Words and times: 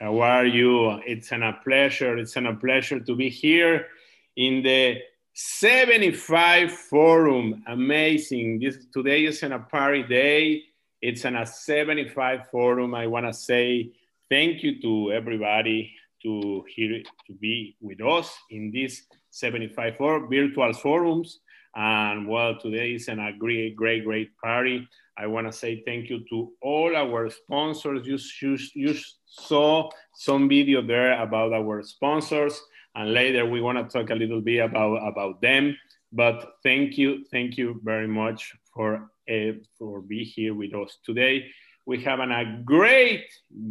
How 0.00 0.18
are 0.20 0.46
you? 0.46 0.92
It's 1.06 1.30
an, 1.30 1.42
a 1.42 1.60
pleasure. 1.62 2.16
It's 2.16 2.34
an, 2.36 2.46
a 2.46 2.56
pleasure 2.56 3.00
to 3.00 3.14
be 3.14 3.28
here 3.28 3.88
in 4.34 4.62
the 4.62 4.96
75 5.34 6.72
Forum. 6.72 7.62
Amazing. 7.66 8.60
This 8.60 8.86
today 8.94 9.26
is 9.26 9.42
an, 9.42 9.52
a 9.52 9.58
party 9.58 10.02
day. 10.02 10.62
It's 11.02 11.26
an, 11.26 11.36
a 11.36 11.44
75 11.44 12.48
Forum. 12.50 12.94
I 12.94 13.08
want 13.08 13.26
to 13.26 13.34
say 13.34 13.92
thank 14.30 14.62
you 14.62 14.80
to 14.80 15.12
everybody 15.12 15.92
to 16.22 16.64
here 16.74 17.02
to 17.26 17.34
be 17.34 17.76
with 17.82 18.00
us 18.00 18.34
in 18.48 18.72
this 18.72 19.02
75 19.28 19.98
for 19.98 20.26
virtual 20.28 20.72
forums. 20.72 21.40
And 21.76 22.26
well, 22.26 22.58
today 22.58 22.94
is 22.94 23.08
an, 23.08 23.20
a 23.20 23.34
great, 23.34 23.76
great, 23.76 24.06
great 24.06 24.30
party. 24.42 24.88
I 25.18 25.26
want 25.26 25.46
to 25.46 25.52
say 25.52 25.82
thank 25.84 26.08
you 26.08 26.24
to 26.30 26.52
all 26.62 26.96
our 26.96 27.28
sponsors. 27.28 28.06
You, 28.06 28.18
you, 28.40 28.58
you 28.72 28.94
saw 29.30 29.88
some 30.14 30.48
video 30.48 30.82
there 30.82 31.20
about 31.22 31.52
our 31.52 31.82
sponsors, 31.82 32.60
and 32.94 33.12
later 33.14 33.46
we 33.46 33.60
want 33.60 33.78
to 33.78 33.84
talk 33.84 34.10
a 34.10 34.14
little 34.14 34.40
bit 34.40 34.58
about, 34.58 34.96
about 34.96 35.40
them. 35.40 35.76
But 36.12 36.56
thank 36.62 36.98
you, 36.98 37.24
thank 37.30 37.56
you 37.56 37.80
very 37.84 38.08
much 38.08 38.54
for, 38.74 39.08
uh, 39.30 39.52
for 39.78 40.00
being 40.00 40.26
here 40.26 40.54
with 40.54 40.74
us 40.74 40.98
today. 41.04 41.46
We 41.86 42.02
have 42.02 42.20
an, 42.20 42.32
a 42.32 42.62
great, 42.64 43.26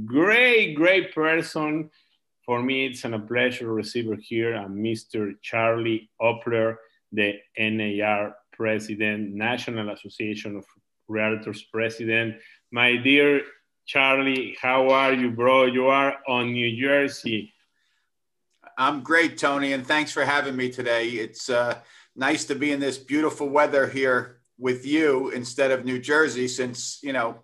great, 0.05 0.75
great 0.75 1.13
person. 1.13 1.89
For 2.45 2.63
me, 2.63 2.87
it's 2.87 3.03
an, 3.03 3.13
a 3.13 3.19
pleasure 3.19 3.65
to 3.65 3.71
receive 3.71 4.07
her 4.07 4.15
here, 4.15 4.55
uh, 4.55 4.67
Mr. 4.67 5.33
Charlie 5.41 6.09
Oppler, 6.21 6.77
the 7.11 7.35
NAR 7.57 8.35
president, 8.53 9.33
National 9.33 9.89
Association 9.89 10.55
of 10.55 10.65
Realtors 11.09 11.61
president. 11.71 12.35
My 12.71 12.95
dear 12.95 13.41
Charlie, 13.89 14.55
how 14.61 14.91
are 14.91 15.13
you, 15.13 15.31
bro? 15.31 15.65
You 15.65 15.87
are 15.87 16.17
on 16.27 16.53
New 16.53 16.79
Jersey. 16.79 17.51
I'm 18.77 19.01
great, 19.01 19.39
Tony, 19.39 19.73
and 19.73 19.83
thanks 19.83 20.11
for 20.11 20.23
having 20.23 20.55
me 20.55 20.69
today. 20.69 21.07
It's 21.07 21.49
uh, 21.49 21.79
nice 22.15 22.45
to 22.45 22.55
be 22.55 22.71
in 22.71 22.79
this 22.79 22.99
beautiful 22.99 23.49
weather 23.49 23.87
here 23.87 24.41
with 24.59 24.85
you 24.85 25.29
instead 25.29 25.71
of 25.71 25.85
New 25.85 25.97
Jersey, 25.97 26.47
since 26.47 26.99
you 27.01 27.13
know 27.13 27.43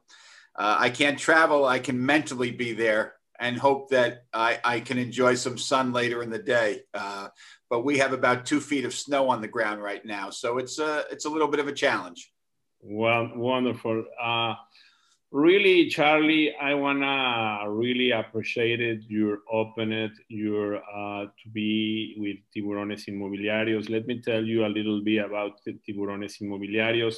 uh, 0.56 0.76
I 0.78 0.92
can't 0.92 1.18
travel. 1.18 1.66
I 1.66 1.80
can 1.80 2.06
mentally 2.06 2.52
be 2.52 2.74
there 2.74 3.16
and 3.40 3.58
hope 3.58 3.90
that 3.90 4.26
I, 4.32 4.60
I 4.64 4.82
can 4.82 5.00
enjoy 5.00 5.34
some 5.34 5.58
sun 5.58 5.94
later 5.94 6.22
in 6.22 6.30
the 6.30 6.38
day. 6.38 6.82
Uh, 6.94 7.30
but 7.72 7.84
we 7.84 7.98
have 7.98 8.14
about 8.14 8.46
two 8.46 8.62
feet 8.62 8.86
of 8.86 8.94
snow 8.94 9.30
on 9.30 9.42
the 9.42 9.48
ground 9.48 9.82
right 9.82 10.06
now, 10.06 10.30
so 10.30 10.60
it's 10.60 10.78
a 10.78 10.86
uh, 10.86 11.04
it's 11.10 11.26
a 11.26 11.30
little 11.30 11.48
bit 11.48 11.60
of 11.60 11.68
a 11.68 11.74
challenge. 11.74 12.32
Well, 12.84 13.32
wonderful. 13.34 14.06
Really, 15.36 15.90
Charlie, 15.90 16.56
I 16.56 16.76
wanna 16.76 17.70
really 17.70 18.12
appreciate 18.12 18.80
it, 18.80 19.02
your 19.10 19.40
openness, 19.52 20.18
your 20.30 20.78
uh, 20.78 21.26
to 21.26 21.50
be 21.52 22.16
with 22.18 22.38
Tiburones 22.56 23.04
Inmobiliarios. 23.10 23.90
Let 23.90 24.08
me 24.08 24.22
tell 24.22 24.42
you 24.42 24.66
a 24.66 24.72
little 24.72 25.04
bit 25.04 25.26
about 25.26 25.60
Tiburones 25.66 26.42
Inmobiliarios. 26.42 27.18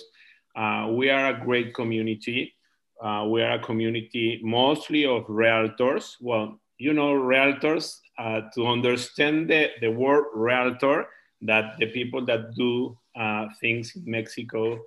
Uh, 0.55 0.93
we 0.93 1.11
are 1.11 1.27
a 1.27 1.45
great 1.45 1.75
community. 1.75 2.55
Uh, 2.99 3.27
we 3.29 3.43
are 3.43 3.59
a 3.59 3.63
community 3.63 4.41
mostly 4.43 5.05
of 5.05 5.27
realtors. 5.27 6.15
Well, 6.19 6.59
you 6.79 6.93
know, 6.93 7.13
realtors, 7.13 7.99
uh, 8.17 8.41
to 8.55 8.65
understand 8.65 9.47
the, 9.47 9.69
the 9.79 9.91
word 9.91 10.25
realtor, 10.33 11.07
that 11.43 11.77
the 11.77 11.85
people 11.85 12.25
that 12.25 12.55
do 12.55 12.97
uh, 13.15 13.45
things 13.61 13.95
in 13.95 14.09
Mexico 14.09 14.79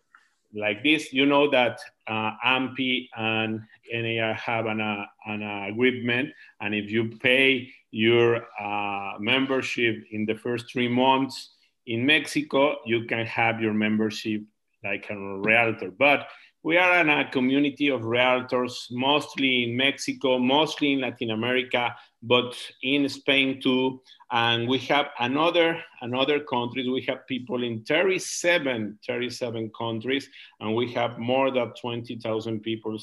like 0.54 0.82
this, 0.82 1.12
you 1.12 1.26
know 1.26 1.50
that 1.50 1.78
uh, 2.06 2.32
AMPI 2.44 3.08
and 3.16 3.60
NAR 3.92 4.34
have 4.34 4.66
an, 4.66 4.80
uh, 4.80 5.04
an 5.26 5.42
agreement, 5.42 6.30
and 6.60 6.74
if 6.74 6.90
you 6.90 7.10
pay 7.18 7.70
your 7.90 8.46
uh, 8.60 9.12
membership 9.18 10.04
in 10.10 10.26
the 10.26 10.34
first 10.34 10.70
three 10.72 10.88
months 10.88 11.54
in 11.86 12.06
Mexico, 12.06 12.76
you 12.86 13.04
can 13.04 13.26
have 13.26 13.60
your 13.60 13.72
membership 13.72 14.42
like 14.84 15.06
a 15.10 15.16
realtor. 15.16 15.90
But 15.90 16.28
we 16.62 16.76
are 16.76 17.00
in 17.00 17.08
a 17.08 17.30
community 17.30 17.88
of 17.88 18.02
realtors, 18.02 18.86
mostly 18.90 19.64
in 19.64 19.76
Mexico, 19.76 20.38
mostly 20.38 20.92
in 20.92 21.00
Latin 21.00 21.30
America, 21.30 21.94
but 22.22 22.54
in 22.82 23.08
Spain 23.08 23.60
too. 23.60 24.00
And 24.30 24.68
we 24.68 24.78
have 24.78 25.06
another 25.18 25.82
another 26.02 26.40
countries. 26.40 26.88
We 26.88 27.02
have 27.08 27.26
people 27.26 27.64
in 27.64 27.82
37, 27.84 28.98
37 29.06 29.70
countries, 29.76 30.28
and 30.60 30.74
we 30.74 30.92
have 30.92 31.18
more 31.18 31.50
than 31.50 31.72
20,000 31.80 32.60
people 32.60 32.96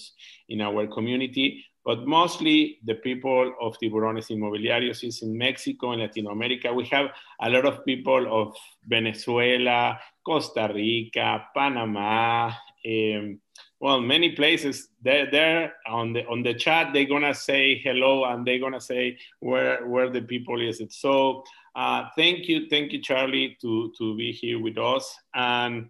in 0.50 0.61
our 0.61 0.88
community. 0.88 1.66
But 1.83 2.06
mostly 2.06 2.79
the 2.83 2.95
people 2.95 3.53
of 3.61 3.77
Tiburones 3.81 4.29
Inmobiliarios 4.29 5.07
is 5.07 5.22
in 5.22 5.38
Mexico 5.38 5.91
and 5.91 6.01
Latin 6.01 6.27
America. 6.27 6.73
We 6.73 6.85
have 6.88 7.11
a 7.41 7.50
lot 7.50 7.66
of 7.66 7.85
people 7.85 8.27
of 8.29 8.56
Venezuela, 8.85 9.97
Costa 10.25 10.69
Rica, 10.73 11.45
Panama, 11.56 12.51
um, 12.85 13.39
well 13.79 14.01
many 14.01 14.31
places 14.31 14.89
they're 15.03 15.29
there 15.29 15.73
on 15.88 16.13
the 16.13 16.25
on 16.27 16.43
the 16.43 16.53
chat 16.53 16.93
they're 16.93 17.05
gonna 17.05 17.33
say 17.33 17.79
hello 17.83 18.25
and 18.25 18.45
they're 18.45 18.59
gonna 18.59 18.81
say 18.81 19.17
where 19.39 19.85
where 19.88 20.09
the 20.09 20.21
people 20.21 20.61
is 20.61 20.79
it. 20.79 20.91
So 20.93 21.43
uh, 21.75 22.07
thank 22.15 22.47
you 22.47 22.67
thank 22.69 22.91
you 22.91 23.01
charlie 23.01 23.57
to 23.61 23.93
to 23.97 24.17
be 24.17 24.31
here 24.31 24.59
with 24.59 24.77
us. 24.77 25.15
And 25.33 25.89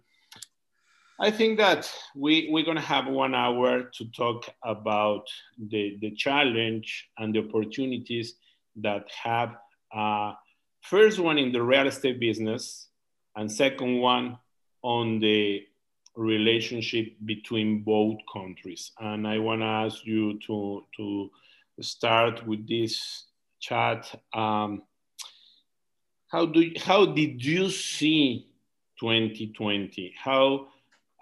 i 1.20 1.30
think 1.30 1.58
that 1.58 1.90
we 2.14 2.48
we're 2.50 2.64
gonna 2.64 2.80
have 2.80 3.06
one 3.06 3.34
hour 3.34 3.82
to 3.82 4.04
talk 4.10 4.48
about 4.64 5.26
the 5.70 5.98
the 6.00 6.10
challenge 6.12 7.08
and 7.18 7.34
the 7.34 7.40
opportunities 7.40 8.34
that 8.76 9.08
have 9.10 9.56
uh, 9.94 10.32
first 10.82 11.18
one 11.18 11.38
in 11.38 11.52
the 11.52 11.62
real 11.62 11.86
estate 11.86 12.20
business 12.20 12.88
and 13.36 13.50
second 13.50 13.98
one 13.98 14.38
on 14.82 15.18
the 15.18 15.62
relationship 16.18 17.14
between 17.24 17.82
both 17.82 18.18
countries. 18.32 18.90
And 18.98 19.26
I 19.26 19.38
want 19.38 19.60
to 19.60 19.66
ask 19.66 20.04
you 20.04 20.38
to, 20.46 20.84
to 20.96 21.30
start 21.80 22.44
with 22.46 22.68
this 22.68 23.26
chat. 23.60 24.12
Um, 24.34 24.82
how, 26.26 26.46
do, 26.46 26.72
how 26.84 27.06
did 27.06 27.42
you 27.44 27.70
see 27.70 28.48
2020? 28.98 30.14
How, 30.18 30.66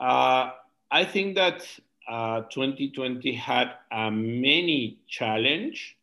uh, 0.01 0.51
I 0.91 1.05
think 1.05 1.37
that 1.37 1.63
uh, 2.09 2.43
2020 2.51 3.35
had 3.35 3.73
uh, 3.93 4.11
many 4.11 5.01
challenge, 5.09 5.99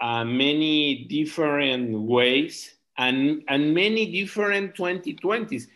uh, 0.00 0.24
many 0.24 1.04
different 1.04 2.00
ways, 2.00 2.74
and, 2.96 3.42
and 3.46 3.74
many 3.74 4.10
different 4.10 4.74
2020s 4.74 5.66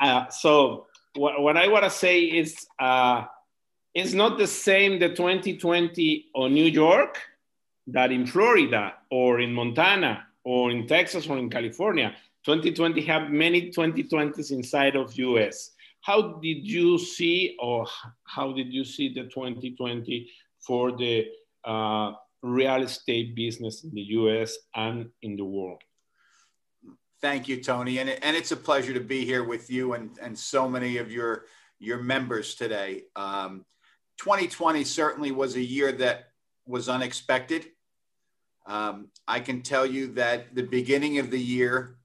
uh, 0.00 0.28
so 0.28 0.86
what, 1.14 1.40
what 1.40 1.56
I 1.56 1.68
want 1.68 1.84
to 1.84 1.90
say 1.90 2.20
is 2.22 2.66
uh, 2.78 3.24
it's 3.94 4.12
not 4.12 4.38
the 4.38 4.46
same 4.46 4.98
the 4.98 5.10
2020 5.10 6.26
on 6.34 6.54
New 6.54 6.64
York 6.64 7.18
that 7.88 8.12
in 8.12 8.26
Florida 8.26 8.94
or 9.10 9.40
in 9.40 9.52
Montana 9.52 10.26
or 10.44 10.70
in 10.70 10.86
Texas 10.86 11.26
or 11.26 11.38
in 11.38 11.50
California. 11.50 12.14
2020 12.44 13.00
have 13.02 13.30
many 13.30 13.70
2020s 13.70 14.50
inside 14.50 14.96
of 14.96 15.16
US. 15.18 15.70
How 16.00 16.40
did 16.40 16.66
you 16.66 16.98
see 16.98 17.56
or 17.60 17.86
how 18.24 18.52
did 18.52 18.72
you 18.72 18.84
see 18.84 19.12
the 19.12 19.24
2020 19.24 20.30
for 20.60 20.96
the 20.96 21.26
uh, 21.64 22.12
real 22.42 22.82
estate 22.82 23.34
business 23.36 23.84
in 23.84 23.94
the 23.94 24.02
US 24.02 24.56
and 24.74 25.08
in 25.22 25.36
the 25.36 25.44
world? 25.44 25.82
Thank 27.22 27.46
you, 27.46 27.62
Tony. 27.62 27.98
And, 27.98 28.10
and 28.10 28.36
it's 28.36 28.50
a 28.50 28.56
pleasure 28.56 28.92
to 28.92 29.00
be 29.00 29.24
here 29.24 29.44
with 29.44 29.70
you 29.70 29.92
and, 29.92 30.10
and 30.20 30.36
so 30.36 30.68
many 30.68 30.98
of 30.98 31.12
your, 31.12 31.44
your 31.78 31.98
members 31.98 32.56
today. 32.56 33.04
Um, 33.14 33.64
2020 34.18 34.82
certainly 34.82 35.30
was 35.30 35.54
a 35.54 35.62
year 35.62 35.92
that 35.92 36.30
was 36.66 36.88
unexpected. 36.88 37.66
Um, 38.66 39.06
I 39.28 39.38
can 39.38 39.62
tell 39.62 39.86
you 39.86 40.08
that 40.14 40.56
the 40.56 40.64
beginning 40.64 41.18
of 41.18 41.30
the 41.30 41.38
year 41.38 41.96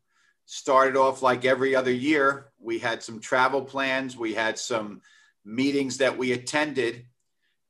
started 0.46 0.96
off 0.96 1.24
like 1.24 1.46
every 1.46 1.75
other 1.75 1.92
year. 1.92 2.52
We 2.60 2.78
had 2.78 3.02
some 3.02 3.19
travel 3.19 3.64
plans, 3.64 4.16
we 4.16 4.36
had 4.36 4.60
some 4.60 5.02
meetings 5.44 5.98
that 5.98 6.16
we 6.16 6.34
attended. 6.34 7.06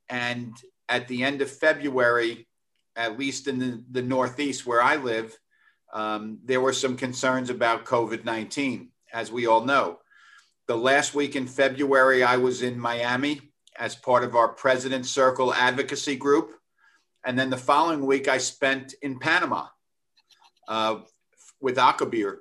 And 0.09 0.53
at 0.89 1.07
the 1.07 1.23
end 1.23 1.41
of 1.41 1.49
February, 1.49 2.45
at 2.97 3.17
least 3.17 3.47
in 3.47 3.57
the, 3.57 3.83
the 3.91 4.01
Northeast 4.01 4.65
where 4.65 4.81
I 4.81 4.97
live, 4.97 5.37
um, 5.93 6.39
there 6.43 6.61
were 6.61 6.73
some 6.73 6.97
concerns 6.97 7.49
about 7.49 7.85
COVID 7.85 8.25
19, 8.25 8.89
as 9.13 9.31
we 9.31 9.47
all 9.47 9.63
know. 9.63 9.99
The 10.67 10.77
last 10.77 11.15
week 11.15 11.35
in 11.35 11.47
February, 11.47 12.23
I 12.23 12.37
was 12.37 12.61
in 12.61 12.79
Miami 12.79 13.41
as 13.77 13.95
part 13.95 14.23
of 14.23 14.35
our 14.35 14.49
President's 14.49 15.09
Circle 15.09 15.53
advocacy 15.53 16.15
group. 16.15 16.53
And 17.25 17.37
then 17.37 17.49
the 17.49 17.57
following 17.57 18.05
week, 18.05 18.27
I 18.27 18.37
spent 18.37 18.93
in 19.01 19.19
Panama 19.19 19.67
uh, 20.67 20.99
with 21.61 21.77
ACOBIR 21.77 22.37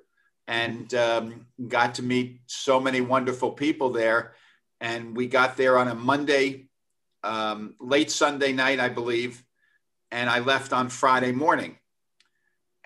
and 0.49 0.93
um, 0.95 1.47
got 1.69 1.95
to 1.97 2.03
meet 2.03 2.41
so 2.47 2.81
many 2.81 3.01
wonderful 3.01 3.53
people 3.53 3.91
there. 3.91 4.35
And 4.81 5.17
we 5.17 5.27
got 5.27 5.57
there 5.57 5.79
on 5.79 5.89
a 5.89 5.95
Monday, 5.95 6.69
um, 7.23 7.75
late 7.81 8.11
Sunday 8.11 8.53
night, 8.53 8.79
I 8.79 8.89
believe, 8.89 9.43
and 10.11 10.29
I 10.31 10.41
left 10.41 10.73
on 10.73 10.89
Friday 10.89 11.33
morning. 11.33 11.79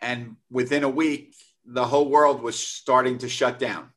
And 0.00 0.36
within 0.50 0.84
a 0.84 0.88
week, 0.88 1.34
the 1.64 1.84
whole 1.84 2.08
world 2.08 2.42
was 2.42 2.58
starting 2.58 3.18
to 3.18 3.28
shut 3.28 3.58
down. 3.58 3.90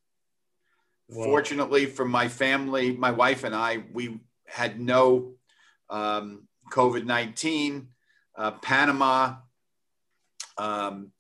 Wow. 1.10 1.26
Fortunately 1.26 1.86
for 1.86 2.06
my 2.06 2.28
family, 2.28 2.96
my 2.96 3.12
wife 3.12 3.44
and 3.44 3.56
I, 3.56 3.84
we 3.92 4.20
had 4.48 4.80
no 4.80 5.34
um, 5.90 6.48
COVID 6.72 7.06
19. 7.06 7.88
Uh, 8.36 8.52
Panama 8.52 9.36
um, 10.58 11.12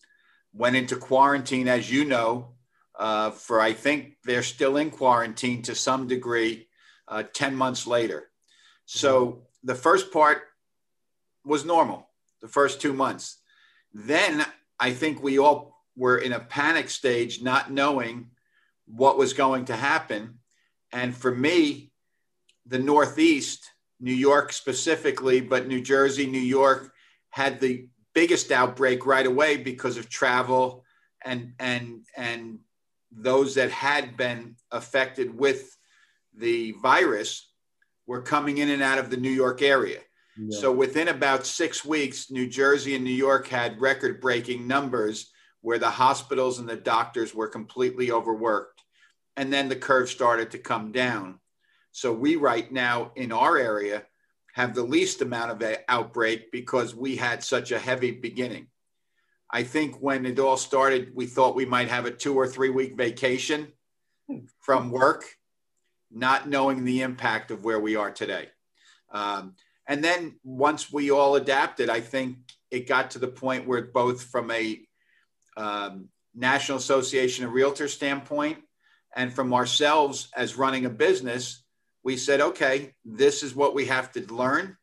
went 0.53 0.75
into 0.75 0.95
quarantine, 0.95 1.67
as 1.67 1.91
you 1.91 2.05
know, 2.05 2.53
uh, 2.97 3.31
for 3.31 3.59
I 3.59 3.73
think 3.73 4.15
they're 4.23 4.43
still 4.43 4.77
in 4.77 4.89
quarantine 4.89 5.61
to 5.63 5.75
some 5.75 6.07
degree 6.07 6.67
uh, 7.07 7.23
10 7.33 7.55
months 7.55 7.85
later. 7.87 8.29
So 8.85 9.25
mm-hmm. 9.25 9.39
the 9.63 9.75
first 9.75 10.11
part 10.11 10.43
was 11.45 11.65
normal, 11.65 12.09
the 12.41 12.47
first 12.47 12.81
two 12.81 12.93
months. 12.93 13.39
Then 13.93 14.45
I 14.79 14.91
think 14.91 15.21
we 15.21 15.39
all 15.39 15.83
were 15.95 16.17
in 16.17 16.33
a 16.33 16.39
panic 16.39 16.89
stage, 16.89 17.41
not 17.41 17.71
knowing 17.71 18.31
what 18.85 19.17
was 19.17 19.33
going 19.33 19.65
to 19.65 19.75
happen. 19.75 20.39
And 20.91 21.15
for 21.15 21.33
me, 21.33 21.91
the 22.65 22.79
Northeast, 22.79 23.69
New 23.99 24.13
York 24.13 24.51
specifically, 24.51 25.41
but 25.41 25.67
New 25.67 25.81
Jersey, 25.81 26.27
New 26.27 26.39
York 26.39 26.93
had 27.29 27.59
the 27.59 27.87
biggest 28.13 28.51
outbreak 28.51 29.05
right 29.05 29.25
away 29.25 29.57
because 29.57 29.97
of 29.97 30.09
travel 30.09 30.83
and 31.25 31.53
and 31.59 32.05
and 32.15 32.59
those 33.11 33.55
that 33.55 33.71
had 33.71 34.17
been 34.17 34.55
affected 34.71 35.37
with 35.37 35.77
the 36.35 36.71
virus 36.73 37.51
were 38.07 38.21
coming 38.21 38.57
in 38.57 38.69
and 38.69 38.81
out 38.81 38.99
of 38.99 39.09
the 39.09 39.17
New 39.17 39.29
York 39.29 39.61
area. 39.61 39.99
Yeah. 40.37 40.59
So 40.59 40.71
within 40.71 41.09
about 41.09 41.45
six 41.45 41.85
weeks, 41.85 42.31
New 42.31 42.47
Jersey 42.47 42.95
and 42.95 43.03
New 43.03 43.11
York 43.11 43.47
had 43.47 43.79
record 43.79 44.19
breaking 44.19 44.67
numbers 44.67 45.31
where 45.61 45.79
the 45.79 45.89
hospitals 45.89 46.59
and 46.59 46.67
the 46.67 46.75
doctors 46.75 47.33
were 47.33 47.47
completely 47.47 48.11
overworked. 48.11 48.81
And 49.37 49.51
then 49.51 49.69
the 49.69 49.75
curve 49.75 50.09
started 50.09 50.51
to 50.51 50.57
come 50.57 50.91
down. 50.91 51.39
So 51.91 52.11
we 52.11 52.35
right 52.35 52.71
now 52.71 53.11
in 53.15 53.31
our 53.31 53.57
area 53.57 54.03
have 54.53 54.75
the 54.75 54.83
least 54.83 55.21
amount 55.21 55.51
of 55.51 55.77
outbreak 55.87 56.51
because 56.51 56.95
we 56.95 57.15
had 57.15 57.43
such 57.43 57.71
a 57.71 57.79
heavy 57.79 58.11
beginning. 58.11 58.67
I 59.49 59.63
think 59.63 59.97
when 59.97 60.25
it 60.25 60.39
all 60.39 60.57
started, 60.57 61.11
we 61.13 61.27
thought 61.27 61.55
we 61.55 61.65
might 61.65 61.89
have 61.89 62.05
a 62.05 62.11
two 62.11 62.35
or 62.35 62.47
three 62.47 62.69
week 62.69 62.95
vacation 62.95 63.71
from 64.59 64.89
work, 64.89 65.25
not 66.11 66.49
knowing 66.49 66.83
the 66.83 67.01
impact 67.01 67.51
of 67.51 67.63
where 67.63 67.79
we 67.79 67.95
are 67.95 68.11
today. 68.11 68.49
Um, 69.11 69.55
and 69.87 70.03
then 70.03 70.35
once 70.43 70.91
we 70.91 71.11
all 71.11 71.35
adapted, 71.35 71.89
I 71.89 71.99
think 71.99 72.37
it 72.71 72.87
got 72.87 73.11
to 73.11 73.19
the 73.19 73.27
point 73.27 73.67
where 73.67 73.81
both 73.81 74.23
from 74.23 74.49
a 74.51 74.79
um, 75.57 76.09
National 76.33 76.77
Association 76.77 77.45
of 77.45 77.51
Realtors 77.51 77.89
standpoint 77.89 78.59
and 79.15 79.33
from 79.33 79.53
ourselves 79.53 80.29
as 80.35 80.57
running 80.57 80.85
a 80.85 80.89
business, 80.89 81.63
we 82.03 82.17
said, 82.17 82.41
okay, 82.41 82.93
this 83.05 83.43
is 83.43 83.55
what 83.55 83.75
we 83.75 83.85
have 83.85 84.11
to 84.13 84.33
learn. 84.33 84.77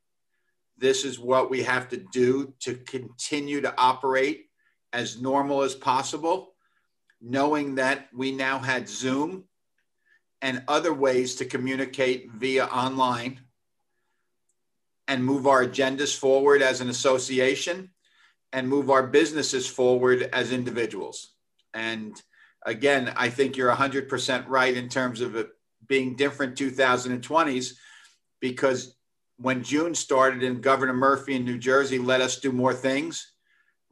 This 0.79 1.05
is 1.05 1.19
what 1.19 1.51
we 1.51 1.63
have 1.63 1.89
to 1.91 1.99
do 2.13 2.55
to 2.61 2.75
continue 2.75 3.61
to 3.61 3.75
operate 3.77 4.47
as 4.93 5.21
normal 5.21 5.63
as 5.63 5.75
possible, 5.75 6.55
knowing 7.21 7.75
that 7.77 8.09
we 8.15 8.33
now 8.33 8.59
had 8.59 8.89
Zoom 8.89 9.45
and 10.43 10.63
other 10.69 10.95
ways 10.95 11.35
to 11.37 11.45
communicate 11.45 12.31
via 12.33 12.67
online 12.67 13.41
and 15.11 15.25
move 15.25 15.49
our 15.49 15.67
agendas 15.67 16.17
forward 16.17 16.63
as 16.63 16.81
an 16.81 16.89
association 16.89 17.91
and 18.53 18.69
move 18.69 18.91
our 18.91 19.09
businesses 19.09 19.67
forward 19.67 20.23
as 20.33 20.53
individuals. 20.53 21.33
And 21.75 22.15
again, 22.65 23.13
I 23.17 23.29
think 23.29 23.57
you're 23.57 23.75
100% 23.75 24.45
right 24.47 24.77
in 24.77 24.89
terms 24.89 25.21
of 25.21 25.35
it 25.35 25.51
being 25.89 26.15
different 26.15 26.57
2020s 26.57 27.73
because 28.39 28.95
when 29.39 29.65
June 29.65 29.97
started 29.97 30.45
and 30.45 30.63
Governor 30.63 30.95
Murphy 30.95 31.35
in 31.35 31.45
New 31.45 31.59
Jersey 31.59 31.99
let 31.99 32.21
us 32.21 32.39
do 32.39 32.53
more 32.53 32.73
things, 32.73 33.33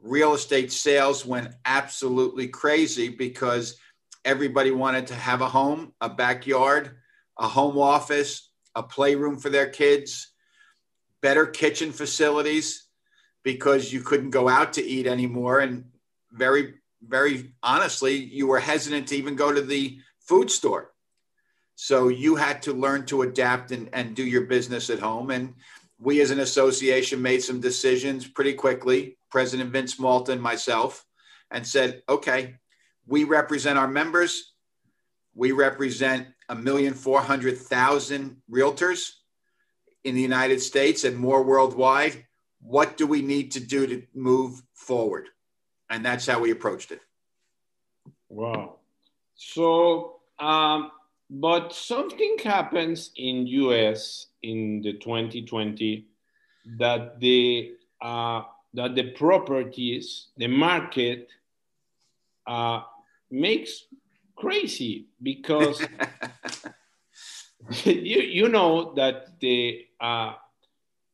real 0.01 0.35
estate 0.35 0.71
sales 0.71 1.27
went 1.27 1.53
absolutely 1.65 2.47
crazy 2.47 3.09
because 3.09 3.77
everybody 4.25 4.71
wanted 4.71 5.09
to 5.09 5.15
have 5.15 5.41
a 5.41 5.49
home, 5.49 5.93
a 6.01 6.09
backyard, 6.09 6.93
a 7.37 7.49
home 7.49 7.77
office, 7.77 8.53
a 8.77 8.85
playroom 8.85 9.37
for 9.37 9.51
their 9.51 9.69
kids, 9.69 10.33
better 11.21 11.47
kitchen 11.47 11.93
facilities 11.93 12.89
because 13.43 13.93
you 13.93 14.01
couldn't 14.01 14.31
go 14.31 14.49
out 14.49 14.75
to 14.75 14.85
eat 14.85 15.07
anymore. 15.07 15.61
And 15.61 15.85
very, 16.33 16.75
very 17.03 17.53
honestly, 17.63 18.17
you 18.17 18.47
were 18.47 18.61
hesitant 18.61 19.09
to 19.09 19.17
even 19.17 19.37
go 19.37 19.53
to 19.53 19.63
the 19.63 19.99
food 20.21 20.51
store 20.51 20.93
so 21.81 22.09
you 22.09 22.35
had 22.35 22.61
to 22.63 22.73
learn 22.73 23.07
to 23.07 23.23
adapt 23.23 23.71
and, 23.71 23.89
and 23.93 24.17
do 24.17 24.25
your 24.25 24.47
business 24.47 24.91
at 24.91 24.99
home. 24.99 25.31
And 25.31 25.55
we 26.01 26.21
as 26.21 26.33
an 26.33 26.41
association 26.41 27.23
made 27.23 27.41
some 27.41 27.61
decisions 27.61 28.27
pretty 28.27 28.55
quickly, 28.55 29.17
President 29.31 29.71
Vince 29.71 29.97
Malta 29.97 30.33
and 30.33 30.43
myself, 30.43 31.07
and 31.53 31.65
said, 31.65 32.03
okay, 32.09 32.57
we 33.07 33.23
represent 33.23 33.79
our 33.79 33.87
members. 33.87 34.55
We 35.37 35.53
represent 35.53 36.27
a 36.49 36.55
million 36.57 36.95
four 36.95 37.21
hundred 37.21 37.57
thousand 37.59 38.39
realtors 38.51 39.13
in 40.05 40.15
the 40.15 40.23
United 40.23 40.61
States 40.61 41.05
and 41.05 41.17
more 41.17 41.43
worldwide. 41.43 42.25
What 42.61 42.97
do 42.97 43.07
we 43.07 43.23
need 43.23 43.53
to 43.53 43.61
do 43.61 43.87
to 43.87 44.03
move 44.15 44.63
forward? 44.75 45.29
And 45.91 46.05
that's 46.05 46.27
how 46.27 46.41
we 46.41 46.51
approached 46.51 46.91
it. 46.91 47.01
Wow. 48.29 48.77
So 49.35 50.19
um, 50.39 50.91
but 51.31 51.75
something 51.75 52.37
happens 52.43 53.11
in 53.17 53.47
US 53.47 54.27
in 54.43 54.81
the 54.83 54.95
2020 54.95 56.07
that 56.79 57.21
the 57.21 57.73
uh, 58.01 58.43
that 58.75 58.95
the 58.95 59.11
properties, 59.13 60.29
the 60.37 60.47
market 60.47 61.29
uh, 62.47 62.83
makes 63.31 63.85
crazy 64.37 65.07
because 65.23 65.81
you 67.85 68.21
you 68.21 68.49
know 68.49 68.95
that 68.95 69.39
the 69.41 69.85
uh, 70.01 70.33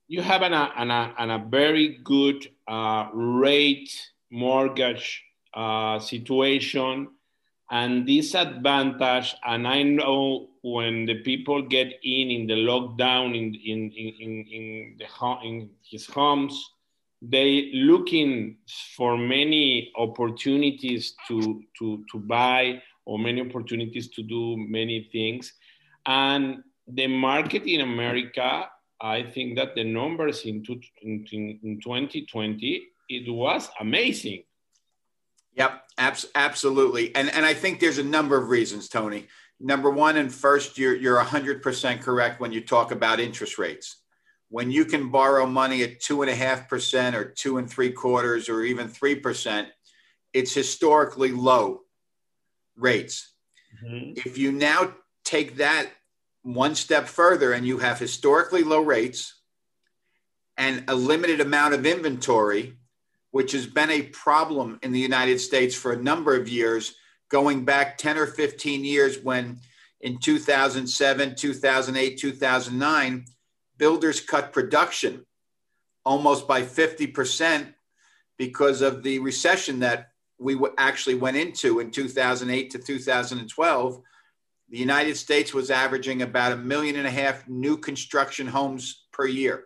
you 0.09 0.23
have 0.23 0.43
an, 0.43 0.53
an, 0.53 0.91
an, 0.91 1.31
a 1.31 1.45
very 1.49 2.01
good 2.05 2.47
uh, 2.69 3.09
rate 3.13 3.91
mortgage 4.31 5.23
uh, 5.55 5.99
situation. 5.99 7.09
And 7.71 8.07
this 8.07 8.35
advantage 8.35 9.35
and 9.45 9.67
i 9.67 9.83
know 9.83 10.51
when 10.63 11.07
the 11.07 11.23
people 11.23 11.63
get 11.63 11.89
in 12.03 12.31
in 12.31 12.47
the 12.47 12.55
lockdown 12.55 13.35
in 13.35 13.55
in 13.55 13.91
in, 13.91 14.45
in 14.53 14.97
the 14.99 15.07
in 15.43 15.71
his 15.83 16.07
homes 16.07 16.71
they 17.23 17.71
looking 17.73 18.59
for 18.97 19.17
many 19.17 19.91
opportunities 19.97 21.15
to 21.27 21.63
to 21.79 22.05
to 22.13 22.19
buy 22.19 22.83
or 23.07 23.19
many 23.19 23.41
opportunities 23.41 24.09
to 24.09 24.23
do 24.23 24.57
many 24.57 25.09
things. 25.11 25.53
And 26.07 26.63
the 26.87 27.07
market 27.07 27.65
in 27.65 27.81
america 27.81 28.69
i 29.01 29.23
think 29.23 29.57
that 29.57 29.75
the 29.75 29.85
numbers 29.85 30.43
in, 30.45 30.63
two, 30.63 30.81
in, 31.03 31.27
in 31.33 31.81
2020 31.83 32.89
it 33.09 33.31
was 33.31 33.71
amazing 33.81 34.43
Yep, 35.57 35.85
abs- 35.99 36.27
absolutely. 36.35 37.15
And 37.15 37.31
and 37.31 37.47
I 37.47 37.55
think 37.55 37.81
there's 37.81 37.99
a 37.99 38.05
number 38.05 38.37
of 38.37 38.49
reasons, 38.49 38.89
Tony. 38.89 39.29
Number 39.61 39.91
one, 39.91 40.17
and 40.17 40.33
first, 40.33 40.79
you're 40.79 40.97
you're 40.97 41.23
100% 41.23 42.01
correct 42.01 42.41
when 42.41 42.53
you 42.53 42.61
talk 42.61 42.91
about 42.91 43.21
interest 43.21 43.59
rates. 43.59 43.99
When 44.49 44.71
you 44.71 44.85
can 44.85 45.11
borrow 45.11 45.47
money 45.47 45.83
at 45.83 46.01
two 46.01 46.23
and 46.23 46.31
a 46.31 46.35
half 46.35 46.69
percent 46.69 47.17
or 47.17 47.25
two 47.25 47.59
and 47.59 47.71
three 47.71 47.91
quarters 47.91 48.49
or 48.49 48.63
even 48.63 48.89
three 48.89 49.15
percent, 49.15 49.69
it's 50.33 50.53
historically 50.53 51.33
low 51.33 51.83
rates. 52.77 53.33
Mm-hmm. 53.85 54.15
If 54.17 54.39
you 54.39 54.51
now 54.53 54.95
take 55.25 55.57
that 55.57 55.89
one 56.45 56.75
step 56.75 57.09
further 57.09 57.53
and 57.53 57.67
you 57.67 57.79
have 57.79 57.99
historically 57.99 58.63
low 58.63 58.81
rates 58.81 59.41
and 60.57 60.85
a 60.87 60.95
limited 60.95 61.41
amount 61.41 61.75
of 61.75 61.85
inventory, 61.85 62.75
which 63.33 63.53
has 63.53 63.67
been 63.67 63.91
a 63.91 64.03
problem 64.03 64.79
in 64.83 64.93
the 64.93 65.01
United 65.01 65.41
States 65.41 65.75
for 65.75 65.93
a 65.93 66.03
number 66.03 66.37
of 66.37 66.49
years, 66.49 66.95
going 67.31 67.65
back 67.65 67.99
10 67.99 68.19
or 68.19 68.27
15 68.27 68.85
years 68.85 69.19
when 69.23 69.59
in 70.03 70.19
2007, 70.19 71.35
2008, 71.35 72.19
2009, 72.19 73.25
builders 73.79 74.21
cut 74.21 74.53
production 74.53 75.25
almost 76.05 76.47
by 76.47 76.63
50% 76.63 77.73
because 78.37 78.83
of 78.83 79.03
the 79.03 79.19
recession 79.19 79.81
that 79.81 80.11
we 80.39 80.59
actually 80.77 81.15
went 81.15 81.37
into 81.37 81.81
in 81.81 81.91
2008 81.91 82.71
to 82.71 82.79
2012. 82.79 84.03
The 84.71 84.79
United 84.79 85.17
States 85.17 85.53
was 85.53 85.71
averaging 85.71 86.23
about 86.23 86.53
a 86.53 86.57
million 86.57 86.97
and 86.97 87.07
a 87.07 87.11
half 87.11 87.47
new 87.49 87.77
construction 87.77 88.47
homes 88.47 89.07
per 89.13 89.27
year. 89.27 89.65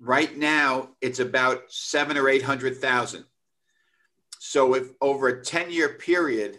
Right 0.00 0.36
now, 0.36 0.90
it's 1.00 1.20
about 1.20 1.64
seven 1.68 2.16
or 2.16 2.28
800,000. 2.28 3.24
So 4.38 4.74
if 4.74 4.88
over 5.00 5.28
a 5.28 5.44
10 5.44 5.70
year 5.70 5.90
period, 5.90 6.58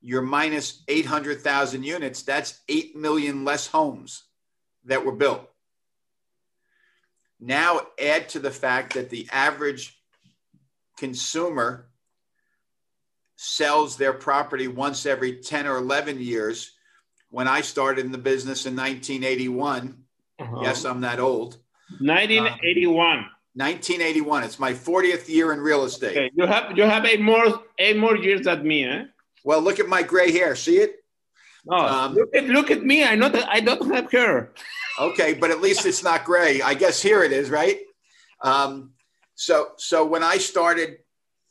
you're 0.00 0.22
minus 0.22 0.82
800,000 0.88 1.84
units, 1.84 2.22
that's 2.22 2.60
8 2.68 2.96
million 2.96 3.44
less 3.44 3.68
homes 3.68 4.24
that 4.84 5.04
were 5.04 5.12
built. 5.12 5.48
Now 7.38 7.82
add 8.00 8.28
to 8.30 8.40
the 8.40 8.50
fact 8.50 8.94
that 8.94 9.10
the 9.10 9.28
average 9.30 10.00
consumer 10.98 11.88
sells 13.42 13.96
their 13.96 14.12
property 14.12 14.68
once 14.68 15.04
every 15.04 15.36
10 15.36 15.66
or 15.66 15.76
11 15.76 16.20
years. 16.20 16.72
When 17.30 17.48
I 17.48 17.60
started 17.60 18.04
in 18.04 18.12
the 18.12 18.18
business 18.18 18.66
in 18.66 18.76
1981, 18.76 20.04
uh-huh. 20.38 20.60
yes, 20.62 20.84
I'm 20.84 21.00
that 21.00 21.18
old. 21.18 21.58
1981. 21.98 23.18
Um, 23.18 23.24
1981. 23.54 24.44
It's 24.44 24.58
my 24.60 24.72
40th 24.72 25.28
year 25.28 25.52
in 25.52 25.60
real 25.60 25.84
estate. 25.84 26.12
Okay. 26.12 26.30
You 26.34 26.46
have 26.46 26.76
you 26.76 26.84
have 26.84 27.04
eight 27.04 27.20
more 27.20 27.62
eight 27.78 27.96
more 27.96 28.16
years 28.16 28.42
than 28.42 28.66
me, 28.66 28.84
eh? 28.84 29.04
Well, 29.44 29.60
look 29.60 29.80
at 29.80 29.88
my 29.88 30.02
gray 30.02 30.30
hair. 30.30 30.54
See 30.54 30.76
it? 30.76 31.04
Oh, 31.68 31.76
um, 31.76 32.14
look, 32.14 32.34
at, 32.34 32.44
look 32.44 32.70
at 32.70 32.84
me. 32.84 33.04
I 33.04 33.14
know 33.16 33.28
that 33.28 33.48
I 33.48 33.60
don't 33.60 33.92
have 33.92 34.10
hair. 34.10 34.52
okay, 35.00 35.34
but 35.34 35.50
at 35.50 35.60
least 35.60 35.84
it's 35.84 36.02
not 36.02 36.24
gray. 36.24 36.62
I 36.62 36.74
guess 36.74 37.02
here 37.02 37.22
it 37.24 37.32
is, 37.32 37.50
right? 37.50 37.80
Um, 38.40 38.92
so, 39.34 39.72
so 39.76 40.06
when 40.06 40.22
I 40.22 40.38
started 40.38 40.98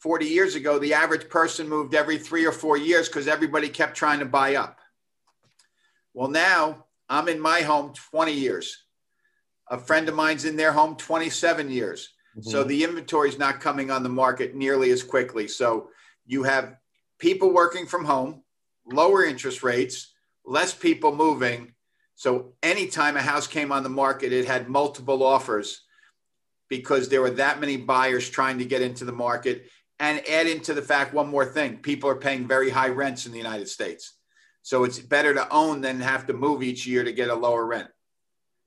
40 0.01 0.25
years 0.25 0.55
ago, 0.55 0.79
the 0.79 0.95
average 0.95 1.29
person 1.29 1.69
moved 1.69 1.93
every 1.93 2.17
three 2.17 2.45
or 2.45 2.51
four 2.51 2.75
years 2.75 3.07
because 3.07 3.27
everybody 3.27 3.69
kept 3.69 3.95
trying 3.95 4.19
to 4.19 4.25
buy 4.25 4.55
up. 4.55 4.79
Well, 6.13 6.29
now 6.29 6.85
I'm 7.07 7.27
in 7.27 7.39
my 7.39 7.61
home 7.61 7.93
20 8.11 8.33
years. 8.33 8.85
A 9.69 9.77
friend 9.77 10.09
of 10.09 10.15
mine's 10.15 10.43
in 10.43 10.57
their 10.57 10.71
home 10.71 10.95
27 10.95 11.69
years. 11.69 12.09
Mm-hmm. 12.35 12.49
So 12.49 12.63
the 12.63 12.83
inventory 12.83 13.29
is 13.29 13.37
not 13.37 13.61
coming 13.61 13.91
on 13.91 14.01
the 14.01 14.09
market 14.09 14.55
nearly 14.55 14.89
as 14.89 15.03
quickly. 15.03 15.47
So 15.47 15.89
you 16.25 16.43
have 16.43 16.75
people 17.19 17.53
working 17.53 17.85
from 17.85 18.03
home, 18.03 18.43
lower 18.91 19.23
interest 19.23 19.61
rates, 19.61 20.13
less 20.43 20.73
people 20.73 21.15
moving. 21.15 21.73
So 22.15 22.53
anytime 22.63 23.17
a 23.17 23.21
house 23.21 23.45
came 23.45 23.71
on 23.71 23.83
the 23.83 23.89
market, 23.89 24.33
it 24.33 24.45
had 24.45 24.67
multiple 24.67 25.21
offers 25.21 25.83
because 26.69 27.09
there 27.09 27.21
were 27.21 27.31
that 27.31 27.59
many 27.59 27.77
buyers 27.77 28.29
trying 28.29 28.57
to 28.57 28.65
get 28.65 28.81
into 28.81 29.05
the 29.05 29.11
market. 29.11 29.69
And 30.01 30.27
add 30.27 30.47
into 30.47 30.73
the 30.73 30.81
fact 30.81 31.13
one 31.13 31.29
more 31.29 31.45
thing 31.45 31.77
people 31.77 32.09
are 32.09 32.15
paying 32.15 32.47
very 32.47 32.71
high 32.71 32.89
rents 32.89 33.27
in 33.27 33.31
the 33.31 33.37
United 33.37 33.69
States. 33.69 34.17
So 34.63 34.83
it's 34.83 34.97
better 34.99 35.33
to 35.35 35.47
own 35.53 35.79
than 35.81 35.99
have 36.01 36.25
to 36.27 36.33
move 36.33 36.63
each 36.63 36.87
year 36.87 37.03
to 37.03 37.13
get 37.13 37.29
a 37.29 37.35
lower 37.35 37.65
rent. 37.67 37.87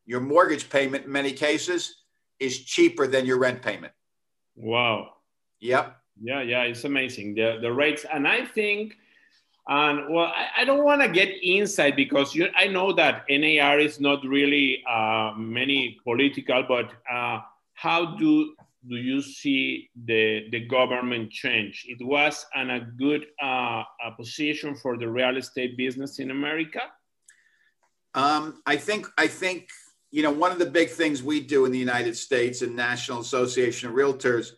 Your 0.06 0.20
mortgage 0.20 0.70
payment, 0.70 1.06
in 1.06 1.12
many 1.12 1.32
cases, 1.32 2.02
is 2.38 2.64
cheaper 2.64 3.08
than 3.08 3.26
your 3.26 3.38
rent 3.38 3.62
payment. 3.62 3.92
Wow. 4.54 5.14
Yep. 5.58 5.96
Yeah, 6.22 6.42
yeah, 6.42 6.62
it's 6.62 6.84
amazing. 6.84 7.34
The, 7.34 7.58
the 7.60 7.72
rates. 7.72 8.06
And 8.12 8.28
I 8.28 8.44
think, 8.44 8.94
and 9.66 10.14
well, 10.14 10.26
I, 10.26 10.62
I 10.62 10.64
don't 10.64 10.84
want 10.84 11.02
to 11.02 11.08
get 11.08 11.30
inside 11.42 11.96
because 11.96 12.32
you, 12.34 12.48
I 12.54 12.68
know 12.68 12.92
that 12.92 13.24
NAR 13.28 13.80
is 13.80 13.98
not 13.98 14.24
really 14.24 14.84
uh, 14.88 15.32
many 15.36 15.98
political, 16.04 16.62
but 16.68 16.92
uh, 17.10 17.40
how 17.72 18.14
do 18.16 18.54
do 18.88 18.96
you 18.96 19.22
see 19.22 19.90
the, 20.04 20.48
the 20.50 20.60
government 20.66 21.30
change? 21.30 21.86
It 21.88 22.04
was 22.04 22.44
in 22.54 22.70
a 22.70 22.80
good 22.80 23.26
uh, 23.42 23.82
a 24.04 24.10
position 24.16 24.76
for 24.76 24.96
the 24.96 25.08
real 25.08 25.36
estate 25.36 25.76
business 25.76 26.18
in 26.18 26.30
America. 26.30 26.80
Um, 28.14 28.62
I 28.66 28.76
think 28.76 29.06
I 29.18 29.26
think 29.26 29.68
you 30.10 30.22
know 30.22 30.30
one 30.30 30.52
of 30.52 30.58
the 30.58 30.66
big 30.66 30.90
things 30.90 31.22
we 31.22 31.40
do 31.40 31.64
in 31.64 31.72
the 31.72 31.78
United 31.78 32.16
States 32.16 32.62
and 32.62 32.76
National 32.76 33.20
Association 33.20 33.88
of 33.88 33.94
Realtors 33.94 34.52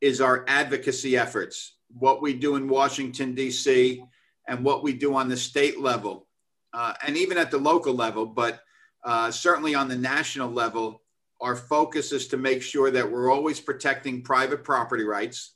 is 0.00 0.20
our 0.20 0.44
advocacy 0.48 1.16
efforts. 1.16 1.76
What 1.88 2.22
we 2.22 2.32
do 2.34 2.56
in 2.56 2.68
Washington 2.68 3.34
D.C. 3.34 4.02
and 4.48 4.64
what 4.64 4.82
we 4.82 4.92
do 4.92 5.14
on 5.14 5.28
the 5.28 5.36
state 5.36 5.80
level, 5.80 6.26
uh, 6.72 6.94
and 7.06 7.16
even 7.16 7.36
at 7.36 7.50
the 7.50 7.58
local 7.58 7.94
level, 7.94 8.26
but 8.26 8.60
uh, 9.04 9.30
certainly 9.30 9.74
on 9.74 9.88
the 9.88 9.96
national 9.96 10.50
level 10.50 11.02
our 11.42 11.56
focus 11.56 12.12
is 12.12 12.28
to 12.28 12.36
make 12.36 12.62
sure 12.62 12.90
that 12.90 13.10
we're 13.10 13.30
always 13.30 13.60
protecting 13.60 14.22
private 14.22 14.62
property 14.62 15.04
rights. 15.04 15.54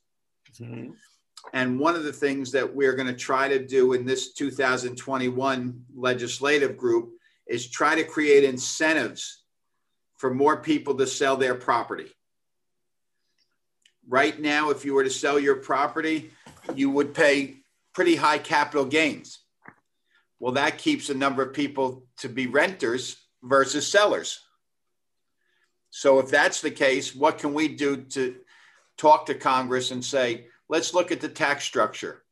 Mm-hmm. 0.61 0.91
And 1.53 1.79
one 1.79 1.95
of 1.95 2.03
the 2.03 2.13
things 2.13 2.51
that 2.53 2.75
we're 2.75 2.95
going 2.95 3.07
to 3.07 3.15
try 3.15 3.49
to 3.49 3.65
do 3.65 3.93
in 3.93 4.05
this 4.05 4.33
2021 4.33 5.85
legislative 5.95 6.77
group 6.77 7.13
is 7.47 7.71
try 7.71 7.95
to 7.95 8.03
create 8.03 8.43
incentives 8.43 9.45
for 10.17 10.35
more 10.35 10.57
people 10.57 10.97
to 10.97 11.07
sell 11.07 11.37
their 11.37 11.55
property. 11.55 12.11
Right 14.09 14.41
now, 14.41 14.71
if 14.71 14.85
you 14.85 14.95
were 14.95 15.05
to 15.05 15.11
sell 15.11 15.39
your 15.39 15.57
property, 15.57 16.31
you 16.75 16.91
would 16.91 17.15
pay 17.15 17.57
pretty 17.95 18.17
high 18.17 18.39
capital 18.39 18.85
gains. 18.85 19.39
Well, 20.41 20.53
that 20.55 20.79
keeps 20.79 21.11
a 21.11 21.15
number 21.15 21.43
of 21.43 21.55
people 21.55 22.07
to 22.19 22.29
be 22.29 22.47
renters 22.47 23.17
versus 23.43 23.87
sellers. 23.87 24.41
So 25.97 26.19
if 26.19 26.29
that's 26.29 26.61
the 26.61 26.71
case, 26.71 27.15
what 27.15 27.39
can 27.39 27.55
we 27.55 27.69
do 27.69 27.97
to 27.97 28.37
talk 28.99 29.25
to 29.25 29.35
Congress 29.35 29.93
and 29.93 30.05
say, 30.05 30.49
let's 30.69 30.93
look 30.93 31.11
at 31.11 31.23
the 31.23 31.29
tax 31.31 31.65
structure. 31.65 32.23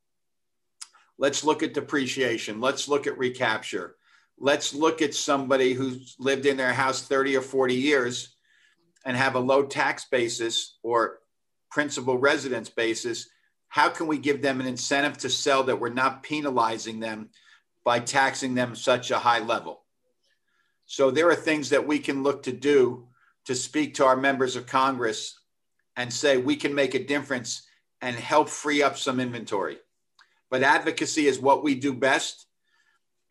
Let's 1.16 1.44
look 1.44 1.62
at 1.62 1.72
depreciation. 1.72 2.60
Let's 2.60 2.88
look 2.88 3.06
at 3.06 3.16
recapture. 3.16 3.96
Let's 4.38 4.74
look 4.74 5.00
at 5.00 5.14
somebody 5.14 5.72
who's 5.72 6.14
lived 6.18 6.44
in 6.44 6.58
their 6.58 6.74
house 6.74 7.08
30 7.08 7.38
or 7.38 7.40
40 7.40 7.74
years 7.74 8.36
and 9.06 9.16
have 9.16 9.34
a 9.34 9.40
low 9.40 9.62
tax 9.62 10.04
basis 10.10 10.76
or 10.82 11.20
principal 11.70 12.18
residence 12.18 12.68
basis. 12.68 13.30
How 13.68 13.88
can 13.88 14.06
we 14.08 14.18
give 14.18 14.42
them 14.42 14.60
an 14.60 14.66
incentive 14.66 15.16
to 15.18 15.30
sell 15.30 15.62
that 15.62 15.80
we're 15.80 15.88
not 15.88 16.22
penalizing 16.22 17.00
them 17.00 17.30
by 17.82 18.00
taxing 18.00 18.54
them 18.54 18.74
such 18.74 19.10
a 19.10 19.18
high 19.18 19.40
level? 19.40 19.84
So 20.84 21.10
there 21.10 21.30
are 21.30 21.34
things 21.34 21.70
that 21.70 21.86
we 21.86 21.98
can 21.98 22.22
look 22.22 22.42
to 22.42 22.52
do 22.52 23.08
to 23.46 23.54
speak 23.54 23.94
to 23.94 24.06
our 24.06 24.16
members 24.16 24.56
of 24.56 24.66
Congress 24.66 25.38
and 25.96 26.12
say 26.12 26.36
we 26.36 26.56
can 26.56 26.74
make 26.74 26.94
a 26.94 27.04
difference 27.04 27.66
and 28.00 28.16
help 28.16 28.48
free 28.48 28.82
up 28.82 28.98
some 28.98 29.20
inventory. 29.20 29.78
But 30.50 30.62
advocacy 30.62 31.26
is 31.26 31.38
what 31.38 31.64
we 31.64 31.74
do 31.74 31.92
best. 31.94 32.46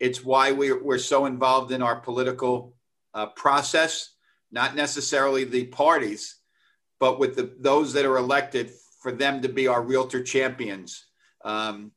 It's 0.00 0.24
why 0.24 0.52
we're, 0.52 0.82
we're 0.82 0.98
so 0.98 1.26
involved 1.26 1.72
in 1.72 1.82
our 1.82 1.96
political 1.96 2.74
uh, 3.14 3.26
process, 3.26 4.10
not 4.50 4.74
necessarily 4.74 5.44
the 5.44 5.66
parties, 5.66 6.36
but 6.98 7.18
with 7.18 7.36
the, 7.36 7.54
those 7.60 7.92
that 7.92 8.04
are 8.04 8.16
elected 8.16 8.70
for 9.00 9.12
them 9.12 9.42
to 9.42 9.48
be 9.48 9.68
our 9.68 9.82
realtor 9.82 10.22
champions 10.22 11.06
um, 11.44 11.92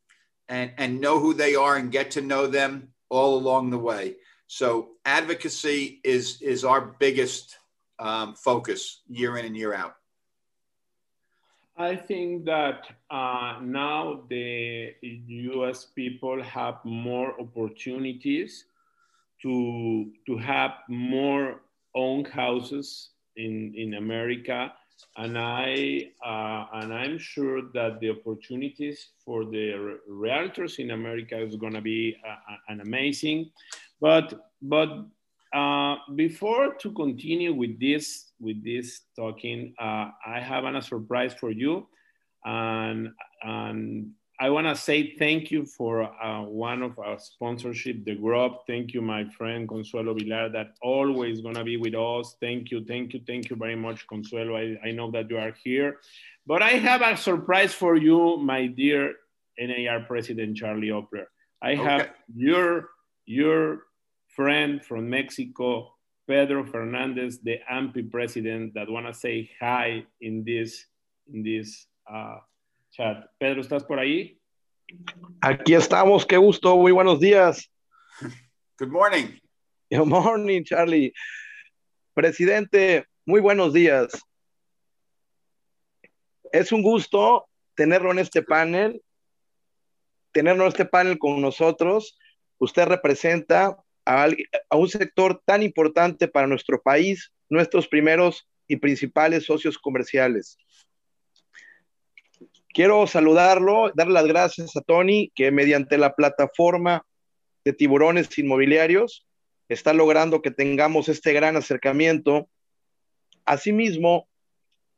and, 0.49 0.71
and 0.77 1.01
know 1.01 1.19
who 1.19 1.33
they 1.33 1.55
are 1.55 1.77
and 1.77 1.91
get 1.91 2.11
to 2.11 2.21
know 2.21 2.47
them 2.47 2.89
all 3.09 3.37
along 3.37 3.69
the 3.69 3.77
way. 3.77 4.15
So 4.47 4.89
advocacy 5.05 5.99
is, 6.03 6.41
is 6.41 6.63
our 6.63 6.95
biggest 6.99 7.56
um, 7.99 8.35
focus 8.35 9.01
year 9.07 9.37
in 9.37 9.45
and 9.45 9.55
year 9.55 9.73
out? 9.73 9.95
I 11.77 11.95
think 11.95 12.45
that 12.45 12.87
uh, 13.11 13.59
now 13.61 14.23
the 14.29 14.95
US 15.01 15.85
people 15.85 16.41
have 16.41 16.83
more 16.83 17.39
opportunities 17.39 18.65
to, 19.43 20.11
to 20.25 20.37
have 20.37 20.71
more 20.89 21.61
own 21.93 22.25
houses 22.25 23.09
in, 23.35 23.73
in 23.75 23.93
America. 23.93 24.73
And, 25.17 25.37
I, 25.37 26.09
uh, 26.25 26.65
and 26.81 26.91
I'm 26.91 27.19
sure 27.19 27.61
that 27.73 27.99
the 27.99 28.09
opportunities 28.09 29.09
for 29.23 29.45
the 29.45 29.99
realtors 30.09 30.79
in 30.79 30.89
America 30.91 31.39
is 31.39 31.55
going 31.55 31.73
to 31.73 31.81
be 31.81 32.17
uh, 32.27 32.55
an 32.69 32.81
amazing. 32.81 33.51
But, 34.01 34.49
but 34.63 35.05
uh, 35.53 35.95
before 36.15 36.75
to 36.75 36.91
continue 36.91 37.53
with 37.53 37.79
this 37.79 38.31
with 38.39 38.63
this 38.63 39.01
talking, 39.15 39.73
uh, 39.79 40.11
I 40.25 40.39
have 40.39 40.65
a 40.65 40.81
surprise 40.81 41.33
for 41.33 41.51
you, 41.51 41.87
and 42.45 43.09
and 43.43 44.11
I 44.39 44.51
want 44.51 44.67
to 44.67 44.75
say 44.75 45.15
thank 45.17 45.49
you 45.49 45.65
for 45.65 46.03
uh, 46.03 46.43
one 46.43 46.83
of 46.83 46.99
our 46.99 47.17
sponsorship, 47.17 48.05
the 48.05 48.15
Grub. 48.15 48.67
Thank 48.67 48.93
you, 48.93 49.01
my 49.01 49.25
friend 49.29 49.67
Consuelo 49.67 50.13
Vilar, 50.13 50.51
that 50.51 50.75
always 50.81 51.41
gonna 51.41 51.63
be 51.63 51.77
with 51.77 51.95
us. 51.95 52.35
Thank 52.39 52.69
you, 52.69 52.85
thank 52.85 53.13
you, 53.13 53.21
thank 53.25 53.49
you 53.49 53.55
very 53.55 53.75
much, 53.75 54.05
Consuelo. 54.07 54.55
I, 54.55 54.77
I 54.83 54.91
know 54.91 55.09
that 55.11 55.29
you 55.31 55.37
are 55.39 55.55
here, 55.63 55.97
but 56.45 56.61
I 56.61 56.71
have 56.71 57.01
a 57.01 57.17
surprise 57.17 57.73
for 57.73 57.95
you, 57.95 58.37
my 58.37 58.67
dear 58.67 59.15
NAR 59.57 60.01
President 60.01 60.55
Charlie 60.55 60.89
Oppler. 60.89 61.25
I 61.61 61.73
have 61.73 62.09
your 62.35 62.89
your 63.25 63.86
friend 64.37 64.85
from 64.85 65.09
Mexico, 65.09 65.97
Pedro 66.27 66.63
Fernandez, 66.63 67.39
the 67.41 67.59
AMPI 67.69 68.09
president, 68.09 68.73
that 68.75 68.89
wanna 68.89 69.13
say 69.13 69.49
hi 69.59 70.05
in 70.21 70.45
this 70.45 70.85
in 71.27 71.43
this. 71.43 71.87
Uh, 72.09 72.37
chat. 72.97 73.29
Pedro, 73.39 73.61
¿estás 73.61 73.83
por 73.83 73.99
ahí? 73.99 74.39
Aquí 75.41 75.73
estamos, 75.73 76.25
qué 76.25 76.37
gusto, 76.37 76.75
muy 76.77 76.91
buenos 76.91 77.19
días. 77.19 77.69
Good 78.79 78.89
morning. 78.89 79.39
Good 79.91 80.07
morning, 80.07 80.63
Charlie. 80.63 81.13
Presidente, 82.13 83.05
muy 83.25 83.41
buenos 83.41 83.73
días. 83.73 84.21
Es 86.51 86.71
un 86.71 86.81
gusto 86.81 87.47
tenerlo 87.75 88.11
en 88.11 88.19
este 88.19 88.41
panel, 88.41 89.01
tenerlo 90.31 90.63
en 90.63 90.69
este 90.69 90.85
panel 90.85 91.19
con 91.19 91.41
nosotros. 91.41 92.17
Usted 92.57 92.85
representa 92.87 93.77
a, 94.07 94.29
un 94.77 94.87
sector 94.87 95.41
tan 95.45 95.61
importante 95.61 96.29
para 96.29 96.47
nuestro 96.47 96.81
país, 96.81 97.33
nuestros 97.49 97.87
primeros 97.87 98.47
y 98.65 98.77
principales 98.77 99.45
socios 99.45 99.77
comerciales. 99.77 100.57
Quiero 102.69 103.05
saludarlo, 103.05 103.91
dar 103.95 104.07
las 104.07 104.25
gracias 104.25 104.77
a 104.77 104.81
Tony, 104.81 105.31
que 105.35 105.51
mediante 105.51 105.97
la 105.97 106.15
plataforma 106.15 107.05
de 107.65 107.73
tiburones 107.73 108.37
inmobiliarios 108.37 109.27
está 109.67 109.91
logrando 109.91 110.41
que 110.41 110.51
tengamos 110.51 111.09
este 111.09 111.33
gran 111.33 111.57
acercamiento. 111.57 112.47
Asimismo, 113.43 114.29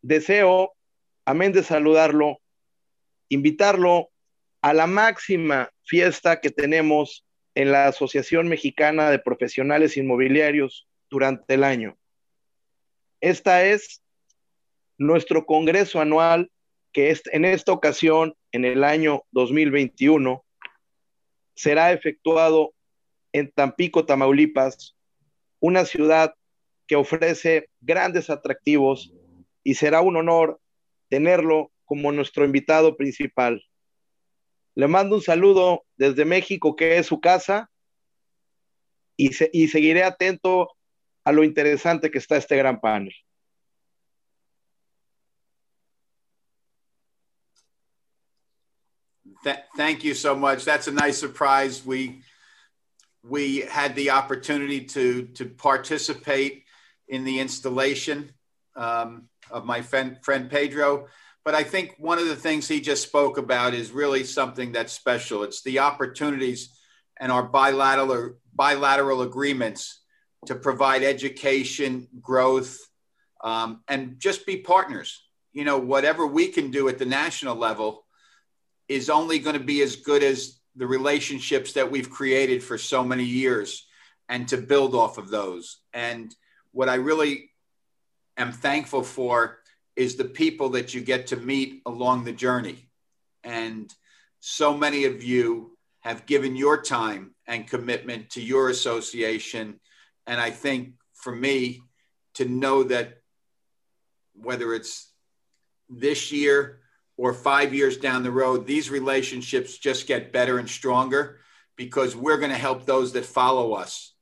deseo, 0.04 0.74
amén 1.26 1.52
de 1.52 1.64
saludarlo, 1.64 2.42
invitarlo 3.30 4.10
a 4.62 4.74
la 4.74 4.86
máxima 4.86 5.72
fiesta 5.84 6.42
que 6.42 6.52
tenemos 6.52 7.26
en 7.60 7.74
la 7.74 7.88
Asociación 7.88 8.48
Mexicana 8.48 9.12
de 9.12 9.20
Profesionales 9.20 9.98
Inmobiliarios 9.98 10.88
durante 11.10 11.56
el 11.56 11.66
año. 11.66 11.98
Esta 13.20 13.66
es 13.66 14.02
nuestro 14.98 15.46
Congreso 15.46 16.00
anual 16.00 16.50
que 16.94 17.14
en 17.34 17.44
esta 17.44 17.74
ocasión, 17.74 18.34
en 18.54 18.64
el 18.64 18.86
año 18.86 19.24
2021, 19.32 20.46
será 21.54 21.92
efectuado 21.92 22.74
en 23.34 23.52
Tampico, 23.52 24.06
Tamaulipas, 24.06 24.96
una 25.60 25.84
ciudad 25.84 26.34
que 26.88 26.96
ofrece 26.96 27.68
grandes 27.82 28.30
atractivos 28.30 29.14
y 29.66 29.74
será 29.74 30.00
un 30.00 30.16
honor 30.16 30.62
tenerlo 31.10 31.74
como 31.84 32.14
nuestro 32.14 32.46
invitado 32.46 32.96
principal. 32.96 33.62
Le 34.80 34.88
mando 34.88 35.18
un 35.18 35.22
saludo 35.22 35.86
desde 35.98 36.24
México, 36.24 36.74
que 36.74 36.98
es 36.98 37.08
su 37.08 37.20
casa, 37.20 37.70
y, 39.18 39.30
y 39.52 39.68
seguiré 39.68 40.06
atento 40.06 40.70
a 41.26 41.34
lo 41.34 41.44
interesante 41.44 42.10
que 42.10 42.18
está 42.18 42.38
este 42.38 42.56
gran 42.56 42.80
panel. 42.80 43.14
Th 49.44 49.58
thank 49.76 50.06
you 50.06 50.14
so 50.14 50.34
much. 50.34 50.64
That's 50.64 50.88
a 50.88 50.94
nice 50.94 51.18
surprise. 51.18 51.86
We 51.86 52.22
we 53.22 53.66
had 53.70 53.96
the 53.96 54.12
opportunity 54.12 54.86
to 54.96 55.28
to 55.34 55.46
participate 55.46 56.64
in 57.10 57.26
the 57.26 57.42
installation 57.42 58.32
um, 58.78 59.28
of 59.52 59.66
my 59.66 59.82
friend, 59.82 60.18
friend 60.24 60.50
Pedro. 60.50 61.08
But 61.50 61.56
I 61.56 61.64
think 61.64 61.96
one 61.98 62.20
of 62.20 62.28
the 62.28 62.36
things 62.36 62.68
he 62.68 62.80
just 62.80 63.02
spoke 63.02 63.40
about 63.40 63.74
is 63.74 63.90
really 63.90 64.24
something 64.24 64.72
that's 64.72 64.94
special. 64.94 65.42
It's 65.42 65.64
the 65.64 65.80
opportunities 65.80 66.78
and 67.20 67.32
our 67.32 67.42
bilateral 67.42 68.36
bilateral 68.54 69.24
agreements 69.24 70.00
to 70.46 70.54
provide 70.54 71.02
education, 71.02 72.08
growth, 72.22 72.78
um, 73.44 73.82
and 73.88 74.20
just 74.20 74.46
be 74.46 74.58
partners. 74.58 75.24
You 75.52 75.64
know, 75.64 75.80
whatever 75.80 76.28
we 76.28 76.50
can 76.50 76.70
do 76.70 76.88
at 76.88 77.00
the 77.00 77.08
national 77.08 77.56
level, 77.56 78.06
is 78.88 79.10
only 79.10 79.40
going 79.40 79.58
to 79.58 79.64
be 79.64 79.82
as 79.82 79.96
good 79.96 80.22
as 80.22 80.60
the 80.76 80.86
relationships 80.86 81.74
that 81.74 81.90
we've 81.90 82.12
created 82.12 82.64
for 82.64 82.78
so 82.78 83.04
many 83.04 83.24
years 83.24 83.88
and 84.30 84.48
to 84.50 84.58
build 84.58 84.94
off 84.94 85.18
of 85.18 85.32
those. 85.32 85.80
And 85.96 86.32
what 86.74 86.90
I 86.90 86.96
really 86.96 87.50
am 88.38 88.52
thankful 88.52 89.02
for 89.02 89.59
is 90.00 90.16
the 90.16 90.24
people 90.24 90.70
that 90.70 90.94
you 90.94 91.02
get 91.02 91.28
to 91.28 91.36
meet 91.36 91.82
along 91.86 92.24
the 92.24 92.32
journey. 92.32 92.88
And 93.44 93.94
so 94.40 94.78
many 94.78 95.04
of 95.04 95.22
you 95.22 95.78
have 96.00 96.26
given 96.26 96.56
your 96.56 96.82
time 96.82 97.36
and 97.46 97.68
commitment 97.68 98.30
to 98.30 98.42
your 98.42 98.70
association. 98.70 99.78
And 100.26 100.40
I 100.40 100.52
think 100.52 100.94
for 101.16 101.36
me 101.36 101.82
to 102.36 102.46
know 102.46 102.84
that 102.84 103.16
whether 104.34 104.74
it's 104.74 105.12
this 105.90 106.32
year 106.32 106.80
or 107.18 107.34
five 107.34 107.74
years 107.74 107.98
down 107.98 108.24
the 108.24 108.32
road, 108.32 108.66
these 108.66 108.90
relationships 108.90 109.78
just 109.78 110.08
get 110.08 110.32
better 110.32 110.60
and 110.60 110.70
stronger 110.70 111.40
because 111.76 112.16
we're 112.16 112.38
going 112.38 112.52
to 112.52 112.58
help 112.58 112.86
those 112.86 113.12
that 113.12 113.26
follow 113.26 113.74
us 113.74 114.14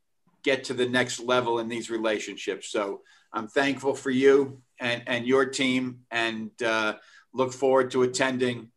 get 0.44 0.63
to 0.63 0.74
the 0.74 0.90
next 0.90 1.20
level 1.20 1.60
in 1.60 1.70
these 1.70 1.92
relationships. 1.92 2.68
So 2.72 3.02
I'm 3.32 3.48
thankful 3.48 3.94
for 3.94 4.10
you 4.10 4.63
and, 4.80 5.04
and 5.08 5.26
your 5.26 5.46
team 5.46 6.00
and 6.12 6.52
uh, 6.63 6.96
look 7.34 7.54
forward 7.54 7.92
to 7.92 8.04
attending 8.04 8.72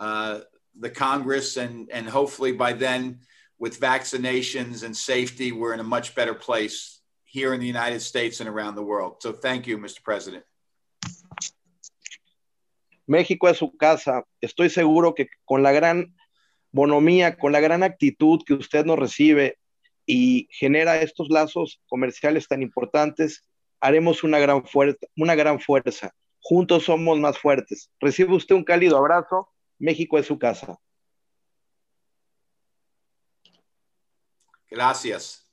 uh, 0.00 0.40
the 0.78 0.90
Congress. 0.90 1.56
And, 1.56 1.90
and 1.90 2.08
hopefully 2.08 2.52
by 2.52 2.72
then, 2.72 3.20
with 3.58 3.80
vaccinations 3.80 4.82
and 4.84 4.96
safety, 4.96 5.52
we're 5.52 5.74
in 5.74 5.80
a 5.80 5.84
much 5.84 6.14
better 6.14 6.34
place 6.34 7.00
here 7.24 7.54
in 7.54 7.60
the 7.60 7.66
United 7.66 8.00
States 8.00 8.40
and 8.40 8.48
around 8.48 8.74
the 8.74 8.82
world. 8.82 9.16
So 9.20 9.32
thank 9.32 9.66
you, 9.66 9.78
Mr. 9.78 10.02
President. 10.02 10.44
México 13.06 13.48
es 13.48 13.58
su 13.58 13.76
casa. 13.76 14.24
Estoy 14.40 14.70
seguro 14.70 15.14
que 15.14 15.28
con 15.44 15.62
la 15.62 15.72
gran 15.72 16.14
bonomía, 16.72 17.36
con 17.36 17.52
la 17.52 17.60
gran 17.60 17.82
actitud 17.82 18.42
que 18.46 18.54
usted 18.54 18.84
nos 18.84 18.98
recibe 18.98 19.58
y 20.06 20.48
genera 20.50 21.00
estos 21.00 21.28
lazos 21.30 21.80
comerciales 21.88 22.48
tan 22.48 22.62
importantes, 22.62 23.44
haremos 23.84 24.24
una 24.24 24.38
gran, 24.38 24.64
fuerza, 24.64 25.06
una 25.16 25.34
gran 25.34 25.60
fuerza. 25.60 26.10
Juntos 26.40 26.84
somos 26.84 27.18
más 27.18 27.38
fuertes. 27.38 27.90
Recibe 28.00 28.34
usted 28.34 28.54
un 28.54 28.64
cálido 28.64 28.96
abrazo. 28.96 29.48
México 29.78 30.18
es 30.18 30.26
su 30.26 30.38
casa. 30.38 30.78
Gracias. 34.70 35.46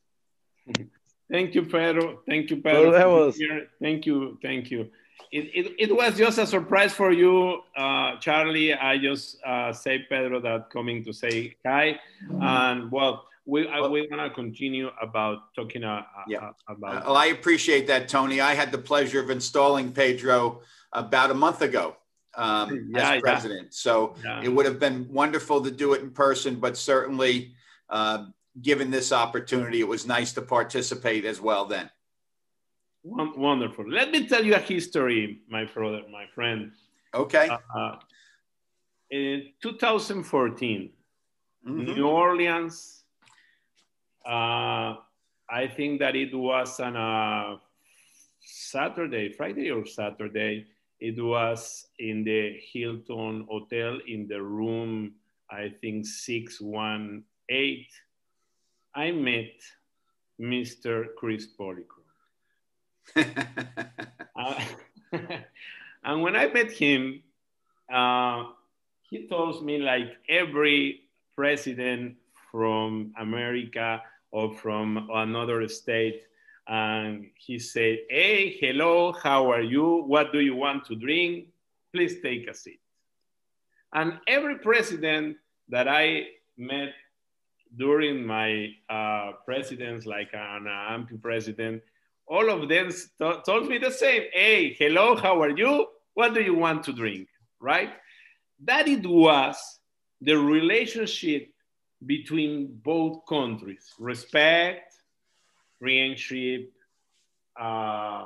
Thank 1.29 1.51
you, 1.51 1.67
Pedro. 1.67 2.23
Thank 2.25 2.47
you, 2.47 2.61
Pedro. 2.61 3.31
Thank 3.79 4.05
you, 4.05 4.37
thank 4.41 4.69
you. 4.69 4.89
it, 5.31 5.49
it, 5.53 5.75
it, 5.79 5.95
was 5.95 6.17
just 6.17 6.37
a 6.37 6.47
surprise 6.47 6.93
for 6.93 7.11
you, 7.11 7.61
uh, 7.77 8.17
Charlie. 8.19 8.73
I 8.73 8.97
just 8.97 9.37
uh, 9.45 9.71
say 9.71 10.05
Pedro 10.09 10.41
that 10.41 10.69
coming 10.69 11.03
to 11.05 11.13
say 11.13 11.55
hi, 11.65 11.99
and 12.41 12.91
well, 12.91 13.25
we 13.51 13.67
well, 13.67 13.91
we 13.91 14.07
want 14.09 14.21
to 14.21 14.29
continue 14.33 14.89
about 15.01 15.53
talking 15.55 15.83
uh, 15.83 16.03
uh 16.17 16.23
yeah. 16.27 16.51
about. 16.69 17.05
well, 17.05 17.17
I 17.17 17.27
appreciate 17.27 17.85
that, 17.87 18.07
Tony. 18.07 18.39
I 18.39 18.53
had 18.53 18.71
the 18.71 18.77
pleasure 18.77 19.19
of 19.19 19.29
installing 19.29 19.91
Pedro 19.91 20.61
about 20.93 21.31
a 21.31 21.33
month 21.33 21.61
ago 21.61 21.97
um, 22.35 22.89
yeah, 22.95 23.15
as 23.15 23.21
president, 23.21 23.63
yeah. 23.63 23.85
so 23.85 24.15
it 24.41 24.49
would 24.49 24.65
have 24.65 24.79
been 24.79 25.05
wonderful 25.11 25.61
to 25.61 25.71
do 25.71 25.93
it 25.93 26.01
in 26.01 26.11
person, 26.11 26.55
but 26.55 26.77
certainly. 26.77 27.53
Uh, 27.89 28.25
given 28.61 28.91
this 28.91 29.13
opportunity, 29.13 29.79
it 29.79 29.87
was 29.87 30.05
nice 30.05 30.33
to 30.33 30.41
participate 30.41 31.23
as 31.23 31.39
well 31.39 31.65
then. 31.65 31.89
Wonderful. 33.03 33.89
Let 33.89 34.11
me 34.11 34.27
tell 34.27 34.45
you 34.45 34.55
a 34.55 34.59
history, 34.59 35.39
my 35.49 35.63
brother, 35.65 36.01
my 36.11 36.25
friend. 36.35 36.71
Okay. 37.13 37.47
Uh, 37.49 37.79
uh 37.79 37.99
in 39.09 39.47
2014, 39.61 40.89
mm-hmm. 41.67 41.83
New 41.83 42.07
Orleans, 42.07 43.00
uh, 44.25 44.95
I 45.49 45.67
think 45.75 45.99
that 45.99 46.15
it 46.15 46.33
was 46.33 46.79
on 46.79 46.95
a 46.95 47.59
Saturday, 48.39 49.33
Friday 49.33 49.71
or 49.71 49.85
Saturday. 49.85 50.67
It 50.99 51.21
was 51.21 51.87
in 51.99 52.23
the 52.23 52.59
Hilton 52.71 53.45
Hotel 53.49 53.99
in 54.07 54.27
the 54.27 54.41
room, 54.41 55.13
I 55.49 55.73
think 55.81 56.05
618. 56.05 57.85
I 58.93 59.11
met 59.11 59.53
Mr. 60.39 61.07
Chris 61.17 61.47
Polico 61.57 62.01
uh, 64.35 64.65
and 66.03 66.21
when 66.21 66.35
I 66.35 66.47
met 66.47 66.71
him, 66.71 67.23
uh, 67.91 68.45
he 69.09 69.27
told 69.27 69.65
me 69.65 69.77
like 69.79 70.17
every 70.29 71.01
president 71.35 72.15
from 72.51 73.13
America 73.17 74.01
or 74.31 74.53
from 74.53 75.09
another 75.13 75.67
state, 75.67 76.23
and 76.67 77.27
he 77.35 77.57
said, 77.57 77.99
"Hey, 78.09 78.57
hello, 78.59 79.11
how 79.13 79.51
are 79.51 79.61
you? 79.61 80.03
What 80.03 80.31
do 80.31 80.39
you 80.39 80.55
want 80.55 80.85
to 80.85 80.95
drink? 80.95 81.47
Please 81.93 82.21
take 82.21 82.47
a 82.47 82.53
seat." 82.53 82.79
And 83.93 84.19
every 84.27 84.59
president 84.59 85.37
that 85.69 85.87
I 85.87 86.27
met 86.57 86.93
during 87.77 88.25
my 88.25 88.73
uh, 88.89 89.33
presidents, 89.45 90.05
like 90.05 90.29
an 90.33 90.65
AMPI 90.65 91.21
president, 91.21 91.81
all 92.27 92.49
of 92.49 92.69
them 92.69 92.89
told 93.45 93.67
me 93.67 93.77
the 93.77 93.91
same. 93.91 94.23
Hey, 94.33 94.73
hello, 94.77 95.15
how 95.15 95.41
are 95.41 95.49
you? 95.49 95.87
What 96.13 96.33
do 96.33 96.41
you 96.41 96.53
want 96.53 96.83
to 96.85 96.93
drink? 96.93 97.27
Right? 97.59 97.91
That 98.63 98.87
it 98.87 99.05
was 99.05 99.57
the 100.21 100.37
relationship 100.37 101.50
between 102.05 102.79
both 102.83 103.25
countries 103.27 103.93
respect, 103.99 104.95
friendship, 105.79 106.71
uh, 107.59 108.25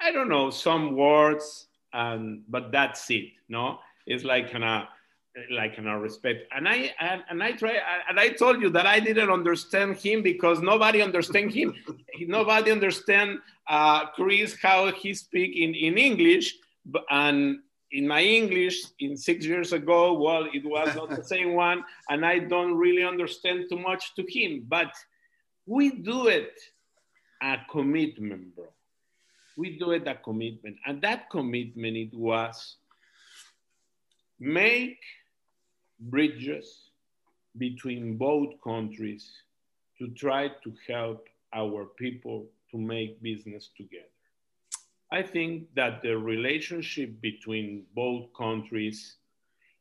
I 0.00 0.12
don't 0.12 0.28
know, 0.28 0.50
some 0.50 0.94
words, 0.96 1.66
and 1.92 2.42
but 2.48 2.70
that's 2.70 3.10
it. 3.10 3.30
No, 3.48 3.78
it's 4.06 4.24
like 4.24 4.50
kind 4.50 4.64
of 4.64 4.84
like 5.50 5.78
in 5.78 5.86
our 5.86 6.00
respect. 6.00 6.46
And 6.54 6.68
I 6.68 6.92
and, 7.00 7.22
and 7.30 7.42
I 7.42 7.52
try 7.52 7.80
and 8.08 8.18
I 8.18 8.30
told 8.30 8.60
you 8.60 8.70
that 8.70 8.86
I 8.86 9.00
didn't 9.00 9.30
understand 9.30 9.96
him 9.96 10.22
because 10.22 10.60
nobody 10.60 11.02
understand 11.02 11.52
him. 11.52 11.74
nobody 12.20 12.70
understand 12.70 13.38
uh, 13.66 14.06
Chris 14.06 14.56
how 14.60 14.92
he 14.92 15.14
speak 15.14 15.56
in, 15.56 15.74
in 15.74 15.98
English. 15.98 16.54
And 17.10 17.60
in 17.92 18.06
my 18.06 18.22
English, 18.22 18.84
in 19.00 19.16
six 19.16 19.44
years 19.44 19.72
ago, 19.72 20.12
well, 20.12 20.46
it 20.52 20.64
was 20.64 20.94
not 20.94 21.10
the 21.10 21.24
same 21.34 21.54
one, 21.54 21.84
and 22.10 22.24
I 22.24 22.38
don't 22.38 22.74
really 22.76 23.04
understand 23.04 23.64
too 23.68 23.78
much 23.78 24.14
to 24.16 24.24
him. 24.28 24.64
But 24.68 24.92
we 25.66 25.90
do 25.90 26.28
it 26.28 26.52
a 27.42 27.58
commitment, 27.70 28.54
bro. 28.54 28.66
We 29.56 29.78
do 29.78 29.92
it 29.92 30.06
a 30.06 30.14
commitment, 30.14 30.76
and 30.86 31.00
that 31.02 31.30
commitment 31.30 31.96
it 31.96 32.14
was 32.14 32.76
make 34.38 35.00
bridges 35.98 36.90
between 37.56 38.16
both 38.16 38.54
countries 38.62 39.30
to 39.98 40.08
try 40.10 40.48
to 40.48 40.72
help 40.86 41.26
our 41.52 41.86
people 41.86 42.46
to 42.70 42.78
make 42.78 43.20
business 43.20 43.70
together. 43.76 44.04
I 45.10 45.22
think 45.22 45.74
that 45.74 46.02
the 46.02 46.18
relationship 46.18 47.20
between 47.20 47.84
both 47.94 48.26
countries, 48.36 49.16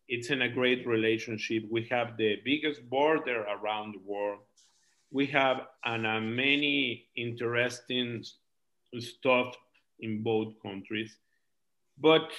it's 0.07 0.29
in 0.29 0.41
a 0.43 0.49
great 0.49 0.87
relationship. 0.87 1.63
We 1.69 1.85
have 1.91 2.15
the 2.15 2.37
biggest 2.45 2.89
border 2.89 3.43
around 3.43 3.95
the 3.95 4.01
world. 4.05 4.39
We 5.11 5.25
have 5.27 5.67
an, 5.83 6.05
uh, 6.05 6.21
many 6.21 7.07
interesting 7.15 8.23
stuff 8.99 9.55
in 9.99 10.23
both 10.23 10.53
countries. 10.61 11.17
But, 11.99 12.29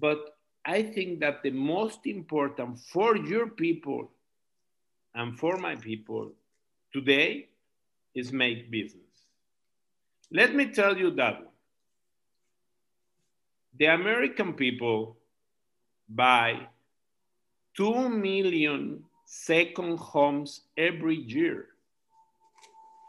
but 0.00 0.36
I 0.64 0.82
think 0.82 1.20
that 1.20 1.42
the 1.42 1.50
most 1.50 2.06
important 2.06 2.78
for 2.78 3.16
your 3.16 3.48
people 3.48 4.10
and 5.14 5.38
for 5.38 5.58
my 5.58 5.76
people 5.76 6.32
today 6.92 7.48
is 8.14 8.32
make 8.32 8.70
business. 8.70 9.02
Let 10.30 10.54
me 10.54 10.66
tell 10.72 10.96
you 10.96 11.10
that 11.12 11.42
one. 11.42 11.51
The 13.78 13.86
American 13.86 14.54
people 14.54 15.16
buy 16.08 16.66
2 17.76 18.08
million 18.08 19.04
second 19.24 19.98
homes 19.98 20.62
every 20.76 21.16
year. 21.16 21.68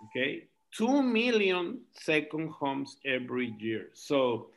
Okay? 0.06 0.48
2 0.78 1.04
million 1.04 1.80
second 1.92 2.50
homes 2.50 2.98
every 3.06 3.54
year. 3.60 3.90
So 3.94 4.48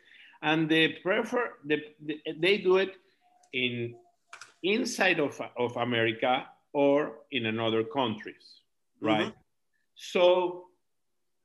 and 0.43 0.69
they 0.69 0.89
prefer 1.03 1.55
the, 1.65 1.83
the, 2.05 2.21
they 2.39 2.59
do 2.59 2.77
it 2.77 2.97
in 3.53 3.95
inside 4.63 5.21
of, 5.21 5.41
of 5.57 5.77
America 5.77 6.47
or 6.73 7.15
in 7.31 7.47
another 7.47 7.85
countries, 7.85 8.61
right? 9.01 9.27
Mm-hmm. 9.27 9.41
So 9.95 10.67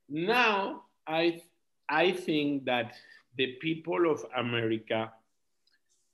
now 0.10 0.84
I 1.08 1.42
I 1.90 2.12
think 2.12 2.66
that 2.66 2.94
the 3.38 3.54
people 3.62 4.10
of 4.10 4.26
America 4.36 5.12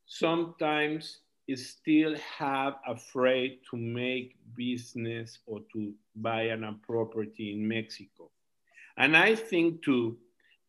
sometimes 0.05 1.19
still 1.55 2.15
have 2.37 2.75
afraid 2.87 3.59
to 3.69 3.77
make 3.77 4.35
business 4.55 5.39
or 5.45 5.61
to 5.71 5.93
buy 6.15 6.43
a 6.43 6.73
property 6.85 7.53
in 7.53 7.65
Mexico. 7.67 8.29
And 8.97 9.15
I 9.15 9.35
think 9.35 9.83
too 9.83 10.17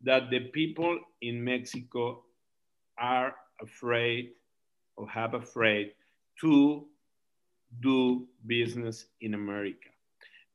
that 0.02 0.30
the 0.30 0.40
people 0.40 0.98
in 1.20 1.42
Mexico 1.42 2.22
are 2.98 3.34
afraid 3.60 4.32
or 4.96 5.08
have 5.08 5.34
afraid 5.34 5.92
to 6.40 6.86
do 7.80 8.26
business 8.46 9.06
in 9.20 9.34
America 9.34 9.90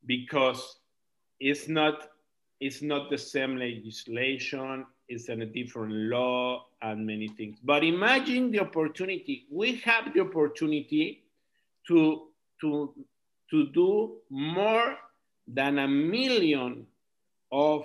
because 0.06 0.78
it's 1.40 1.68
not 1.68 2.08
it's 2.60 2.82
not 2.82 3.10
the 3.10 3.18
same 3.18 3.56
legislation 3.56 4.86
it's 5.08 5.28
in 5.28 5.42
a 5.42 5.46
different 5.46 5.92
law 5.92 6.64
and 6.82 7.06
many 7.06 7.28
things 7.28 7.58
but 7.62 7.84
imagine 7.84 8.50
the 8.50 8.60
opportunity 8.60 9.46
we 9.50 9.76
have 9.76 10.12
the 10.14 10.20
opportunity 10.20 11.22
to 11.86 12.28
to 12.60 12.94
to 13.50 13.66
do 13.66 14.16
more 14.30 14.96
than 15.46 15.78
a 15.78 15.88
million 15.88 16.86
of 17.52 17.84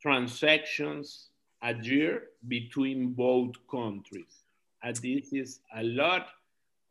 transactions 0.00 1.30
a 1.62 1.74
year 1.74 2.28
between 2.48 3.12
both 3.12 3.54
countries. 3.70 4.44
And 4.82 4.96
this 4.96 5.32
is 5.32 5.60
a 5.76 5.82
lot 5.82 6.28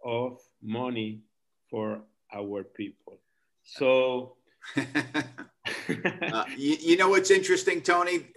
of 0.06 0.40
money 0.62 1.22
for 1.70 2.02
our 2.34 2.64
people. 2.64 3.18
So, 3.64 4.36
uh, 4.78 6.44
you, 6.58 6.78
you, 6.80 6.98
know 6.98 7.10
what's 7.10 7.32
interesting, 7.32 7.82
Tony? 7.82 8.28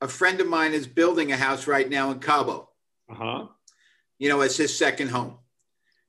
A 0.00 0.08
friend 0.08 0.40
of 0.40 0.48
mine 0.48 0.72
is 0.72 0.86
building 0.86 1.32
a 1.32 1.36
house 1.36 1.66
right 1.66 1.88
now 1.88 2.10
in 2.10 2.20
Cabo. 2.20 2.68
Uh 3.08 3.14
huh. 3.14 3.46
You 4.18 4.28
know, 4.28 4.40
it's 4.40 4.56
his 4.56 4.76
second 4.76 5.08
home. 5.08 5.38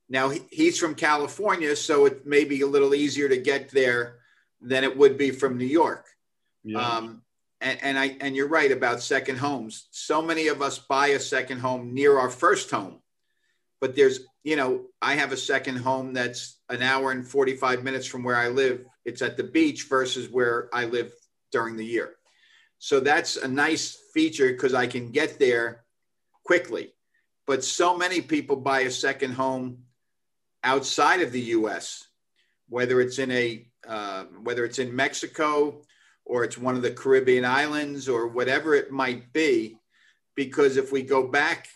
Now 0.10 0.30
he, 0.30 0.42
he's 0.52 0.78
from 0.78 0.96
California, 0.96 1.76
so 1.76 2.06
it 2.06 2.26
may 2.26 2.44
be 2.44 2.62
a 2.62 2.68
little 2.68 2.94
easier 2.94 3.28
to 3.30 3.38
get 3.38 3.70
there 3.72 4.18
than 4.62 4.84
it 4.84 4.96
would 4.96 5.18
be 5.18 5.32
from 5.32 5.58
New 5.58 5.66
York. 5.66 6.06
Yeah. 6.64 6.80
Um, 6.80 7.22
and, 7.62 7.80
and 7.82 8.00
I 8.00 8.18
and 8.22 8.36
you're 8.36 8.48
right 8.48 8.72
about 8.72 9.02
second 9.02 9.38
homes. 9.38 9.88
So 9.92 10.22
many 10.22 10.48
of 10.48 10.62
us 10.62 10.78
buy 10.78 11.08
a 11.08 11.20
second 11.20 11.60
home 11.60 11.94
near 11.94 12.18
our 12.18 12.30
first 12.30 12.70
home, 12.70 13.00
but 13.82 13.96
there's 13.96 14.22
you 14.44 14.56
know 14.56 14.86
I 15.02 15.16
have 15.16 15.32
a 15.32 15.38
second 15.38 15.78
home 15.78 16.14
that's 16.14 16.60
an 16.70 16.82
hour 16.82 17.12
and 17.12 17.28
45 17.28 17.84
minutes 17.84 18.06
from 18.06 18.24
where 18.24 18.36
I 18.36 18.50
live. 18.50 18.86
It's 19.06 19.22
at 19.22 19.38
the 19.38 19.44
beach 19.44 19.88
versus 19.90 20.30
where 20.30 20.70
I 20.74 20.86
live 20.86 21.12
during 21.52 21.78
the 21.78 21.86
year. 21.86 22.16
So 22.80 23.00
that's 23.00 23.38
a 23.38 23.48
nice 23.48 23.98
feature 24.14 24.52
because 24.52 24.74
I 24.74 24.88
can 24.88 25.12
get 25.12 25.40
there 25.40 25.86
quickly. 26.44 26.94
But 27.48 27.64
so 27.64 27.98
many 27.98 28.22
people 28.22 28.56
buy 28.56 28.82
a 28.82 28.92
second 28.92 29.34
home 29.34 29.84
outside 30.64 31.22
of 31.22 31.32
the 31.32 31.42
U.S., 31.42 32.08
whether 32.70 33.00
it's 33.02 33.20
in 33.20 33.32
a 33.32 33.68
uh, 33.88 34.24
whether 34.42 34.66
it's 34.66 34.80
in 34.80 34.96
Mexico 34.96 35.82
or 36.26 36.44
it's 36.44 36.58
one 36.58 36.76
of 36.76 36.82
the 36.82 36.92
Caribbean 36.92 37.46
islands 37.46 38.10
or 38.10 38.28
whatever 38.28 38.74
it 38.74 38.92
might 38.92 39.32
be. 39.32 39.78
Because 40.36 40.76
if 40.76 40.92
we 40.92 41.04
go 41.04 41.28
back 41.28 41.68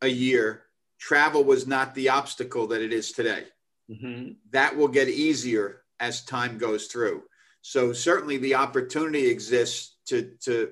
a 0.00 0.06
year, 0.06 0.62
travel 0.98 1.42
was 1.42 1.66
not 1.66 1.94
the 1.94 2.08
obstacle 2.10 2.68
that 2.68 2.80
it 2.80 2.92
is 2.92 3.12
today. 3.12 3.44
Mm-hmm. 3.90 4.32
That 4.50 4.76
will 4.76 4.88
get 4.88 5.08
easier 5.08 5.82
as 5.98 6.24
time 6.24 6.56
goes 6.56 6.86
through. 6.86 7.24
So 7.62 7.92
certainly 7.92 8.36
the 8.38 8.54
opportunity 8.54 9.26
exists 9.26 9.95
to 10.06 10.32
to 10.40 10.70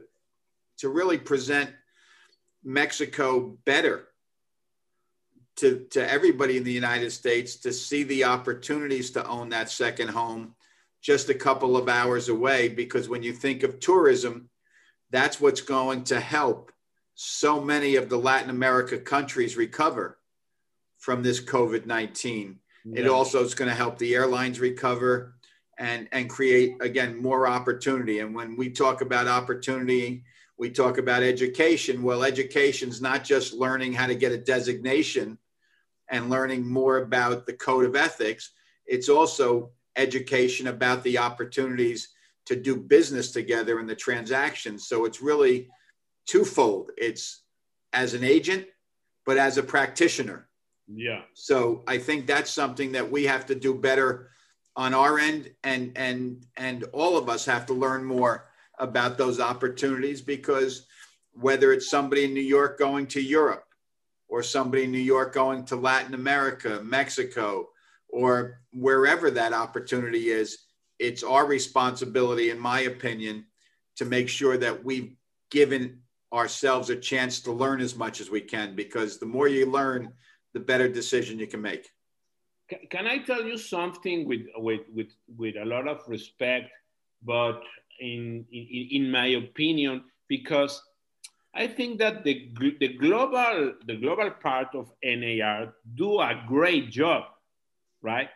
to 0.79 0.89
really 0.89 1.19
present 1.19 1.71
Mexico 2.65 3.57
better 3.65 4.09
to, 5.57 5.87
to 5.91 6.11
everybody 6.11 6.57
in 6.57 6.65
the 6.65 6.73
United 6.73 7.11
States 7.13 7.57
to 7.57 7.73
see 7.73 8.03
the 8.03 8.25
opportunities 8.25 9.11
to 9.13 9.27
own 9.27 9.51
that 9.51 9.71
second 9.71 10.09
home 10.09 10.55
just 11.01 11.29
a 11.29 11.35
couple 11.35 11.77
of 11.77 11.89
hours 11.89 12.29
away 12.29 12.69
because 12.69 13.09
when 13.09 13.23
you 13.23 13.33
think 13.33 13.63
of 13.63 13.79
tourism, 13.79 14.49
that's 15.11 15.41
what's 15.41 15.61
going 15.61 16.03
to 16.05 16.19
help 16.19 16.73
so 17.15 17.61
many 17.61 17.97
of 17.97 18.09
the 18.09 18.17
Latin 18.17 18.51
America 18.51 18.99
countries 18.99 19.57
recover 19.57 20.19
from 20.99 21.23
this 21.23 21.41
COVID 21.41 21.87
19. 21.87 22.59
Yeah. 22.87 23.01
It 23.01 23.07
also 23.07 23.45
is 23.45 23.55
going 23.55 23.69
to 23.69 23.77
help 23.77 23.99
the 23.99 24.15
airlines 24.15 24.59
recover 24.59 25.35
and, 25.79 26.09
and 26.13 26.31
create, 26.31 26.77
again, 26.81 27.21
more 27.21 27.47
opportunity. 27.47 28.21
And 28.21 28.35
when 28.35 28.57
we 28.57 28.71
talk 28.71 29.01
about 29.01 29.27
opportunity, 29.29 30.25
we 30.57 30.71
talk 30.71 30.99
about 30.99 31.23
education. 31.23 32.03
Well, 32.03 32.25
education 32.25 32.89
is 32.89 33.01
not 33.01 33.25
just 33.25 33.55
learning 33.55 33.93
how 33.93 34.07
to 34.07 34.15
get 34.15 34.33
a 34.33 34.39
designation 34.39 35.39
and 36.09 36.31
learning 36.31 36.67
more 36.67 36.99
about 36.99 37.47
the 37.47 37.55
code 37.55 37.85
of 37.85 37.97
ethics. 37.97 38.53
It's 38.87 39.09
also 39.09 39.71
education 39.97 40.69
about 40.69 41.03
the 41.03 41.19
opportunities 41.19 42.11
to 42.47 42.57
do 42.57 42.77
business 42.77 43.33
together 43.33 43.81
in 43.81 43.87
the 43.87 43.97
transactions. 43.97 44.87
So 44.87 45.07
it's 45.07 45.23
really 45.23 45.69
twofold. 46.27 46.91
It's 46.97 47.43
as 47.93 48.15
an 48.15 48.23
agent, 48.23 48.67
but 49.25 49.39
as 49.39 49.57
a 49.57 49.63
practitioner. 49.63 50.49
Yeah. 50.87 51.23
So 51.33 51.83
I 51.89 51.99
think 51.99 52.27
that's 52.27 52.51
something 52.51 52.93
that 52.93 53.11
we 53.11 53.25
have 53.25 53.47
to 53.47 53.55
do 53.55 53.75
better 53.75 54.31
on 54.77 54.95
our 54.95 55.19
end 55.19 55.51
and 55.63 55.93
and 55.97 56.45
and 56.57 56.85
all 56.93 57.17
of 57.17 57.29
us 57.29 57.45
have 57.45 57.67
to 57.67 57.75
learn 57.75 58.05
more 58.05 58.47
about 58.79 59.17
those 59.17 59.39
opportunities 59.41 60.21
because 60.21 60.87
whether 61.33 61.73
it's 61.73 61.89
somebody 61.89 62.25
in 62.25 62.35
New 62.35 62.41
York 62.41 62.79
going 62.79 63.07
to 63.07 63.21
Europe 63.21 63.65
or 64.29 64.43
somebody 64.43 64.85
in 64.85 64.93
New 64.93 64.99
York 64.99 65.33
going 65.33 65.65
to 65.65 65.77
Latin 65.77 66.15
America, 66.15 66.81
Mexico, 66.83 67.69
or 68.09 68.61
wherever 68.73 69.31
that 69.31 69.53
opportunity 69.53 70.31
is, 70.31 70.59
it's 70.99 71.23
our 71.23 71.47
responsibility, 71.47 72.51
in 72.51 72.59
my 72.59 72.81
opinion, 72.81 73.45
to 73.97 74.05
make 74.05 74.29
sure 74.29 74.57
that 74.57 74.85
we've 74.85 75.15
given 75.51 76.01
ourselves 76.33 76.91
a 76.91 76.97
chance 76.97 77.41
to 77.41 77.53
learn 77.53 77.81
as 77.81 77.97
much 77.97 78.21
as 78.21 78.31
we 78.31 78.41
can 78.41 78.75
because 78.75 79.19
the 79.19 79.27
more 79.27 79.47
you 79.47 79.67
learn, 79.67 80.13
the 80.53 80.61
better 80.61 80.89
decision 80.89 81.39
you 81.39 81.47
can 81.47 81.63
make. 81.63 81.89
Can 82.91 83.07
I 83.07 83.19
tell 83.19 83.45
you 83.45 83.59
something 83.59 84.27
with, 84.27 84.43
with, 84.57 84.81
with, 84.95 85.09
with 85.37 85.57
a 85.57 85.65
lot 85.65 85.87
of 85.87 86.01
respect, 86.09 86.71
but 87.23 87.61
in, 88.01 88.45
in, 88.53 88.89
in 88.93 89.11
my 89.11 89.27
opinion, 89.27 90.05
because 90.29 90.83
I 91.55 91.67
think 91.67 91.99
that 91.99 92.25
the, 92.25 92.51
the, 92.81 92.97
global, 92.99 93.75
the 93.87 93.97
global 93.97 94.31
part 94.31 94.75
of 94.75 94.93
NAR 95.05 95.75
do 95.95 96.21
a 96.21 96.43
great 96.49 96.91
job, 96.91 97.25
right? 98.03 98.29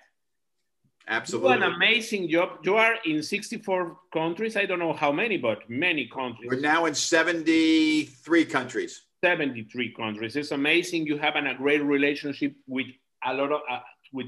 Absolutely. 1.09 1.57
Do 1.57 1.62
an 1.64 1.73
amazing 1.75 2.29
job. 2.29 2.59
You 2.62 2.77
are 2.77 2.97
in 3.07 3.23
64 3.23 3.97
countries. 4.12 4.57
I 4.57 4.67
don't 4.67 4.79
know 4.79 4.93
how 4.93 5.11
many, 5.11 5.38
but 5.38 5.69
many 5.69 6.07
countries. 6.07 6.51
We're 6.51 6.61
now 6.61 6.85
in 6.85 6.95
73 6.95 8.45
countries. 8.45 9.03
73 9.25 9.95
countries. 9.95 10.37
It's 10.37 10.53
amazing. 10.53 11.07
You 11.07 11.17
have 11.19 11.35
an, 11.35 11.47
a 11.47 11.55
great 11.55 11.83
relationship 11.83 12.55
with 12.67 12.87
a 13.25 13.35
lot 13.35 13.51
of, 13.51 13.62
uh, 13.69 13.81
with 14.12 14.27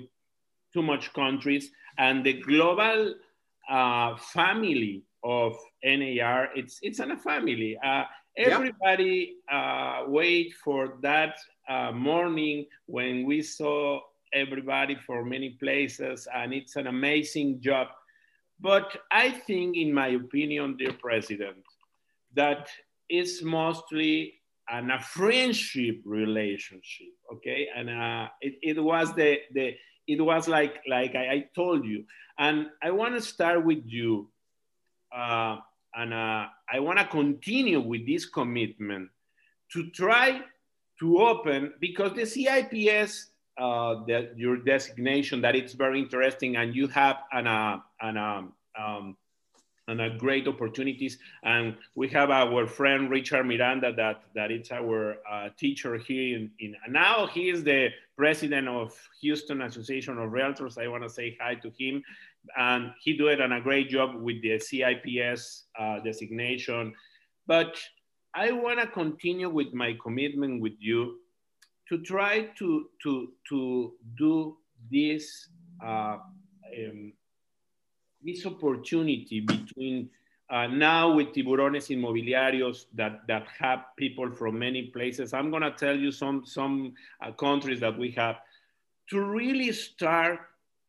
too 0.73 0.83
much 0.83 1.13
countries. 1.13 1.71
And 1.99 2.25
the 2.25 2.35
global 2.35 3.15
uh, 3.69 4.17
family 4.17 5.03
of 5.23 5.57
NAR, 5.85 6.49
it's, 6.55 6.79
it's 6.83 7.01
in 7.01 7.11
a 7.11 7.19
family. 7.19 7.79
Uh, 7.85 8.05
everybody. 8.37 9.37
Uh, 9.51 10.05
wait 10.07 10.55
for 10.55 10.95
that 11.03 11.39
uh, 11.69 11.93
morning 11.93 12.67
when 12.87 13.25
we 13.27 13.43
saw 13.43 14.01
everybody 14.33 14.97
for 15.07 15.25
many 15.25 15.51
places, 15.51 16.29
and 16.35 16.53
it's 16.53 16.77
an 16.77 16.87
amazing 16.87 17.61
job. 17.61 17.89
But 18.61 18.97
I 19.11 19.31
think, 19.31 19.77
in 19.77 19.93
my 19.93 20.09
opinion, 20.09 20.77
dear 20.77 20.93
President, 20.93 21.65
that 22.35 22.69
it's 23.09 23.43
mostly 23.43 24.35
an, 24.69 24.91
a 24.91 25.01
friendship 25.01 26.01
relationship, 26.05 27.15
okay? 27.33 27.69
And 27.75 27.91
uh, 27.91 28.29
it, 28.41 28.55
it 28.63 28.83
was 28.83 29.15
the, 29.15 29.39
the 29.53 29.75
it 30.07 30.21
was 30.21 30.49
like 30.49 30.81
like 30.89 31.15
I, 31.15 31.33
I 31.33 31.45
told 31.55 31.85
you, 31.85 32.05
and 32.39 32.67
I 32.83 32.91
want 32.91 33.15
to 33.15 33.21
start 33.21 33.65
with 33.65 33.83
you, 33.87 34.29
uh, 35.15 35.59
and 35.95 36.13
uh, 36.13 36.47
I 36.73 36.81
want 36.81 36.99
to 36.99 37.07
continue 37.07 37.81
with 37.81 38.07
this 38.07 38.27
commitment 38.27 39.11
to 39.73 39.91
try 39.91 40.41
to 40.99 41.19
open 41.19 41.75
because 41.81 42.13
the 42.15 42.23
CIPS 42.23 43.31
uh, 43.59 44.05
that 44.07 44.39
your 44.39 44.57
designation 44.57 45.41
that 45.43 45.55
it's 45.55 45.75
very 45.75 46.01
interesting 46.01 46.57
and 46.57 46.75
you 46.75 46.89
have 46.89 47.19
an, 47.33 47.47
uh, 47.47 47.79
an, 48.01 48.17
um, 48.17 48.53
um, 48.79 49.17
and 49.89 50.01
a 50.01 50.11
great 50.11 50.47
opportunities. 50.47 51.19
And 51.43 51.77
we 51.95 52.09
have 52.09 52.31
our 52.31 52.67
friend 52.67 53.11
Richard 53.11 53.45
Miranda 53.45 53.93
that 53.95 54.23
that 54.35 54.51
is 54.51 54.71
our 54.71 55.17
uh, 55.31 55.49
teacher 55.57 55.97
here 55.97 56.37
in, 56.37 56.51
in 56.61 56.77
now 56.89 57.27
he 57.27 57.49
is 57.51 57.65
the 57.65 57.89
president 58.17 58.69
of 58.69 58.95
Houston 59.21 59.63
Association 59.63 60.19
of 60.19 60.31
Realtors. 60.31 60.79
I 60.79 60.89
want 60.89 61.03
to 61.03 61.11
say 61.11 61.37
hi 61.41 61.55
to 61.57 61.73
him, 61.79 62.03
and 62.57 62.93
he 63.03 63.17
did 63.17 63.41
a 63.41 63.61
great 63.61 63.89
job 63.89 64.15
with 64.15 64.43
the 64.43 64.59
CIPS 64.59 65.65
uh, 65.79 66.01
designation. 66.01 66.95
But 67.47 67.77
I 68.35 68.53
want 68.53 68.79
to 68.79 68.87
continue 68.87 69.51
with 69.51 69.73
my 69.73 69.97
commitment 70.03 70.61
with 70.61 70.75
you 70.79 71.17
to 71.89 71.99
try 72.03 72.43
to, 72.59 72.87
to, 73.03 73.33
to 73.49 73.93
do 74.17 74.57
this, 74.91 75.49
uh, 75.85 76.19
um, 76.79 77.13
this 78.25 78.47
opportunity 78.47 79.41
between 79.41 80.11
uh, 80.51 80.67
now 80.67 81.13
with 81.13 81.29
tiburones 81.29 81.91
inmobiliarios 81.97 82.87
that, 82.95 83.27
that 83.29 83.47
have 83.59 83.85
people 83.97 84.31
from 84.31 84.59
many 84.59 84.83
places. 84.83 85.33
I'm 85.33 85.51
gonna 85.51 85.71
tell 85.71 85.97
you 85.97 86.11
some, 86.11 86.45
some 86.45 86.95
uh, 87.21 87.31
countries 87.33 87.81
that 87.81 87.97
we 87.97 88.11
have 88.13 88.39
to 89.11 89.21
really 89.21 89.73
start 89.73 90.41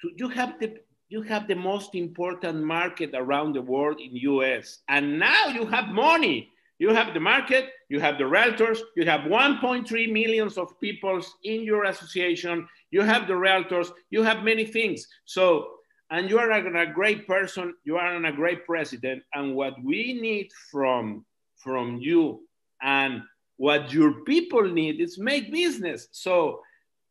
to, 0.01 0.11
you 0.15 0.29
have 0.29 0.59
the, 0.59 0.79
you 1.09 1.21
have 1.21 1.47
the 1.47 1.55
most 1.55 1.93
important 1.93 2.63
market 2.63 3.11
around 3.13 3.53
the 3.53 3.61
world 3.61 3.99
in 3.99 4.15
US 4.15 4.79
and 4.87 5.19
now 5.19 5.47
you 5.47 5.65
have 5.65 5.89
money 5.89 6.51
you 6.81 6.95
have 6.95 7.13
the 7.13 7.19
market, 7.19 7.69
you 7.89 7.99
have 7.99 8.17
the 8.17 8.23
realtors, 8.23 8.79
you 8.95 9.05
have 9.05 9.21
1.3 9.21 10.11
millions 10.11 10.57
of 10.57 10.79
people 10.81 11.21
in 11.43 11.61
your 11.61 11.83
association, 11.83 12.67
you 12.89 13.03
have 13.03 13.27
the 13.27 13.33
realtors, 13.33 13.91
you 14.09 14.23
have 14.23 14.41
many 14.41 14.65
things. 14.65 15.07
So, 15.25 15.75
and 16.11 16.29
you 16.29 16.37
are 16.37 16.51
a, 16.51 16.93
great 16.93 17.25
person, 17.25 17.73
you 17.85 17.95
are 17.95 18.23
a 18.23 18.31
great 18.33 18.65
president. 18.65 19.23
And 19.33 19.55
what 19.55 19.81
we 19.81 20.13
need 20.13 20.51
from, 20.69 21.25
from 21.55 21.99
you 21.99 22.41
and 22.81 23.23
what 23.55 23.93
your 23.93 24.21
people 24.25 24.63
need 24.63 24.99
is 24.99 25.17
make 25.17 25.51
business. 25.51 26.09
So 26.11 26.59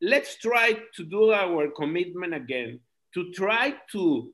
let's 0.03 0.37
try 0.37 0.77
to 0.97 1.05
do 1.05 1.33
our 1.33 1.69
commitment 1.69 2.35
again 2.35 2.81
to 3.15 3.33
try 3.33 3.75
to 3.93 4.31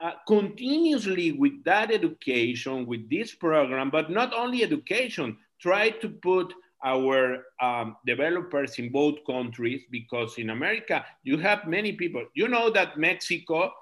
uh, 0.00 0.12
continuously 0.26 1.32
with 1.32 1.62
that 1.64 1.90
education, 1.90 2.86
with 2.86 3.08
this 3.10 3.34
program, 3.34 3.90
but 3.90 4.10
not 4.10 4.32
only 4.34 4.62
education, 4.62 5.36
try 5.60 5.90
to 5.90 6.08
put 6.08 6.52
our 6.84 7.44
um, 7.60 7.96
developers 8.06 8.78
in 8.78 8.90
both 8.90 9.16
countries 9.26 9.82
because 9.90 10.38
in 10.38 10.50
America 10.50 11.04
you 11.22 11.38
have 11.38 11.66
many 11.66 11.92
people. 11.92 12.24
You 12.34 12.48
know 12.48 12.70
that 12.70 12.98
Mexico 12.98 13.72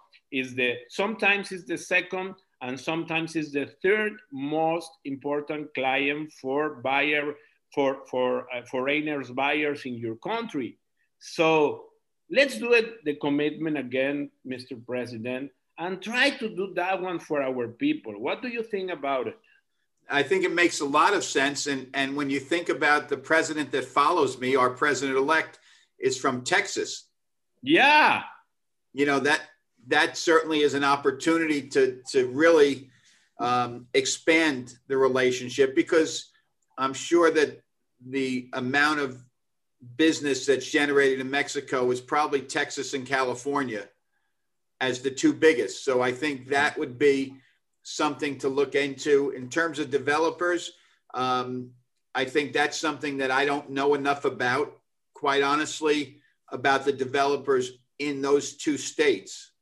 is 0.40 0.54
the 0.54 0.70
sometimes 0.88 1.52
is 1.52 1.64
the 1.64 1.78
second 1.78 2.34
and 2.62 2.78
sometimes 2.78 3.36
is 3.36 3.52
the 3.52 3.66
third 3.82 4.12
most 4.32 4.90
important 5.04 5.72
client 5.74 6.32
for 6.40 6.76
buyer 6.86 7.34
for 7.74 7.90
for 8.10 8.46
uh, 8.54 8.62
foreigners 8.70 9.30
buyers 9.30 9.84
in 9.84 9.94
your 9.94 10.16
country. 10.16 10.78
So 11.20 11.84
let's 12.30 12.58
do 12.58 12.72
it 12.72 13.04
the 13.04 13.14
commitment 13.14 13.76
again, 13.78 14.30
Mr. 14.46 14.74
President 14.84 15.50
and 15.78 16.00
try 16.00 16.30
to 16.30 16.48
do 16.48 16.72
that 16.74 17.00
one 17.00 17.18
for 17.18 17.42
our 17.42 17.68
people. 17.68 18.12
What 18.20 18.42
do 18.42 18.48
you 18.48 18.62
think 18.62 18.90
about 18.90 19.26
it? 19.26 19.38
I 20.08 20.22
think 20.22 20.44
it 20.44 20.52
makes 20.52 20.80
a 20.80 20.84
lot 20.84 21.14
of 21.14 21.24
sense. 21.24 21.66
And, 21.66 21.88
and 21.94 22.16
when 22.16 22.30
you 22.30 22.38
think 22.38 22.68
about 22.68 23.08
the 23.08 23.16
president 23.16 23.72
that 23.72 23.86
follows 23.86 24.38
me, 24.38 24.54
our 24.54 24.70
president 24.70 25.16
elect 25.16 25.58
is 25.98 26.18
from 26.18 26.44
Texas. 26.44 27.04
Yeah. 27.62 28.22
You 28.92 29.06
know, 29.06 29.18
that 29.20 29.40
that 29.88 30.16
certainly 30.16 30.60
is 30.60 30.74
an 30.74 30.84
opportunity 30.84 31.62
to, 31.68 32.00
to 32.10 32.26
really 32.28 32.90
um, 33.38 33.86
expand 33.94 34.76
the 34.88 34.96
relationship 34.96 35.74
because 35.74 36.30
I'm 36.78 36.94
sure 36.94 37.30
that 37.30 37.62
the 38.06 38.48
amount 38.52 39.00
of 39.00 39.22
business 39.96 40.46
that's 40.46 40.70
generated 40.70 41.20
in 41.20 41.30
Mexico 41.30 41.90
is 41.90 42.00
probably 42.00 42.40
Texas 42.40 42.94
and 42.94 43.06
California 43.06 43.88
as 44.80 45.00
the 45.00 45.10
two 45.10 45.32
biggest. 45.32 45.84
So 45.84 46.02
I 46.02 46.12
think 46.12 46.48
that 46.48 46.78
would 46.78 46.98
be 46.98 47.36
something 47.82 48.38
to 48.38 48.48
look 48.48 48.74
into 48.74 49.30
in 49.30 49.48
terms 49.48 49.78
of 49.78 49.90
developers. 49.90 50.72
Um, 51.12 51.70
I 52.14 52.24
think 52.24 52.52
that's 52.52 52.78
something 52.78 53.18
that 53.18 53.30
I 53.30 53.44
don't 53.44 53.70
know 53.70 53.94
enough 53.94 54.24
about, 54.24 54.78
quite 55.14 55.42
honestly, 55.42 56.20
about 56.50 56.84
the 56.84 56.92
developers 56.92 57.72
in 57.98 58.22
those 58.22 58.56
two 58.56 58.76
states 58.76 59.52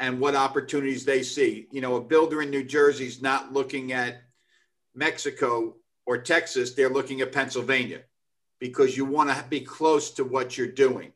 and 0.00 0.20
what 0.20 0.34
opportunities 0.34 1.04
they 1.04 1.22
see. 1.22 1.66
You 1.70 1.80
know, 1.80 1.96
a 1.96 2.00
builder 2.00 2.42
in 2.42 2.50
New 2.50 2.64
Jersey 2.64 3.06
is 3.06 3.22
not 3.22 3.52
looking 3.52 3.92
at 3.92 4.22
Mexico 4.94 5.76
or 6.06 6.18
Texas, 6.18 6.74
they're 6.74 6.90
looking 6.90 7.20
at 7.20 7.32
Pennsylvania 7.32 8.02
because 8.60 8.96
you 8.96 9.04
want 9.04 9.30
to 9.30 9.44
be 9.48 9.60
close 9.60 10.10
to 10.12 10.24
what 10.24 10.56
you're 10.56 10.66
doing. 10.66 11.12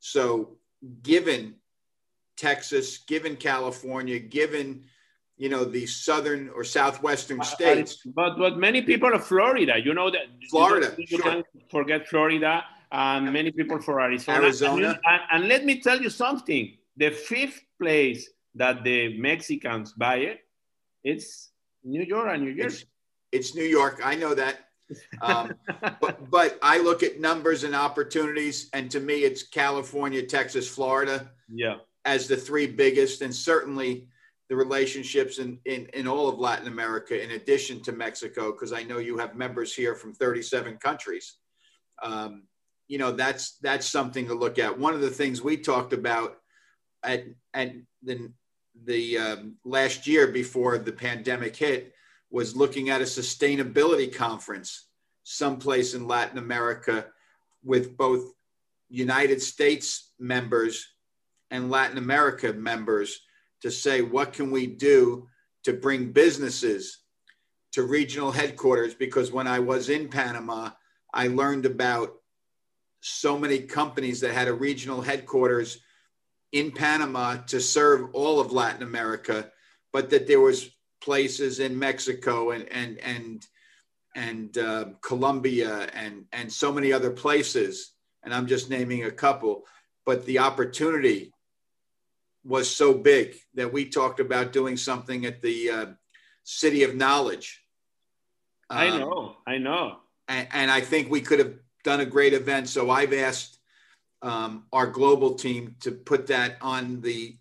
So, 0.00 0.56
given 1.02 1.54
Texas, 2.36 2.98
given 2.98 3.36
California, 3.36 4.18
given 4.18 4.84
you 5.36 5.48
know 5.48 5.64
the 5.64 5.86
southern 5.86 6.48
or 6.50 6.64
southwestern 6.64 7.42
states. 7.42 7.98
But 8.06 8.38
but 8.38 8.56
many 8.56 8.82
people 8.82 9.12
of 9.12 9.26
Florida, 9.26 9.74
you 9.82 9.94
know 9.94 10.10
that 10.10 10.26
Florida, 10.50 10.94
you, 10.96 11.06
sure. 11.06 11.22
can't 11.22 11.46
forget 11.70 12.08
Florida 12.08 12.64
and 12.92 13.32
many 13.32 13.50
people 13.50 13.80
for 13.80 14.00
Arizona. 14.00 14.38
Arizona. 14.38 15.00
And, 15.04 15.22
and 15.32 15.48
let 15.48 15.64
me 15.64 15.80
tell 15.80 16.00
you 16.00 16.10
something: 16.10 16.75
the 16.96 17.10
fifth 17.10 17.60
place 17.80 18.30
that 18.54 18.84
the 18.84 19.18
Mexicans 19.18 19.92
buy 19.92 20.16
it, 20.16 20.40
it's 21.04 21.50
New 21.84 22.02
York 22.02 22.28
and 22.32 22.44
New 22.44 22.54
Jersey. 22.54 22.84
It's, 23.32 23.50
it's 23.50 23.54
New 23.54 23.64
York. 23.64 24.00
I 24.04 24.14
know 24.14 24.34
that. 24.34 24.56
Um, 25.20 25.54
but, 26.00 26.30
but 26.30 26.58
I 26.62 26.78
look 26.78 27.02
at 27.02 27.20
numbers 27.20 27.64
and 27.64 27.74
opportunities, 27.74 28.68
and 28.72 28.90
to 28.90 29.00
me, 29.00 29.20
it's 29.20 29.42
California, 29.42 30.22
Texas, 30.22 30.68
Florida 30.68 31.30
yeah. 31.52 31.76
as 32.04 32.28
the 32.28 32.36
three 32.36 32.66
biggest, 32.66 33.22
and 33.22 33.34
certainly 33.34 34.08
the 34.48 34.56
relationships 34.56 35.38
in, 35.38 35.58
in, 35.64 35.86
in 35.92 36.06
all 36.06 36.28
of 36.28 36.38
Latin 36.38 36.68
America, 36.68 37.20
in 37.20 37.32
addition 37.32 37.82
to 37.82 37.92
Mexico, 37.92 38.52
because 38.52 38.72
I 38.72 38.84
know 38.84 38.98
you 38.98 39.18
have 39.18 39.34
members 39.34 39.74
here 39.74 39.94
from 39.94 40.14
37 40.14 40.76
countries. 40.78 41.36
Um, 42.02 42.44
you 42.88 42.98
know, 42.98 43.10
that's 43.10 43.58
that's 43.58 43.88
something 43.88 44.28
to 44.28 44.34
look 44.34 44.60
at. 44.60 44.78
One 44.78 44.94
of 44.94 45.00
the 45.00 45.10
things 45.10 45.42
we 45.42 45.56
talked 45.56 45.92
about 45.92 46.38
at 47.06 47.24
at 47.54 47.72
the 48.02 48.30
the 48.84 49.18
um, 49.18 49.54
last 49.64 50.06
year 50.06 50.26
before 50.26 50.76
the 50.78 50.92
pandemic 50.92 51.56
hit 51.56 51.94
was 52.30 52.56
looking 52.56 52.90
at 52.90 53.00
a 53.00 53.04
sustainability 53.04 54.14
conference 54.14 54.88
someplace 55.22 55.94
in 55.94 56.06
Latin 56.06 56.38
America 56.38 57.06
with 57.64 57.96
both 57.96 58.32
United 58.88 59.40
States 59.40 60.12
members 60.18 60.86
and 61.50 61.70
Latin 61.70 61.98
America 61.98 62.52
members 62.52 63.20
to 63.62 63.70
say 63.70 64.02
what 64.02 64.32
can 64.32 64.50
we 64.50 64.66
do 64.66 65.26
to 65.64 65.72
bring 65.72 66.12
businesses 66.12 66.98
to 67.72 67.82
regional 67.82 68.30
headquarters? 68.30 68.94
Because 68.94 69.32
when 69.32 69.46
I 69.46 69.58
was 69.58 69.88
in 69.88 70.08
Panama 70.08 70.70
I 71.12 71.28
learned 71.28 71.64
about 71.64 72.14
so 73.00 73.38
many 73.38 73.60
companies 73.60 74.20
that 74.20 74.34
had 74.34 74.48
a 74.48 74.52
regional 74.52 75.00
headquarters 75.00 75.78
in 76.52 76.70
Panama 76.72 77.36
to 77.48 77.60
serve 77.60 78.14
all 78.14 78.40
of 78.40 78.52
Latin 78.52 78.82
America 78.82 79.50
but 79.96 80.10
that 80.10 80.26
there 80.26 80.40
was 80.40 80.68
places 81.00 81.58
in 81.58 81.78
Mexico 81.78 82.50
and 82.50 82.68
and 82.70 82.98
and 82.98 83.46
and 84.14 84.58
uh, 84.58 84.84
Colombia 85.00 85.88
and 85.94 86.26
and 86.32 86.52
so 86.52 86.70
many 86.70 86.92
other 86.92 87.10
places, 87.10 87.94
and 88.22 88.34
I'm 88.34 88.46
just 88.46 88.68
naming 88.68 89.04
a 89.04 89.10
couple. 89.10 89.64
But 90.04 90.26
the 90.26 90.40
opportunity 90.40 91.32
was 92.44 92.68
so 92.68 92.92
big 92.92 93.36
that 93.54 93.72
we 93.72 93.88
talked 93.88 94.20
about 94.20 94.52
doing 94.52 94.76
something 94.76 95.24
at 95.24 95.40
the 95.40 95.70
uh, 95.70 95.86
City 96.44 96.82
of 96.82 96.94
Knowledge. 96.94 97.62
Um, 98.68 98.78
I 98.78 98.98
know, 98.98 99.36
I 99.46 99.56
know, 99.56 99.96
and, 100.28 100.46
and, 100.52 100.70
I 100.70 100.82
think 100.82 101.10
we 101.10 101.22
could 101.22 101.38
have 101.38 101.54
done 101.84 102.00
a 102.00 102.06
great 102.06 102.34
event. 102.34 102.68
So 102.68 102.90
I've 102.90 103.14
asked 103.14 103.55
um, 104.22 104.64
our 104.72 104.86
global 104.86 105.34
team 105.34 105.76
to 105.80 105.92
put 105.92 106.26
that 106.28 106.56
on 106.60 107.00
the 107.00 107.36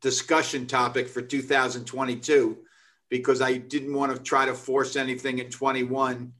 discussion 0.00 0.66
topic 0.66 1.08
for 1.08 1.22
2022 1.22 2.58
because 3.08 3.40
I 3.40 3.56
didn't 3.56 3.94
want 3.94 4.14
to 4.14 4.22
try 4.22 4.46
to 4.46 4.54
force 4.54 4.96
anything 4.96 5.38
in 5.38 5.50
21 5.50 6.32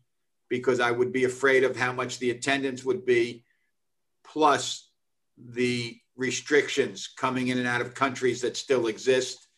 because 0.49 0.81
I 0.81 0.91
would 0.91 1.13
be 1.13 1.25
afraid 1.25 1.65
of 1.65 1.77
how 1.77 1.93
much 1.93 2.19
the 2.19 2.31
attendance 2.31 2.85
would 2.85 3.05
be, 3.05 3.45
plus 4.25 4.89
the 5.37 5.99
restrictions 6.17 7.09
coming 7.17 7.49
in 7.49 7.59
and 7.59 7.67
out 7.67 7.81
of 7.81 7.95
countries 7.95 8.41
that 8.43 8.57
still 8.57 8.87
exist 8.87 9.49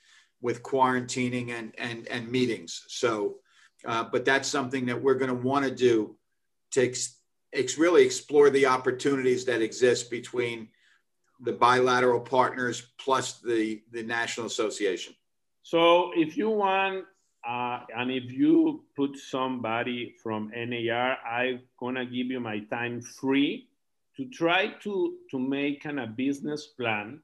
with 0.40 0.62
quarantining 0.62 1.50
and, 1.50 1.74
and, 1.78 2.06
and 2.08 2.30
meetings. 2.30 2.84
So, 2.88 3.36
uh, 3.84 4.04
but 4.04 4.24
that's 4.24 4.48
something 4.48 4.86
that 4.86 5.02
we're 5.02 5.14
going 5.14 5.28
to 5.28 5.34
want 5.34 5.64
to 5.64 5.74
do 5.74 6.16
to 6.72 6.82
ex- 7.52 7.78
really 7.78 8.04
explore 8.04 8.50
the 8.50 8.66
opportunities 8.66 9.44
that 9.46 9.62
exist 9.62 10.10
between 10.10 10.68
the 11.40 11.52
bilateral 11.52 12.20
partners 12.20 12.90
plus 12.98 13.40
the, 13.40 13.82
the 13.92 14.02
National 14.02 14.46
Association. 14.46 15.14
So 15.62 16.10
if 16.16 16.36
you 16.36 16.50
want, 16.50 17.04
uh, 17.46 17.80
and 17.96 18.10
if 18.10 18.32
you 18.32 18.84
put 18.96 19.16
somebody 19.16 20.14
from 20.22 20.50
NAR, 20.54 21.16
I'm 21.18 21.60
gonna 21.78 22.04
give 22.04 22.26
you 22.26 22.40
my 22.40 22.60
time 22.70 23.00
free 23.00 23.68
to 24.16 24.28
try 24.30 24.74
to 24.82 25.16
to 25.30 25.38
make 25.38 25.84
an, 25.84 26.00
a 26.00 26.06
business 26.06 26.66
plan 26.66 27.20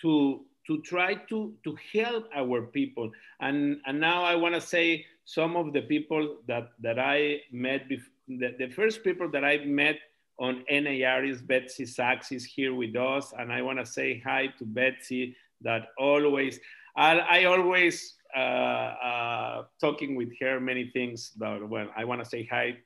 to 0.00 0.44
to 0.66 0.80
try 0.82 1.14
to 1.28 1.54
to 1.64 1.76
help 1.92 2.28
our 2.34 2.62
people. 2.62 3.10
And 3.40 3.80
and 3.86 4.00
now 4.00 4.24
I 4.24 4.34
want 4.36 4.54
to 4.54 4.60
say 4.60 5.04
some 5.24 5.56
of 5.56 5.72
the 5.72 5.82
people 5.82 6.38
that 6.46 6.70
that 6.80 6.98
I 6.98 7.40
met. 7.50 7.88
Before, 7.88 8.13
the, 8.28 8.54
the 8.58 8.68
first 8.70 9.04
people 9.04 9.30
that 9.30 9.44
I 9.44 9.58
met 9.64 9.98
on 10.38 10.64
NAR 10.70 11.24
is 11.24 11.42
Betsy 11.42 11.86
Sachs 11.86 12.32
is 12.32 12.44
here 12.44 12.74
with 12.74 12.96
us, 12.96 13.32
and 13.38 13.52
I 13.52 13.62
want 13.62 13.78
to 13.78 13.86
say 13.86 14.20
hi 14.24 14.48
to 14.58 14.64
Betsy 14.64 15.36
that 15.60 15.88
always 15.98 16.58
I, 16.96 17.18
I 17.18 17.44
always 17.44 18.14
uh, 18.36 18.38
uh, 18.38 19.64
talking 19.80 20.14
with 20.14 20.30
her 20.40 20.60
many 20.60 20.90
things, 20.92 21.32
but 21.36 21.68
well, 21.68 21.88
I 21.96 22.04
want 22.04 22.22
to 22.22 22.28
say 22.28 22.48
hi, 22.50 22.76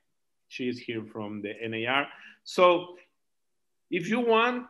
she's 0.48 0.78
here 0.78 1.04
from 1.12 1.42
the 1.42 1.54
NAR. 1.68 2.06
So 2.44 2.96
if 3.90 4.08
you 4.08 4.20
want, 4.20 4.66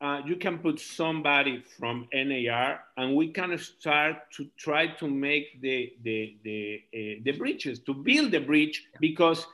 uh, 0.00 0.20
you 0.24 0.36
can 0.36 0.58
put 0.58 0.78
somebody 0.78 1.62
from 1.78 2.06
NAR, 2.12 2.80
and 2.96 3.16
we 3.16 3.28
can 3.32 3.56
start 3.58 4.16
to 4.36 4.46
try 4.56 4.86
to 4.86 5.08
make 5.08 5.60
the 5.60 5.92
the 6.02 6.36
the, 6.44 6.82
uh, 6.94 7.22
the 7.24 7.32
bridges 7.32 7.80
to 7.80 7.94
build 7.94 8.30
the 8.30 8.40
bridge 8.40 8.84
because 9.00 9.46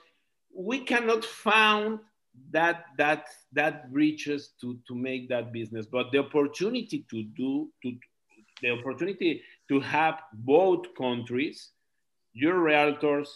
we 0.57 0.81
cannot 0.81 1.25
found 1.25 2.01
that 2.51 2.87
that 2.99 3.27
that 3.53 3.93
bridges 3.93 4.51
to 4.61 4.79
to 4.89 4.95
make 4.95 5.29
that 5.29 5.53
business, 5.53 5.87
but 5.87 6.11
the 6.13 6.19
opportunity 6.19 7.05
to 7.11 7.23
do 7.23 7.69
to 7.83 7.97
the 8.63 8.71
opportunity 8.71 9.43
to 9.69 9.81
have 9.81 10.21
both 10.33 10.95
countries, 10.95 11.71
your 12.33 12.55
realtors, 12.55 13.29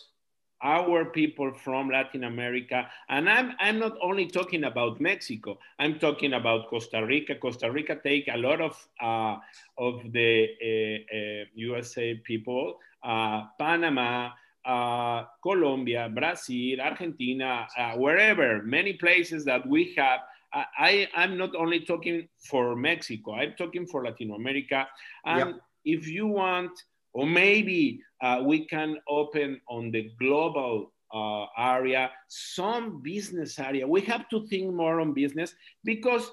our 0.63 1.05
people 1.05 1.53
from 1.53 1.91
Latin 1.91 2.25
America, 2.25 2.89
and 3.09 3.29
I'm, 3.29 3.53
I'm 3.61 3.79
not 3.79 3.97
only 4.03 4.27
talking 4.27 4.65
about 4.65 5.01
Mexico, 5.01 5.59
I'm 5.79 5.99
talking 5.99 6.33
about 6.33 6.69
Costa 6.69 7.05
Rica. 7.05 7.37
Costa 7.37 7.71
Rica 7.71 7.97
take 8.03 8.29
a 8.33 8.37
lot 8.37 8.61
of, 8.61 8.89
uh, 9.01 9.37
of 9.77 10.13
the 10.13 10.49
uh, 10.61 11.17
uh, 11.17 11.45
USA 11.55 12.15
people, 12.25 12.79
uh, 13.05 13.45
Panama, 13.59 14.31
uh, 14.69 15.25
Colombia, 15.43 16.09
Brazil, 16.15 16.81
Argentina, 16.81 17.67
uh, 17.77 17.93
wherever, 17.95 18.63
many 18.63 18.93
places 18.93 19.45
that 19.45 19.67
we 19.67 19.95
have 19.97 20.21
I, 20.53 21.09
I'm 21.15 21.37
not 21.37 21.55
only 21.55 21.81
talking 21.81 22.29
for 22.49 22.75
Mexico, 22.75 23.35
I'm 23.35 23.55
talking 23.59 23.87
for 23.87 24.05
Latin 24.05 24.31
America. 24.31 24.87
And 25.25 25.51
yep. 25.51 25.61
if 25.85 26.09
you 26.09 26.27
want, 26.27 26.71
or 27.13 27.27
maybe 27.27 28.01
uh, 28.23 28.43
we 28.45 28.67
can 28.67 28.97
open 29.09 29.61
on 29.69 29.91
the 29.91 30.11
global 30.19 30.93
uh, 31.13 31.47
area 31.59 32.11
some 32.29 33.01
business 33.03 33.59
area. 33.59 33.87
We 33.87 34.03
have 34.03 34.29
to 34.29 34.47
think 34.47 34.75
more 34.75 35.01
on 35.01 35.15
business 35.15 35.55
because 35.85 36.31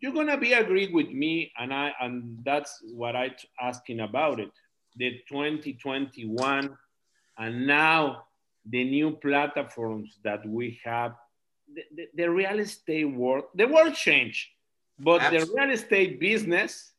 you're 0.00 0.12
gonna 0.12 0.38
be 0.38 0.52
agreed 0.52 0.92
with 0.92 1.10
me, 1.10 1.52
and 1.58 1.72
I 1.72 1.92
and 2.00 2.38
that's 2.44 2.82
what 2.92 3.16
I'm 3.16 3.32
asking 3.60 4.00
about 4.00 4.40
it. 4.40 4.50
The 4.96 5.20
2021, 5.28 6.76
and 7.38 7.66
now 7.66 8.24
the 8.66 8.84
new 8.84 9.12
platforms 9.12 10.18
that 10.24 10.46
we 10.46 10.80
have 10.84 11.14
the, 11.94 12.08
the, 12.14 12.30
real 12.30 12.58
estate 12.58 13.04
world, 13.04 13.44
the 13.54 13.66
world 13.66 13.94
changed, 13.94 14.46
but 14.98 15.20
Absolutely. 15.22 15.46
the 15.46 15.60
real 15.60 15.70
estate 15.70 16.20
business 16.20 16.92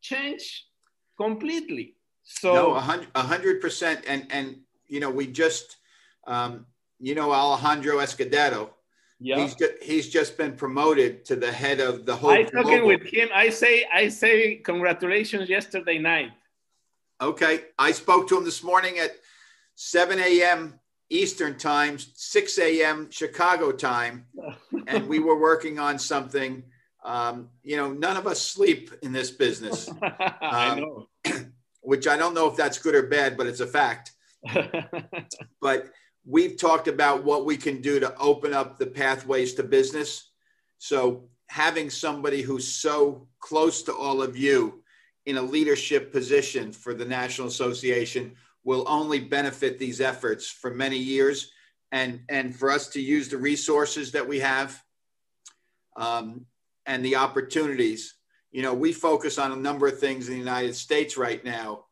changed 0.00 0.64
completely. 1.16 1.94
So 2.24 2.54
no, 2.54 2.74
a 3.14 3.22
hundred 3.22 3.60
percent. 3.60 4.04
And 4.06 4.26
and 4.30 4.56
you 4.88 4.98
know, 4.98 5.10
we 5.10 5.28
just 5.28 5.76
um, 6.26 6.66
you 6.98 7.14
know 7.14 7.32
Alejandro 7.32 7.98
Escudero. 7.98 8.70
Yeah. 9.18 9.38
He's 9.38 9.54
just, 9.54 9.72
he's 9.82 10.08
just 10.10 10.36
been 10.36 10.52
promoted 10.52 11.24
to 11.26 11.36
the 11.36 11.50
head 11.50 11.80
of 11.80 12.04
the 12.04 12.14
whole. 12.14 12.30
I 12.30 12.42
talking 12.42 12.84
with 12.84 13.02
him. 13.02 13.28
I 13.32 13.48
say 13.50 13.86
I 13.92 14.08
say 14.08 14.56
congratulations 14.56 15.48
yesterday 15.48 15.98
night. 15.98 16.32
Okay, 17.20 17.66
I 17.78 17.92
spoke 17.92 18.28
to 18.28 18.36
him 18.36 18.44
this 18.44 18.62
morning 18.62 18.98
at 18.98 19.12
7 19.76 20.18
a.m. 20.18 20.80
Eastern 21.10 21.56
time, 21.56 21.98
6 21.98 22.58
a.m. 22.58 23.08
Chicago 23.10 23.70
time, 23.70 24.26
and 24.88 25.06
we 25.06 25.20
were 25.20 25.38
working 25.38 25.78
on 25.78 25.98
something. 25.98 26.64
Um, 27.04 27.50
you 27.62 27.76
know, 27.76 27.92
none 27.92 28.16
of 28.16 28.26
us 28.26 28.42
sleep 28.42 28.90
in 29.02 29.12
this 29.12 29.30
business. 29.30 29.88
Um, 30.02 30.40
I 30.42 30.80
know. 30.80 31.08
Which 31.82 32.08
I 32.08 32.16
don't 32.16 32.34
know 32.34 32.48
if 32.48 32.56
that's 32.56 32.78
good 32.78 32.96
or 32.96 33.04
bad, 33.04 33.36
but 33.36 33.46
it's 33.46 33.60
a 33.60 33.66
fact. 33.66 34.12
but 35.60 35.86
we've 36.24 36.56
talked 36.56 36.88
about 36.88 37.22
what 37.22 37.44
we 37.44 37.56
can 37.56 37.80
do 37.80 38.00
to 38.00 38.16
open 38.18 38.52
up 38.52 38.76
the 38.76 38.86
pathways 38.86 39.54
to 39.54 39.62
business. 39.62 40.30
So 40.78 41.28
having 41.46 41.90
somebody 41.90 42.42
who's 42.42 42.66
so 42.66 43.28
close 43.38 43.82
to 43.84 43.94
all 43.94 44.20
of 44.20 44.36
you 44.36 44.82
in 45.26 45.36
a 45.36 45.42
leadership 45.42 46.12
position 46.12 46.72
for 46.72 46.92
the 46.92 47.04
National 47.04 47.46
Association 47.46 48.34
will 48.66 48.84
only 48.88 49.20
benefit 49.20 49.78
these 49.78 50.00
efforts 50.00 50.50
for 50.50 50.70
many 50.74 50.98
years. 50.98 51.52
and 51.92 52.20
and 52.28 52.54
for 52.54 52.68
us 52.72 52.88
to 52.88 53.00
use 53.00 53.28
the 53.28 53.38
resources 53.38 54.10
that 54.10 54.26
we 54.26 54.40
have 54.40 54.82
um, 55.96 56.44
and 56.84 57.04
the 57.04 57.14
opportunities. 57.14 58.16
You 58.50 58.62
know, 58.62 58.74
we 58.74 58.92
focus 58.92 59.38
on 59.38 59.52
a 59.52 59.56
number 59.68 59.86
of 59.86 60.00
things 60.00 60.26
in 60.26 60.34
the 60.34 60.40
United 60.40 60.74
States 60.74 61.16
right 61.16 61.42
now 61.44 61.84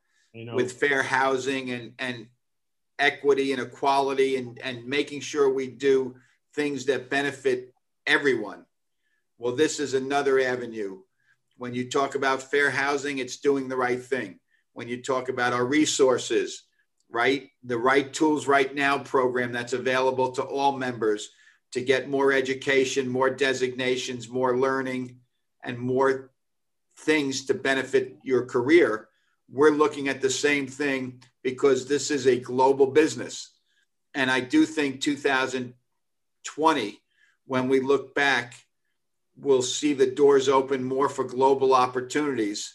with 0.57 0.73
fair 0.73 1.03
housing 1.03 1.71
and 1.71 1.93
and 2.01 2.27
equity 2.99 3.53
and 3.53 3.63
equality 3.63 4.37
and 4.37 4.59
and 4.59 4.85
making 4.85 5.21
sure 5.21 5.49
we 5.49 5.69
do 5.69 6.17
things 6.55 6.87
that 6.87 7.09
benefit 7.09 7.73
everyone. 8.07 8.67
Well, 9.39 9.55
this 9.55 9.79
is 9.79 9.95
another 9.95 10.41
avenue. 10.41 11.03
When 11.57 11.73
you 11.73 11.89
talk 11.89 12.17
about 12.17 12.51
fair 12.51 12.71
housing, 12.71 13.19
it's 13.19 13.37
doing 13.37 13.69
the 13.69 13.77
right 13.77 14.03
thing. 14.03 14.41
When 14.73 14.89
you 14.89 15.03
talk 15.03 15.29
about 15.29 15.53
our 15.53 15.65
resources, 15.65 16.64
right? 17.15 17.49
The 17.63 17.79
Right 17.79 18.13
Tools 18.13 18.47
Right 18.47 18.75
Now 18.75 18.99
program 18.99 19.53
that's 19.53 19.73
available 19.73 20.33
to 20.33 20.43
all 20.43 20.77
members 20.77 21.31
to 21.73 21.81
get 21.81 22.11
more 22.11 22.33
education, 22.33 23.09
more 23.09 23.31
designations, 23.31 24.29
more 24.29 24.59
learning, 24.59 25.21
and 25.63 25.79
more 25.79 26.33
things 26.99 27.47
to 27.47 27.55
benefit 27.55 28.19
your 28.23 28.45
career. 28.47 29.09
We're 29.51 29.71
looking 29.71 30.09
at 30.09 30.21
the 30.21 30.31
same 30.31 30.67
thing 30.67 31.23
because 31.43 31.87
this 31.87 32.11
is 32.11 32.27
a 32.27 32.39
global 32.39 32.89
business. 32.89 33.53
And 34.15 34.31
I 34.31 34.41
do 34.41 34.67
think 34.67 35.01
2020, 35.01 37.01
when 37.47 37.69
we 37.69 37.81
look 37.81 38.15
back, 38.15 38.55
we'll 39.37 39.63
see 39.63 39.95
the 39.95 40.11
doors 40.11 40.49
open 40.49 40.85
more 40.85 41.09
for 41.09 41.25
global 41.25 41.75
opportunities. 41.75 42.75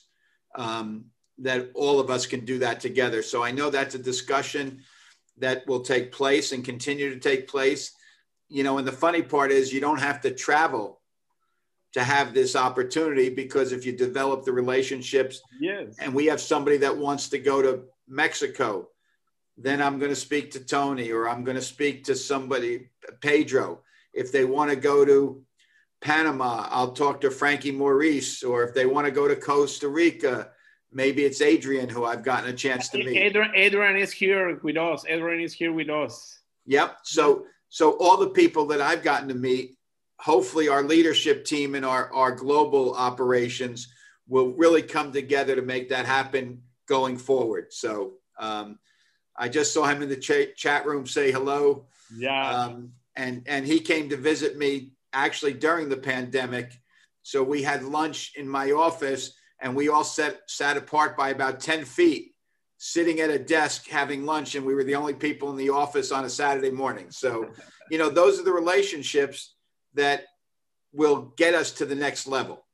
Um, 0.56 1.06
that 1.42 1.70
all 1.74 2.00
of 2.00 2.10
us 2.10 2.26
can 2.26 2.46
do 2.46 2.60
that 2.60 2.80
together. 2.80 3.22
So 3.22 3.44
I 3.44 3.52
know 3.52 3.70
that's 3.70 3.96
a 3.96 4.00
discussion 4.00 4.82
that 5.38 5.66
will 5.68 5.82
take 5.82 6.12
place 6.12 6.52
and 6.52 6.64
continue 6.64 7.14
to 7.14 7.20
take 7.20 7.48
place. 7.48 7.94
You 8.50 8.64
know, 8.64 8.78
and 8.78 8.88
the 8.88 8.92
funny 8.92 9.22
part 9.22 9.52
is 9.52 9.72
you 9.72 9.80
don't 9.80 10.00
have 10.00 10.22
to 10.22 10.32
travel 10.32 11.00
to 11.94 12.04
have 12.04 12.34
this 12.34 12.56
opportunity 12.56 13.30
because 13.30 13.72
if 13.72 13.86
you 13.86 13.94
develop 13.94 14.44
the 14.44 14.52
relationships, 14.52 15.42
yes. 15.60 15.96
and 16.00 16.14
we 16.14 16.26
have 16.28 16.42
somebody 16.42 16.78
that 16.78 16.96
wants 16.96 17.30
to 17.30 17.40
go 17.40 17.62
to 17.62 17.84
Mexico, 18.08 18.90
then 19.58 19.82
I'm 19.82 19.98
going 20.00 20.12
to 20.12 20.16
speak 20.16 20.52
to 20.52 20.60
Tony 20.60 21.12
or 21.12 21.28
I'm 21.28 21.44
going 21.44 21.58
to 21.58 21.64
speak 21.64 22.04
to 22.06 22.16
somebody, 22.16 22.90
Pedro. 23.22 23.82
If 24.14 24.32
they 24.32 24.46
want 24.46 24.70
to 24.70 24.76
go 24.76 25.04
to 25.04 25.44
Panama, 26.02 26.68
I'll 26.70 26.94
talk 26.94 27.22
to 27.22 27.32
Frankie 27.32 27.72
Maurice, 27.72 28.44
or 28.44 28.64
if 28.64 28.74
they 28.74 28.86
want 28.86 29.06
to 29.06 29.12
go 29.12 29.28
to 29.28 29.36
Costa 29.36 29.88
Rica, 29.90 30.52
maybe 30.92 31.24
it's 31.24 31.42
Adrian 31.42 31.90
who 31.90 32.06
I've 32.06 32.24
gotten 32.24 32.50
a 32.50 32.54
chance 32.54 32.90
to 32.90 32.98
meet. 32.98 33.18
Adrian, 33.18 33.52
Adrian 33.56 33.98
is 33.98 34.12
here 34.12 34.60
with 34.64 34.78
us. 34.78 35.06
Adrian 35.08 35.42
is 35.42 35.54
here 35.54 35.74
with 35.74 35.90
us. 35.90 36.40
Yep. 36.66 36.98
So 37.04 37.46
so 37.70 37.98
all 38.00 38.18
the 38.18 38.30
people 38.30 38.66
that 38.68 38.82
I've 38.82 39.04
gotten 39.04 39.28
to 39.30 39.36
meet, 39.36 39.78
hopefully 40.20 40.68
our 40.68 40.84
leadership 40.84 41.46
team 41.46 41.76
and 41.76 41.86
our, 41.86 42.12
our 42.12 42.32
global 42.32 42.96
operations 42.96 43.88
will 44.28 44.54
really 44.54 44.82
come 44.82 45.12
together 45.12 45.56
to 45.56 45.62
make 45.62 45.90
that 45.90 46.06
happen 46.06 46.64
going 46.88 47.18
forward. 47.18 47.68
So 47.72 48.14
um, 48.40 48.80
I 49.38 49.50
just 49.50 49.74
saw 49.74 49.86
him 49.86 50.02
in 50.02 50.10
the 50.10 50.18
ch- 50.18 50.56
chat 50.56 50.86
room 50.86 51.06
say 51.06 51.32
hello. 51.32 51.86
Yeah. 52.16 52.50
Um, 52.50 52.94
and 53.16 53.44
and 53.48 53.66
he 53.66 53.80
came 53.80 54.10
to 54.10 54.18
visit 54.18 54.58
me 54.58 54.92
actually 55.14 55.54
during 55.54 55.90
the 55.90 55.98
pandemic. 55.98 56.72
So 57.22 57.44
we 57.44 57.62
had 57.62 57.84
lunch 57.84 58.34
in 58.36 58.48
my 58.48 58.72
office 58.72 59.34
and 59.62 59.76
we 59.76 59.90
all 59.90 60.04
sat, 60.04 60.42
sat 60.48 60.78
apart 60.78 61.18
by 61.18 61.30
about 61.30 61.60
10 61.60 61.86
feet, 61.86 62.34
sitting 62.78 63.20
at 63.20 63.30
a 63.30 63.40
desk 63.40 63.88
having 63.88 64.26
lunch, 64.26 64.56
and 64.56 64.66
we 64.66 64.74
were 64.74 64.84
the 64.84 64.96
only 64.96 65.14
people 65.14 65.50
in 65.50 65.58
the 65.58 65.70
office 65.70 66.12
on 66.12 66.26
a 66.26 66.30
Saturday 66.30 66.72
morning. 66.72 67.12
So, 67.12 67.50
you 67.90 67.98
know, 67.98 68.10
those 68.10 68.40
are 68.40 68.44
the 68.44 68.54
relationships 68.54 69.56
that 69.96 70.24
will 70.94 71.34
get 71.38 71.54
us 71.54 71.72
to 71.74 71.86
the 71.86 71.96
next 71.96 72.28
level. 72.28 72.66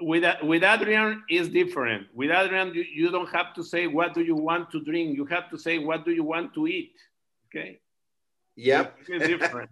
With, 0.00 0.24
with 0.42 0.64
Adrian 0.64 1.22
is 1.30 1.48
different. 1.48 2.08
With 2.14 2.30
Adrian, 2.30 2.74
you, 2.74 2.82
you 2.82 3.10
don't 3.10 3.30
have 3.30 3.54
to 3.54 3.62
say 3.62 3.86
what 3.86 4.14
do 4.14 4.22
you 4.22 4.34
want 4.34 4.70
to 4.72 4.80
drink. 4.82 5.16
You 5.16 5.24
have 5.26 5.50
to 5.50 5.58
say 5.58 5.78
what 5.78 6.04
do 6.04 6.12
you 6.12 6.24
want 6.24 6.54
to 6.54 6.66
eat. 6.66 6.92
Okay. 7.48 7.80
Yep. 8.56 8.98
It's 9.08 9.26
different. 9.26 9.70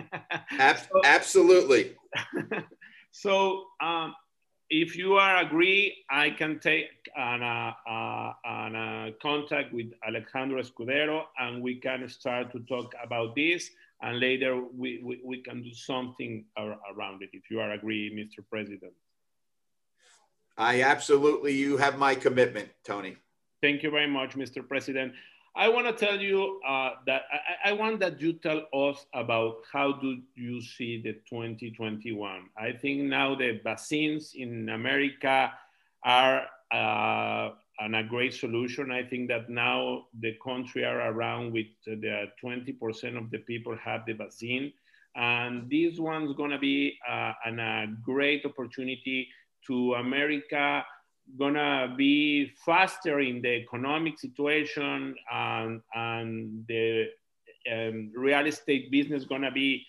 Absolutely. 1.04 1.96
so 3.10 3.64
um, 3.80 4.14
if 4.70 4.96
you 4.96 5.14
are 5.14 5.38
agree, 5.38 6.04
I 6.10 6.30
can 6.30 6.58
take 6.58 7.08
an, 7.16 7.42
uh, 7.42 7.72
uh, 7.88 8.32
an 8.44 8.76
uh, 8.76 9.10
contact 9.20 9.72
with 9.72 9.92
Alejandro 10.06 10.62
Escudero 10.62 11.24
and 11.38 11.62
we 11.62 11.76
can 11.76 12.08
start 12.08 12.52
to 12.52 12.60
talk 12.60 12.92
about 13.02 13.34
this. 13.34 13.70
And 14.02 14.20
later 14.20 14.62
we, 14.76 15.00
we, 15.02 15.20
we 15.24 15.42
can 15.42 15.62
do 15.62 15.72
something 15.72 16.44
around 16.58 17.22
it 17.22 17.30
if 17.32 17.50
you 17.50 17.60
are 17.60 17.72
agree, 17.72 18.10
Mr. 18.14 18.44
President. 18.48 18.92
I 20.56 20.82
absolutely, 20.82 21.54
you 21.54 21.76
have 21.76 21.98
my 21.98 22.14
commitment, 22.14 22.68
Tony. 22.84 23.16
Thank 23.62 23.82
you 23.82 23.90
very 23.90 24.08
much, 24.08 24.36
Mr. 24.36 24.66
President. 24.66 25.12
I 25.58 25.68
want 25.68 25.88
to 25.88 25.92
tell 25.92 26.20
you 26.20 26.60
uh, 26.66 26.90
that 27.06 27.22
I, 27.32 27.70
I, 27.70 27.72
want 27.72 27.98
that 27.98 28.20
you 28.20 28.34
tell 28.34 28.62
us 28.72 29.04
about 29.12 29.56
how 29.72 29.90
do 29.92 30.18
you 30.36 30.62
see 30.62 31.02
the 31.02 31.14
2021. 31.28 32.42
I 32.56 32.70
think 32.70 33.00
now 33.02 33.34
the 33.34 33.60
vaccines 33.64 34.34
in 34.36 34.68
America 34.68 35.52
are 36.04 36.42
uh, 36.72 37.50
and 37.80 37.96
a 37.96 38.04
great 38.04 38.34
solution. 38.34 38.92
I 38.92 39.02
think 39.02 39.28
that 39.30 39.50
now 39.50 40.04
the 40.20 40.36
country 40.44 40.84
are 40.84 41.10
around 41.10 41.52
with 41.52 41.66
the 41.84 42.26
20% 42.40 43.18
of 43.18 43.30
the 43.32 43.38
people 43.38 43.76
have 43.84 44.02
the 44.06 44.12
vaccine. 44.12 44.72
And 45.16 45.68
this 45.68 45.98
one's 45.98 46.36
gonna 46.36 46.60
be 46.60 46.96
uh, 47.08 47.32
an, 47.44 47.58
a 47.58 47.86
great 48.04 48.44
opportunity 48.44 49.28
to 49.66 49.94
America 49.94 50.84
gonna 51.38 51.94
be 51.96 52.52
faster 52.64 53.20
in 53.20 53.42
the 53.42 53.54
economic 53.56 54.18
situation 54.18 55.14
and, 55.32 55.80
and 55.94 56.64
the 56.68 57.06
um, 57.70 58.10
real 58.14 58.46
estate 58.46 58.90
business 58.90 59.24
gonna 59.24 59.50
be 59.50 59.84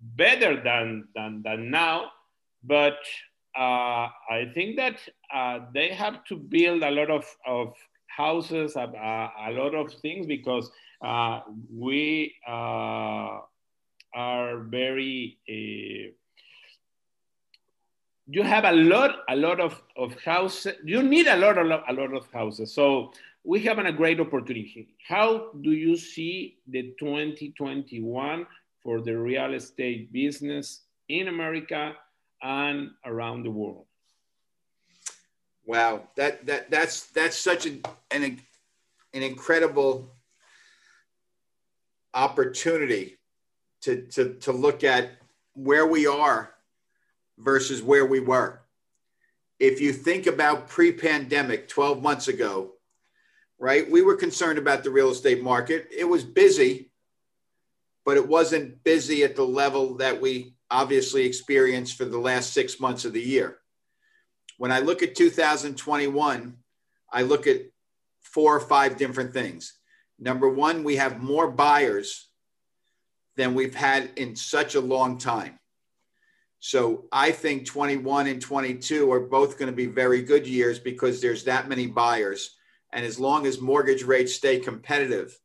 better 0.00 0.62
than, 0.62 1.08
than, 1.14 1.42
than 1.42 1.70
now. 1.70 2.10
But 2.62 2.98
uh, 3.56 4.08
I 4.30 4.50
think 4.54 4.76
that 4.76 4.98
uh, 5.32 5.60
they 5.72 5.88
have 5.88 6.24
to 6.24 6.36
build 6.36 6.82
a 6.82 6.90
lot 6.90 7.10
of, 7.10 7.24
of 7.46 7.74
houses, 8.06 8.76
a, 8.76 8.80
a, 8.80 9.52
lot 9.52 9.74
of 9.74 9.92
things 9.94 10.26
because 10.26 10.70
uh, 11.04 11.40
we 11.72 12.34
uh, 12.46 13.40
are 14.14 14.58
very 14.68 15.38
uh, 15.48 16.12
you 18.26 18.42
have 18.42 18.64
a 18.64 18.72
lot, 18.72 19.16
a 19.28 19.36
lot 19.36 19.60
of, 19.60 19.82
of 19.96 20.18
houses. 20.22 20.74
You 20.84 21.02
need 21.02 21.26
a 21.26 21.36
lot, 21.36 21.58
a 21.58 21.64
lot, 21.64 21.84
a 21.88 21.92
lot 21.92 22.14
of 22.14 22.30
houses. 22.32 22.72
So 22.72 23.12
we 23.44 23.60
have 23.60 23.78
a 23.78 23.92
great 23.92 24.20
opportunity. 24.20 24.88
How 25.06 25.50
do 25.60 25.72
you 25.72 25.96
see 25.96 26.56
the 26.66 26.94
2021 26.98 28.46
for 28.82 29.00
the 29.02 29.16
real 29.16 29.52
estate 29.54 30.12
business 30.12 30.82
in 31.08 31.28
America 31.28 31.94
and 32.42 32.90
around 33.04 33.42
the 33.42 33.50
world? 33.50 33.84
Wow, 35.66 36.08
that 36.16 36.44
that 36.46 36.70
that's 36.70 37.06
that's 37.06 37.38
such 37.38 37.64
an 37.64 37.82
an, 38.10 38.38
an 39.14 39.22
incredible 39.22 40.14
opportunity 42.12 43.16
to, 43.80 44.02
to 44.08 44.34
to 44.34 44.52
look 44.52 44.84
at 44.84 45.12
where 45.54 45.86
we 45.86 46.06
are 46.06 46.53
versus 47.38 47.82
where 47.82 48.06
we 48.06 48.20
were. 48.20 48.60
If 49.58 49.80
you 49.80 49.92
think 49.92 50.26
about 50.26 50.68
pre 50.68 50.92
pandemic 50.92 51.68
12 51.68 52.02
months 52.02 52.28
ago, 52.28 52.72
right, 53.58 53.90
we 53.90 54.02
were 54.02 54.16
concerned 54.16 54.58
about 54.58 54.84
the 54.84 54.90
real 54.90 55.10
estate 55.10 55.42
market. 55.42 55.88
It 55.96 56.04
was 56.04 56.24
busy, 56.24 56.90
but 58.04 58.16
it 58.16 58.28
wasn't 58.28 58.82
busy 58.84 59.24
at 59.24 59.36
the 59.36 59.44
level 59.44 59.96
that 59.98 60.20
we 60.20 60.54
obviously 60.70 61.24
experienced 61.24 61.96
for 61.96 62.04
the 62.04 62.18
last 62.18 62.52
six 62.52 62.80
months 62.80 63.04
of 63.04 63.12
the 63.12 63.22
year. 63.22 63.58
When 64.58 64.72
I 64.72 64.80
look 64.80 65.02
at 65.02 65.14
2021, 65.14 66.56
I 67.12 67.22
look 67.22 67.46
at 67.46 67.62
four 68.22 68.56
or 68.56 68.60
five 68.60 68.96
different 68.96 69.32
things. 69.32 69.74
Number 70.18 70.48
one, 70.48 70.84
we 70.84 70.96
have 70.96 71.22
more 71.22 71.50
buyers 71.50 72.28
than 73.36 73.54
we've 73.54 73.74
had 73.74 74.10
in 74.16 74.36
such 74.36 74.74
a 74.74 74.80
long 74.80 75.18
time. 75.18 75.58
So 76.66 77.04
I 77.12 77.30
think 77.30 77.66
21 77.66 78.26
and 78.26 78.40
22 78.40 79.12
are 79.12 79.20
both 79.20 79.58
going 79.58 79.70
to 79.70 79.76
be 79.76 79.84
very 79.84 80.22
good 80.22 80.46
years 80.46 80.78
because 80.78 81.20
there's 81.20 81.44
that 81.44 81.68
many 81.68 81.86
buyers. 81.86 82.56
And 82.90 83.04
as 83.04 83.20
long 83.20 83.46
as 83.46 83.60
mortgage 83.60 84.02
rates 84.02 84.34
stay 84.34 84.60
competitive, 84.60 85.38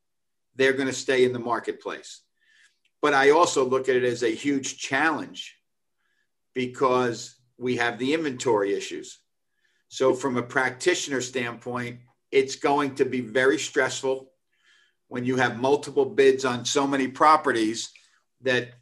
they're 0.55 0.71
going 0.71 0.87
to 0.87 0.93
stay 0.93 1.25
in 1.25 1.33
the 1.33 1.37
marketplace. 1.39 2.21
But 3.01 3.13
I 3.13 3.31
also 3.31 3.65
look 3.67 3.89
at 3.89 3.97
it 3.97 4.05
as 4.05 4.23
a 4.23 4.33
huge 4.33 4.77
challenge 4.77 5.57
because 6.55 7.35
we 7.57 7.75
have 7.75 7.99
the 7.99 8.13
inventory 8.13 8.73
issues. 8.73 9.19
So, 9.89 10.13
from 10.13 10.37
a 10.37 10.41
practitioner 10.41 11.19
standpoint, 11.19 11.99
it's 12.31 12.55
going 12.55 12.95
to 12.95 13.03
be 13.03 13.19
very 13.19 13.59
stressful 13.59 14.31
when 15.09 15.25
you 15.25 15.35
have 15.35 15.59
multiple 15.59 16.05
bids 16.05 16.45
on 16.45 16.63
so 16.63 16.87
many 16.87 17.09
properties 17.09 17.91
that 18.39 18.78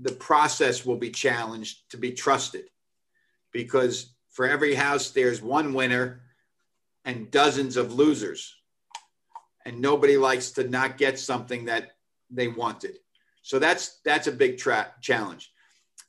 the 0.00 0.12
process 0.12 0.84
will 0.84 0.96
be 0.96 1.10
challenged 1.10 1.90
to 1.90 1.96
be 1.96 2.12
trusted 2.12 2.64
because 3.52 4.14
for 4.30 4.46
every 4.46 4.74
house, 4.74 5.10
there's 5.10 5.42
one 5.42 5.74
winner 5.74 6.22
and 7.04 7.30
dozens 7.30 7.76
of 7.76 7.92
losers. 7.92 8.54
And 9.64 9.80
nobody 9.80 10.16
likes 10.16 10.50
to 10.52 10.68
not 10.68 10.98
get 10.98 11.18
something 11.18 11.66
that 11.66 11.92
they 12.30 12.48
wanted. 12.48 12.98
So 13.42 13.58
that's 13.58 14.00
that's 14.04 14.26
a 14.26 14.32
big 14.32 14.58
tra- 14.58 14.92
challenge. 15.00 15.52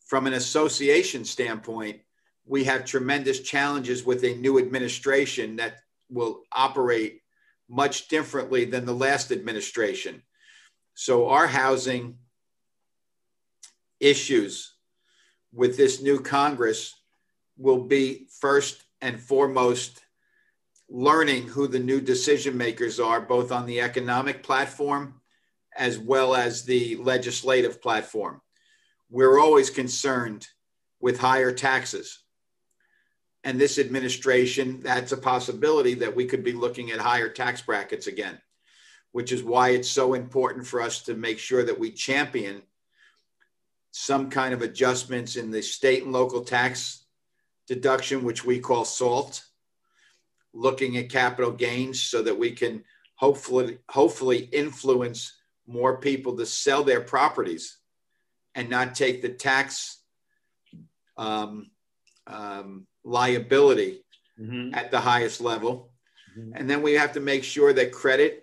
From 0.05 0.25
an 0.25 0.33
association 0.33 1.25
standpoint, 1.25 1.99
we 2.45 2.63
have 2.63 2.85
tremendous 2.85 3.41
challenges 3.41 4.03
with 4.03 4.23
a 4.23 4.35
new 4.35 4.57
administration 4.57 5.57
that 5.57 5.77
will 6.09 6.41
operate 6.51 7.21
much 7.69 8.07
differently 8.07 8.65
than 8.65 8.85
the 8.85 8.93
last 8.93 9.31
administration. 9.31 10.21
So 10.93 11.29
our 11.29 11.47
housing 11.47 12.17
issues 14.03 14.73
with 15.53 15.77
this 15.77 16.01
new 16.01 16.19
Congress 16.19 16.93
will 17.57 17.83
be 17.83 18.27
first 18.39 18.83
and 19.01 19.19
foremost 19.19 20.01
learning 20.89 21.47
who 21.47 21.67
the 21.67 21.79
new 21.79 22.01
decision 22.01 22.57
makers 22.57 22.99
are, 22.99 23.21
both 23.21 23.51
on 23.51 23.65
the 23.65 23.81
economic 23.81 24.43
platform 24.43 25.21
as 25.75 25.97
well 25.97 26.35
as 26.35 26.63
the 26.63 26.95
legislative 26.97 27.81
platform. 27.81 28.41
We're 29.09 29.39
always 29.39 29.69
concerned 29.69 30.47
with 30.99 31.19
higher 31.19 31.51
taxes. 31.51 32.19
And 33.43 33.59
this 33.59 33.77
administration, 33.77 34.81
that's 34.81 35.11
a 35.11 35.17
possibility 35.17 35.95
that 35.95 36.15
we 36.15 36.25
could 36.25 36.43
be 36.43 36.53
looking 36.53 36.91
at 36.91 36.99
higher 36.99 37.29
tax 37.29 37.61
brackets 37.61 38.07
again, 38.07 38.39
which 39.11 39.31
is 39.31 39.43
why 39.43 39.69
it's 39.69 39.89
so 39.89 40.13
important 40.13 40.65
for 40.65 40.81
us 40.81 41.01
to 41.03 41.15
make 41.15 41.39
sure 41.39 41.63
that 41.63 41.79
we 41.79 41.91
champion 41.91 42.61
some 43.95 44.31
kind 44.31 44.55
of 44.55 44.63
adjustments 44.63 45.35
in 45.35 45.51
the 45.51 45.61
state 45.61 46.01
and 46.01 46.11
local 46.11 46.43
tax 46.43 47.05
deduction, 47.67 48.23
which 48.23 48.43
we 48.43 48.59
call 48.59 48.83
SALT, 48.83 49.45
looking 50.51 50.97
at 50.97 51.11
capital 51.11 51.51
gains 51.51 52.01
so 52.01 52.23
that 52.23 52.37
we 52.37 52.51
can 52.51 52.83
hopefully 53.15 53.77
hopefully 53.89 54.49
influence 54.51 55.37
more 55.67 55.97
people 55.97 56.35
to 56.35 56.45
sell 56.45 56.83
their 56.83 57.01
properties 57.01 57.77
and 58.55 58.67
not 58.67 58.95
take 58.95 59.21
the 59.21 59.29
tax 59.29 59.99
um, 61.15 61.69
um, 62.25 62.87
liability 63.03 64.03
mm-hmm. 64.39 64.73
at 64.73 64.89
the 64.89 64.99
highest 64.99 65.39
level. 65.39 65.91
Mm-hmm. 66.35 66.53
And 66.55 66.67
then 66.67 66.81
we 66.81 66.93
have 66.93 67.13
to 67.13 67.19
make 67.19 67.43
sure 67.43 67.73
that 67.73 67.91
credit, 67.91 68.41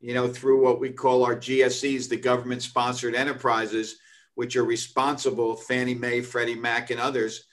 you 0.00 0.14
know, 0.14 0.26
through 0.26 0.64
what 0.64 0.80
we 0.80 0.88
call 0.90 1.22
our 1.22 1.36
GSEs, 1.36 2.08
the 2.08 2.16
government 2.16 2.62
sponsored 2.62 3.14
enterprises, 3.14 3.98
which 4.38 4.54
are 4.54 4.64
responsible, 4.64 5.56
Fannie 5.56 5.96
Mae, 5.96 6.20
Freddie 6.20 6.54
Mac, 6.54 6.92
and 6.92 7.00
others, 7.00 7.46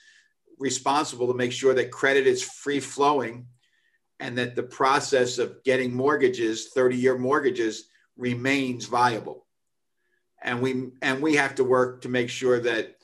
responsible 0.56 1.26
to 1.26 1.34
make 1.34 1.50
sure 1.50 1.74
that 1.74 1.90
credit 1.90 2.28
is 2.28 2.44
free 2.44 2.78
flowing 2.78 3.48
and 4.20 4.38
that 4.38 4.54
the 4.54 4.62
process 4.62 5.38
of 5.38 5.64
getting 5.64 5.92
mortgages, 5.92 6.68
30 6.72 6.96
year 6.96 7.18
mortgages, 7.18 7.88
remains 8.16 8.86
viable. 8.86 9.46
And 10.40 10.62
we, 10.62 10.90
and 11.02 11.20
we 11.20 11.34
have 11.34 11.56
to 11.56 11.64
work 11.64 12.02
to 12.02 12.08
make 12.08 12.30
sure 12.30 12.60
that 12.60 12.94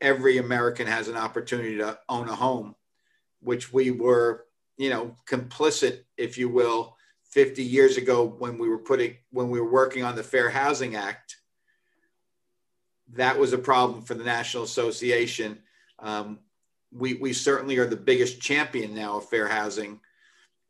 every 0.00 0.38
American 0.38 0.86
has 0.86 1.08
an 1.08 1.18
opportunity 1.18 1.76
to 1.76 1.98
own 2.08 2.30
a 2.30 2.34
home, 2.34 2.74
which 3.40 3.70
we 3.70 3.90
were, 3.90 4.46
you 4.78 4.88
know, 4.88 5.14
complicit, 5.28 6.04
if 6.16 6.38
you 6.38 6.48
will, 6.48 6.96
50 7.32 7.62
years 7.62 7.98
ago 7.98 8.24
when 8.38 8.56
we 8.56 8.70
were 8.70 8.78
putting, 8.78 9.18
when 9.30 9.50
we 9.50 9.60
were 9.60 9.70
working 9.70 10.04
on 10.04 10.16
the 10.16 10.22
Fair 10.22 10.48
Housing 10.48 10.96
Act. 10.96 11.35
That 13.12 13.38
was 13.38 13.52
a 13.52 13.58
problem 13.58 14.02
for 14.02 14.14
the 14.14 14.24
National 14.24 14.64
Association. 14.64 15.58
Um, 15.98 16.40
we, 16.92 17.14
we 17.14 17.32
certainly 17.32 17.78
are 17.78 17.86
the 17.86 17.96
biggest 17.96 18.40
champion 18.40 18.94
now 18.94 19.18
of 19.18 19.28
fair 19.28 19.48
housing 19.48 20.00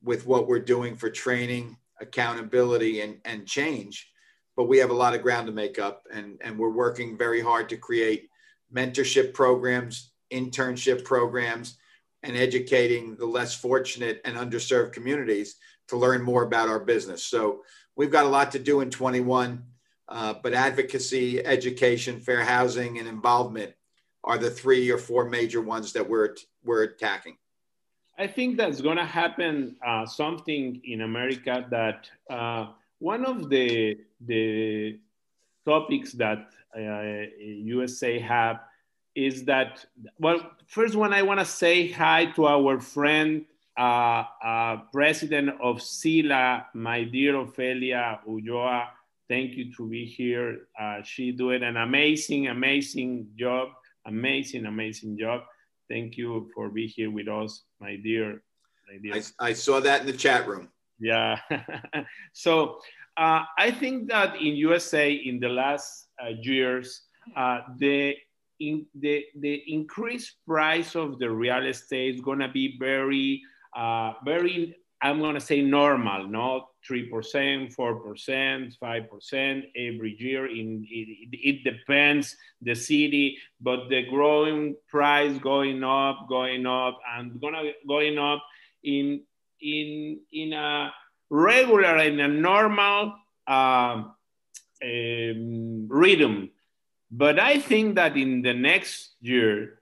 with 0.02 0.26
what 0.26 0.46
we're 0.46 0.58
doing 0.58 0.96
for 0.96 1.10
training, 1.10 1.76
accountability, 2.00 3.00
and, 3.00 3.18
and 3.24 3.46
change. 3.46 4.10
But 4.56 4.64
we 4.64 4.78
have 4.78 4.90
a 4.90 4.94
lot 4.94 5.14
of 5.14 5.22
ground 5.22 5.46
to 5.46 5.52
make 5.52 5.78
up, 5.78 6.06
and, 6.12 6.38
and 6.40 6.58
we're 6.58 6.70
working 6.70 7.18
very 7.18 7.40
hard 7.40 7.68
to 7.70 7.76
create 7.76 8.28
mentorship 8.74 9.34
programs, 9.34 10.12
internship 10.32 11.04
programs, 11.04 11.76
and 12.22 12.36
educating 12.36 13.16
the 13.16 13.26
less 13.26 13.54
fortunate 13.54 14.20
and 14.24 14.36
underserved 14.36 14.92
communities 14.92 15.56
to 15.88 15.96
learn 15.96 16.22
more 16.22 16.42
about 16.42 16.68
our 16.68 16.80
business. 16.80 17.24
So 17.24 17.62
we've 17.94 18.10
got 18.10 18.24
a 18.24 18.28
lot 18.28 18.52
to 18.52 18.58
do 18.58 18.80
in 18.80 18.90
21, 18.90 19.62
uh, 20.08 20.34
but 20.42 20.54
advocacy, 20.54 21.44
education, 21.44 22.20
fair 22.20 22.44
housing, 22.44 22.98
and 22.98 23.08
involvement 23.08 23.72
are 24.24 24.38
the 24.38 24.50
three 24.50 24.90
or 24.90 24.98
four 24.98 25.28
major 25.28 25.60
ones 25.60 25.92
that 25.92 26.08
we're 26.08 26.34
we're 26.64 26.82
attacking. 26.82 27.36
I 28.18 28.26
think 28.26 28.56
that's 28.56 28.80
going 28.80 28.96
to 28.96 29.04
happen 29.04 29.76
uh, 29.86 30.06
something 30.06 30.80
in 30.84 31.02
America 31.02 31.66
that 31.70 32.08
uh, 32.30 32.68
one 32.98 33.24
of 33.24 33.50
the 33.50 33.98
the 34.20 34.98
topics 35.64 36.12
that 36.12 36.48
uh, 36.76 37.26
USA 37.40 38.18
have 38.18 38.60
is 39.14 39.44
that 39.44 39.84
well 40.18 40.40
first 40.66 40.94
one 40.94 41.12
I 41.12 41.22
want 41.22 41.40
to 41.40 41.46
say 41.46 41.90
hi 41.90 42.26
to 42.36 42.46
our 42.46 42.80
friend 42.80 43.44
uh, 43.76 44.24
uh, 44.42 44.76
president 44.92 45.50
of 45.60 45.82
CILA, 45.82 46.66
my 46.72 47.04
dear 47.04 47.36
Ophelia 47.36 48.20
Ulloa. 48.26 48.86
Thank 49.28 49.52
you 49.52 49.72
to 49.76 49.88
be 49.88 50.04
here. 50.04 50.68
Uh, 50.80 51.02
she 51.02 51.32
doing 51.32 51.62
an 51.62 51.76
amazing, 51.76 52.48
amazing 52.48 53.28
job 53.36 53.68
amazing, 54.06 54.66
amazing 54.66 55.18
job. 55.18 55.42
Thank 55.88 56.16
you 56.16 56.48
for 56.54 56.68
being 56.70 56.88
here 56.88 57.10
with 57.10 57.28
us, 57.28 57.64
my 57.80 57.96
dear. 57.96 58.42
My 58.88 58.98
dear. 59.02 59.22
I, 59.40 59.48
I 59.48 59.52
saw 59.52 59.80
that 59.80 60.00
in 60.00 60.06
the 60.06 60.12
chat 60.12 60.48
room. 60.48 60.68
Yeah. 60.98 61.38
so 62.32 62.78
uh, 63.16 63.42
I 63.58 63.70
think 63.70 64.08
that 64.08 64.36
in 64.36 64.56
USA 64.56 65.12
in 65.12 65.38
the 65.38 65.48
last 65.48 66.08
uh, 66.22 66.30
years, 66.40 67.02
uh, 67.36 67.60
the 67.78 68.16
in 68.58 68.86
the 68.98 69.24
the 69.40 69.62
increased 69.66 70.36
price 70.46 70.96
of 70.96 71.18
the 71.18 71.30
real 71.30 71.66
estate 71.66 72.14
is 72.14 72.20
going 72.22 72.38
to 72.38 72.48
be 72.48 72.76
very 72.78 73.42
uh, 73.76 74.14
very 74.24 74.74
I'm 75.02 75.20
going 75.20 75.34
to 75.34 75.40
say 75.40 75.60
normal, 75.60 76.26
not 76.26 76.68
3%, 76.88 77.74
4%, 77.74 78.78
5% 78.78 79.62
every 79.76 80.16
year. 80.18 80.46
In, 80.46 80.86
it, 80.88 81.28
it, 81.32 81.64
depends 81.64 82.36
the 82.62 82.74
city, 82.74 83.38
but 83.60 83.88
the 83.88 84.02
growing 84.08 84.76
price 84.88 85.38
going 85.38 85.82
up, 85.84 86.28
going 86.28 86.66
up, 86.66 86.98
and 87.16 87.40
gonna 87.40 87.72
going 87.86 88.18
up 88.18 88.42
in 88.84 89.22
in 89.60 90.20
in 90.32 90.52
a 90.52 90.92
regular 91.30 91.98
in 91.98 92.20
a 92.20 92.28
normal 92.28 93.14
uh, 93.46 94.02
um, 94.82 95.88
rhythm. 95.88 96.50
But 97.10 97.38
I 97.38 97.58
think 97.58 97.94
that 97.96 98.16
in 98.16 98.42
the 98.42 98.54
next 98.54 99.14
year, 99.20 99.80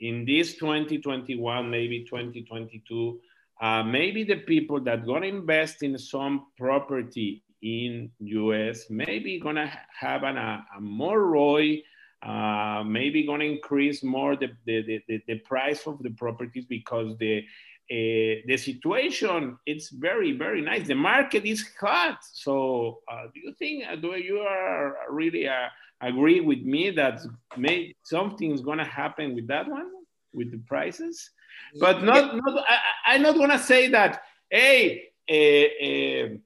in 0.00 0.24
this 0.24 0.54
2021, 0.54 1.70
maybe 1.70 2.04
2022 2.04 3.20
uh, 3.62 3.82
maybe 3.84 4.24
the 4.24 4.36
people 4.36 4.80
that 4.80 5.06
gonna 5.06 5.26
invest 5.26 5.84
in 5.84 5.96
some 5.96 6.46
property 6.58 7.44
in 7.62 8.10
US 8.18 8.90
maybe 8.90 9.38
gonna 9.38 9.70
have 9.98 10.24
an, 10.24 10.36
a, 10.36 10.66
a 10.76 10.80
more 10.80 11.20
ROI, 11.20 11.82
uh, 12.22 12.82
maybe 12.84 13.24
gonna 13.24 13.44
increase 13.44 14.02
more 14.02 14.34
the, 14.34 14.50
the, 14.66 15.00
the, 15.06 15.22
the, 15.28 15.38
price 15.38 15.86
of 15.86 16.02
the 16.02 16.10
properties 16.10 16.64
because 16.64 17.16
the 17.18 17.44
uh, 17.90 18.40
the 18.46 18.56
situation 18.56 19.56
it's 19.64 19.90
very 19.90 20.32
very 20.32 20.60
nice. 20.60 20.88
The 20.88 20.94
market 20.94 21.44
is 21.44 21.64
hot. 21.80 22.18
So 22.32 22.98
uh, 23.10 23.24
do 23.32 23.40
you 23.40 23.54
think 23.54 23.84
uh, 23.86 23.94
do 23.94 24.16
you 24.16 24.40
are 24.40 24.96
really 25.08 25.46
uh, 25.46 25.68
agree 26.00 26.40
with 26.40 26.62
me 26.62 26.90
that 26.90 27.20
may 27.56 27.94
something's 28.02 28.60
gonna 28.60 28.84
happen 28.84 29.36
with 29.36 29.46
that 29.48 29.68
one 29.68 29.88
with 30.32 30.50
the 30.50 30.58
prices? 30.66 31.30
But 31.78 32.02
not, 32.02 32.36
not 32.36 32.64
I, 33.06 33.14
am 33.14 33.22
not 33.22 33.36
gonna 33.36 33.58
say 33.58 33.88
that. 33.88 34.22
Hey, 34.50 35.08
uh, 35.30 35.84
uh, 35.84 36.36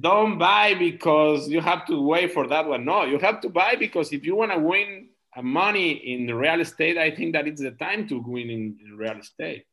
don't 0.00 0.38
buy 0.38 0.74
because 0.74 1.48
you 1.48 1.60
have 1.60 1.86
to 1.86 2.00
wait 2.00 2.32
for 2.32 2.46
that 2.48 2.66
one. 2.66 2.84
No, 2.84 3.04
you 3.04 3.18
have 3.18 3.40
to 3.42 3.48
buy 3.48 3.76
because 3.76 4.12
if 4.12 4.24
you 4.24 4.34
want 4.34 4.52
to 4.52 4.58
win 4.58 5.08
money 5.42 5.92
in 5.92 6.32
real 6.34 6.60
estate, 6.60 6.98
I 6.98 7.10
think 7.10 7.34
that 7.34 7.46
it's 7.46 7.60
the 7.60 7.72
time 7.72 8.08
to 8.08 8.18
win 8.18 8.50
in, 8.50 8.78
in 8.84 8.96
real 8.96 9.18
estate. 9.18 9.64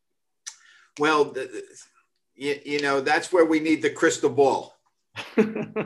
Well, 1.00 1.26
the, 1.26 1.42
the, 1.42 1.64
you, 2.36 2.60
you, 2.66 2.82
know 2.82 3.02
that's 3.02 3.32
where 3.32 3.46
we 3.46 3.60
need 3.60 3.82
the 3.82 3.90
crystal 3.90 4.30
ball. 4.30 4.76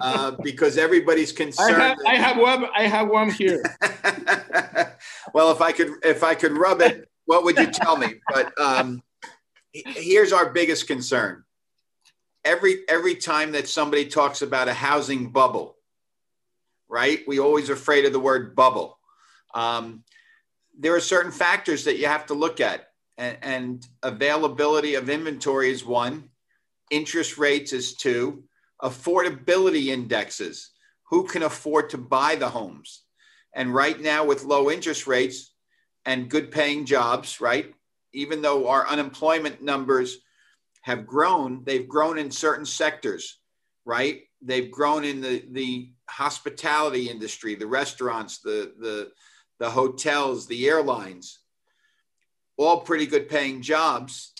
uh, 0.01 0.31
because 0.43 0.77
everybody's 0.77 1.31
concerned. 1.31 1.81
I 1.81 1.87
have, 1.87 1.97
I 2.05 2.15
have 2.15 2.37
one. 2.37 2.65
I 2.75 2.83
have 2.83 3.07
one 3.07 3.31
here. 3.31 3.63
well, 5.33 5.51
if 5.51 5.61
I 5.61 5.71
could, 5.71 5.93
if 6.03 6.23
I 6.23 6.35
could 6.35 6.51
rub 6.51 6.81
it 6.81 7.09
what 7.25 7.43
would 7.43 7.57
you 7.57 7.67
tell 7.67 7.97
me? 7.97 8.15
But 8.31 8.59
um, 8.59 9.03
here's 9.73 10.33
our 10.33 10.51
biggest 10.51 10.87
concern. 10.87 11.43
Every 12.43 12.87
every 12.87 13.15
time 13.15 13.53
that 13.53 13.67
somebody 13.67 14.05
talks 14.05 14.41
about 14.41 14.67
a 14.67 14.73
housing 14.73 15.31
bubble, 15.31 15.77
right? 16.87 17.21
We 17.27 17.39
always 17.39 17.69
afraid 17.69 18.05
of 18.05 18.13
the 18.13 18.19
word 18.19 18.55
bubble. 18.55 18.99
Um, 19.53 20.03
there 20.77 20.95
are 20.95 20.99
certain 20.99 21.31
factors 21.31 21.85
that 21.85 21.97
you 21.97 22.05
have 22.07 22.27
to 22.27 22.33
look 22.33 22.59
at, 22.59 22.89
and, 23.17 23.37
and 23.41 23.87
availability 24.03 24.95
of 24.95 25.09
inventory 25.09 25.71
is 25.71 25.85
one, 25.85 26.29
interest 26.91 27.37
rates 27.37 27.73
is 27.73 27.95
two, 27.95 28.43
affordability 28.81 29.87
indexes. 29.87 30.71
Who 31.09 31.25
can 31.25 31.43
afford 31.43 31.91
to 31.91 31.97
buy 31.97 32.35
the 32.35 32.49
homes? 32.49 33.03
And 33.53 33.73
right 33.73 33.99
now, 33.99 34.25
with 34.25 34.43
low 34.43 34.69
interest 34.69 35.07
rates 35.07 35.54
and 36.05 36.29
good 36.29 36.51
paying 36.51 36.85
jobs, 36.85 37.41
right? 37.41 37.73
Even 38.13 38.41
though 38.41 38.67
our 38.67 38.87
unemployment 38.87 39.61
numbers 39.61 40.17
have 40.81 41.07
grown, 41.07 41.63
they've 41.63 41.87
grown 41.87 42.17
in 42.17 42.29
certain 42.29 42.65
sectors, 42.65 43.39
right? 43.85 44.21
They've 44.41 44.69
grown 44.69 45.03
in 45.03 45.21
the, 45.21 45.43
the 45.51 45.91
hospitality 46.07 47.09
industry, 47.09 47.55
the 47.55 47.67
restaurants, 47.67 48.39
the, 48.39 48.73
the, 48.79 49.11
the 49.59 49.69
hotels, 49.69 50.45
the 50.45 50.67
airlines, 50.67 51.39
all 52.57 52.81
pretty 52.81 53.07
good 53.07 53.27
paying 53.27 53.61
jobs, 53.61 54.33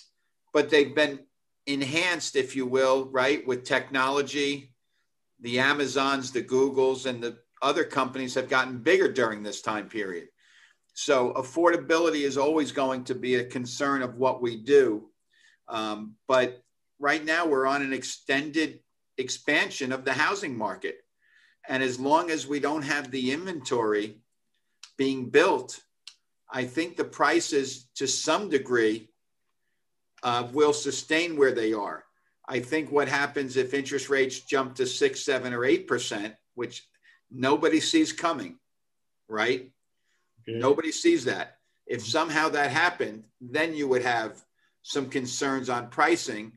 but 0.54 0.70
they've 0.70 0.96
been 0.96 1.20
enhanced, 1.66 2.36
if 2.36 2.56
you 2.56 2.66
will, 2.66 3.06
right, 3.06 3.46
with 3.48 3.64
technology. 3.64 4.72
The 5.42 5.60
Amazons, 5.60 6.32
the 6.32 6.44
Googles, 6.44 7.06
and 7.06 7.22
the 7.22 7.38
other 7.62 7.84
companies 7.84 8.36
have 8.36 8.50
gotten 8.50 8.78
bigger 8.78 9.12
during 9.12 9.44
this 9.44 9.62
time 9.62 9.90
period. 9.90 10.28
So 10.96 11.34
affordability 11.34 12.22
is 12.22 12.38
always 12.38 12.72
going 12.72 13.04
to 13.04 13.16
be 13.16 13.36
a 13.36 13.44
concern 13.44 14.02
of 14.02 14.16
what 14.16 14.42
we 14.42 14.56
do. 14.56 15.10
Um, 15.68 16.16
but 16.26 16.64
right 17.00 17.24
now 17.24 17.46
we're 17.46 17.68
on 17.68 17.82
an 17.82 17.92
extended 17.92 18.80
expansion 19.18 19.92
of 19.92 20.06
the 20.06 20.14
housing 20.14 20.58
market. 20.58 20.96
And 21.68 21.84
as 21.84 22.00
long 22.00 22.32
as 22.32 22.48
we 22.48 22.62
don't 22.62 22.84
have 22.84 23.12
the 23.12 23.34
inventory 23.34 24.22
being 24.98 25.30
built, 25.30 25.82
I 26.50 26.64
think 26.64 26.96
the 26.96 27.04
prices 27.04 27.90
to 27.96 28.08
some 28.08 28.50
degree 28.50 29.10
uh, 30.24 30.48
will 30.54 30.74
sustain 30.74 31.36
where 31.36 31.52
they 31.52 31.74
are. 31.74 32.06
I 32.48 32.62
think 32.62 32.90
what 32.90 33.10
happens 33.10 33.58
if 33.58 33.74
interest 33.74 34.10
rates 34.10 34.40
jump 34.40 34.76
to 34.76 34.86
six, 34.86 35.26
seven, 35.26 35.54
or 35.54 35.66
eight 35.66 35.88
percent, 35.88 36.36
which 36.54 36.88
nobody 37.30 37.82
sees 37.82 38.14
coming, 38.14 38.60
right? 39.28 39.72
Okay. 40.48 40.58
Nobody 40.58 40.92
sees 40.92 41.26
that. 41.26 41.58
If 41.88 42.06
somehow 42.06 42.50
that 42.50 42.72
happened, 42.72 43.24
then 43.40 43.76
you 43.76 43.88
would 43.88 44.04
have 44.04 44.44
some 44.84 45.10
concerns 45.10 45.70
on 45.70 45.90
pricing. 45.90 46.54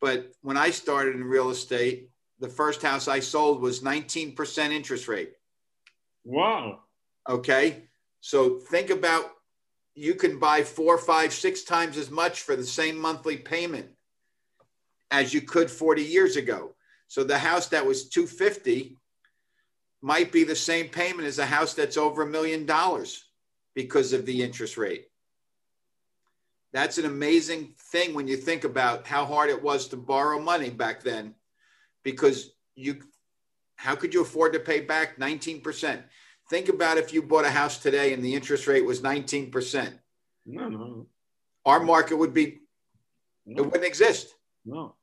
But 0.00 0.32
when 0.42 0.56
I 0.56 0.70
started 0.70 1.14
in 1.14 1.24
real 1.24 1.50
estate, 1.50 2.10
the 2.40 2.48
first 2.48 2.82
house 2.82 3.08
I 3.08 3.20
sold 3.20 3.60
was 3.60 3.80
19% 3.80 4.70
interest 4.70 5.08
rate. 5.08 5.32
Wow. 6.24 6.80
Okay. 7.28 7.84
So 8.20 8.58
think 8.58 8.90
about 8.90 9.30
you 9.94 10.14
can 10.14 10.38
buy 10.38 10.62
four, 10.62 10.98
five, 10.98 11.32
six 11.32 11.62
times 11.62 11.96
as 11.96 12.10
much 12.10 12.40
for 12.40 12.56
the 12.56 12.64
same 12.64 12.98
monthly 12.98 13.36
payment 13.36 13.88
as 15.10 15.32
you 15.32 15.40
could 15.40 15.70
40 15.70 16.02
years 16.02 16.36
ago. 16.36 16.74
So 17.06 17.22
the 17.22 17.38
house 17.38 17.68
that 17.68 17.86
was 17.86 18.08
250 18.08 18.98
might 20.04 20.30
be 20.30 20.44
the 20.44 20.54
same 20.54 20.86
payment 20.86 21.26
as 21.26 21.38
a 21.38 21.46
house 21.46 21.72
that's 21.72 21.96
over 21.96 22.20
a 22.20 22.26
million 22.26 22.66
dollars 22.66 23.24
because 23.74 24.12
of 24.12 24.26
the 24.26 24.42
interest 24.42 24.76
rate. 24.76 25.06
That's 26.74 26.98
an 26.98 27.06
amazing 27.06 27.72
thing 27.90 28.12
when 28.12 28.28
you 28.28 28.36
think 28.36 28.64
about 28.64 29.06
how 29.06 29.24
hard 29.24 29.48
it 29.48 29.62
was 29.62 29.88
to 29.88 29.96
borrow 29.96 30.38
money 30.38 30.68
back 30.68 31.02
then 31.02 31.34
because 32.02 32.50
you 32.74 32.98
how 33.76 33.94
could 33.94 34.12
you 34.12 34.20
afford 34.20 34.52
to 34.52 34.60
pay 34.60 34.80
back 34.80 35.18
19%? 35.18 36.02
Think 36.50 36.68
about 36.68 36.98
if 36.98 37.14
you 37.14 37.22
bought 37.22 37.46
a 37.46 37.50
house 37.50 37.78
today 37.78 38.12
and 38.12 38.22
the 38.22 38.34
interest 38.34 38.66
rate 38.66 38.84
was 38.84 39.00
19%. 39.00 39.98
No, 40.44 40.68
no. 40.68 41.06
Our 41.64 41.80
market 41.80 42.16
would 42.16 42.34
be, 42.34 42.60
no. 43.46 43.62
it 43.62 43.66
wouldn't 43.66 43.86
exist. 43.86 44.34
No. 44.66 44.96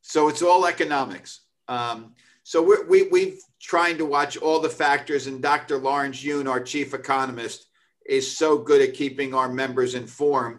So 0.00 0.28
it's 0.28 0.40
all 0.40 0.66
economics. 0.66 1.42
Um, 1.70 2.14
so 2.42 2.62
we're, 2.62 2.86
we, 2.86 3.04
we've 3.04 3.40
trying 3.60 3.96
to 3.98 4.04
watch 4.04 4.36
all 4.36 4.60
the 4.60 4.68
factors, 4.68 5.28
and 5.28 5.40
Dr. 5.40 5.78
Lawrence 5.78 6.22
Yun, 6.22 6.48
our 6.48 6.60
chief 6.60 6.92
economist, 6.92 7.66
is 8.04 8.36
so 8.36 8.58
good 8.58 8.82
at 8.82 8.94
keeping 8.94 9.32
our 9.32 9.48
members 9.48 9.94
informed. 9.94 10.58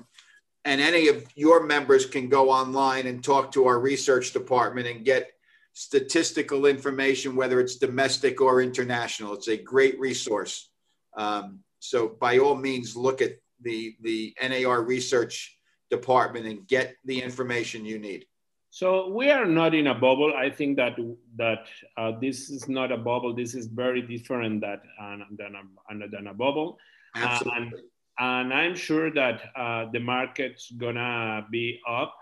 And 0.63 0.79
any 0.79 1.09
of 1.09 1.25
your 1.35 1.65
members 1.65 2.05
can 2.05 2.29
go 2.29 2.49
online 2.49 3.07
and 3.07 3.23
talk 3.23 3.51
to 3.53 3.65
our 3.65 3.79
research 3.79 4.31
department 4.31 4.87
and 4.87 5.03
get 5.03 5.31
statistical 5.73 6.65
information, 6.65 7.35
whether 7.35 7.59
it's 7.59 7.75
domestic 7.75 8.39
or 8.39 8.61
international. 8.61 9.33
It's 9.33 9.49
a 9.49 9.57
great 9.57 9.99
resource. 9.99 10.69
Um, 11.17 11.59
so 11.79 12.07
by 12.07 12.37
all 12.37 12.55
means, 12.55 12.95
look 12.95 13.21
at 13.21 13.37
the, 13.61 13.95
the 14.01 14.33
NAR 14.41 14.83
research 14.83 15.57
department 15.89 16.45
and 16.45 16.67
get 16.67 16.95
the 17.03 17.21
information 17.21 17.85
you 17.85 17.99
need. 17.99 18.25
So 18.71 19.09
we 19.09 19.29
are 19.29 19.45
not 19.45 19.75
in 19.75 19.87
a 19.87 19.93
bubble. 19.93 20.33
I 20.35 20.49
think 20.49 20.77
that 20.77 20.97
that 21.35 21.67
uh, 21.97 22.13
this 22.19 22.49
is 22.49 22.67
not 22.67 22.91
a 22.91 22.97
bubble. 22.97 23.35
This 23.35 23.53
is 23.53 23.67
very 23.67 24.01
different 24.01 24.61
that, 24.61 24.81
uh, 24.99 25.17
than, 25.37 25.55
a, 25.55 26.07
than 26.07 26.27
a 26.27 26.33
bubble. 26.33 26.79
Absolutely. 27.15 27.61
and, 27.61 27.73
and 28.19 28.53
I'm 28.53 28.75
sure 28.75 29.11
that 29.11 29.41
uh, 29.55 29.85
the 29.91 29.99
market's 29.99 30.71
gonna 30.71 31.45
be 31.51 31.79
up 31.87 32.15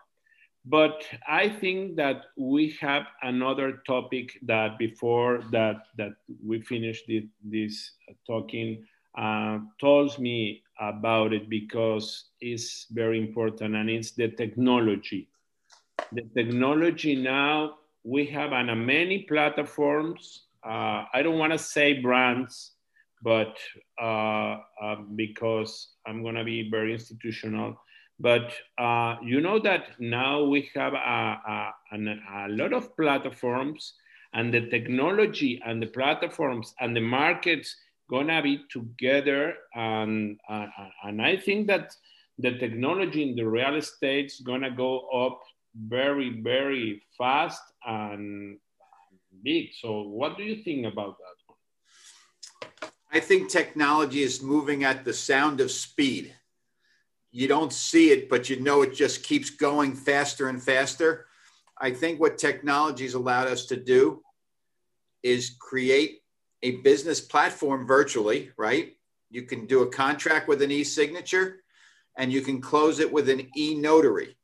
but 0.66 1.04
I 1.28 1.50
think 1.50 1.96
that 1.96 2.26
we 2.38 2.76
have 2.82 3.04
another 3.24 3.82
topic 3.88 4.38
that 4.44 4.78
before 4.78 5.44
that 5.52 5.88
that 5.98 6.14
we 6.46 6.62
finish 6.62 7.04
this, 7.08 7.24
this 7.44 7.92
talking 8.28 8.86
uh, 9.18 9.60
tells 9.80 10.20
me 10.20 10.64
about 10.80 11.34
it 11.34 11.50
because 11.50 12.26
it's 12.42 12.88
very 12.92 13.18
important 13.18 13.76
and 13.76 13.90
it's 13.90 14.12
the 14.12 14.30
technology. 14.30 15.30
The 16.12 16.24
technology 16.36 17.16
now 17.16 17.76
we 18.04 18.26
have 18.28 18.54
on 18.54 18.86
many 18.86 19.24
platforms. 19.24 20.46
Uh, 20.66 21.06
I 21.14 21.22
don't 21.24 21.38
want 21.38 21.54
to 21.54 21.60
say 21.60 22.00
brands, 22.02 22.72
but 23.22 23.58
uh, 24.02 24.58
uh 24.82 24.96
because 25.16 25.90
I'm 26.06 26.24
gonna 26.24 26.44
be 26.44 26.70
very 26.70 26.94
institutional 26.94 27.78
but 28.20 28.52
uh, 28.78 29.16
you 29.24 29.40
know 29.40 29.60
that 29.60 30.00
now 30.00 30.44
we 30.44 30.70
have 30.76 30.94
a, 30.94 31.40
a, 31.48 31.74
a, 31.94 32.48
lot 32.50 32.74
of 32.74 32.96
platforms 32.98 33.94
and 34.34 34.54
the 34.54 34.70
technology 34.70 35.62
and 35.66 35.82
the 35.82 35.88
platforms 35.88 36.74
and 36.80 36.96
the 36.96 37.02
markets 37.02 37.76
gonna 38.10 38.42
be 38.42 38.64
together 38.70 39.56
and, 39.74 40.38
uh, 40.50 40.66
and 41.04 41.22
I 41.22 41.38
think 41.38 41.68
that 41.68 41.96
the 42.38 42.58
technology 42.58 43.30
in 43.30 43.36
the 43.36 43.48
real 43.48 43.76
estate 43.76 44.26
is 44.26 44.42
gonna 44.46 44.72
go 44.72 45.08
up 45.10 45.42
very, 45.76 46.42
very 46.42 47.04
fast 47.18 47.62
and 47.86 48.58
big. 49.44 49.70
So 49.80 50.02
what 50.02 50.38
do 50.38 50.44
you 50.44 50.64
think 50.64 50.86
about 50.86 51.18
that? 51.18 52.90
I 53.12 53.20
think 53.20 53.50
technology 53.50 54.22
is 54.22 54.42
moving 54.42 54.84
at 54.84 55.04
the 55.04 55.14
sound 55.14 55.62
of 55.62 55.72
speed 55.72 56.36
you 57.32 57.48
don't 57.48 57.72
see 57.72 58.12
it, 58.12 58.30
but 58.30 58.50
you 58.50 58.60
know 58.60 58.82
it 58.82 58.94
just 58.94 59.24
keeps 59.24 59.50
going 59.50 59.96
faster 59.96 60.50
and 60.50 60.62
faster. 60.62 61.28
I 61.78 61.92
think 61.92 62.20
what 62.20 62.38
technology 62.38 63.04
has 63.04 63.14
allowed 63.14 63.48
us 63.48 63.66
to 63.68 63.76
do 63.76 64.24
is 65.22 65.56
create 65.60 66.22
a 66.64 66.78
business 66.78 67.22
platform 67.22 67.86
virtually, 67.86 68.52
right? 68.58 68.94
You 69.30 69.44
can 69.44 69.68
do 69.68 69.84
a 69.84 69.92
contract 69.92 70.48
with 70.48 70.62
an 70.62 70.72
e 70.72 70.84
signature 70.84 71.62
and 72.18 72.34
you 72.34 72.42
can 72.42 72.62
close 72.62 73.00
it 73.00 73.12
with 73.12 73.30
an 73.30 73.48
e 73.56 73.76
notary 73.76 74.36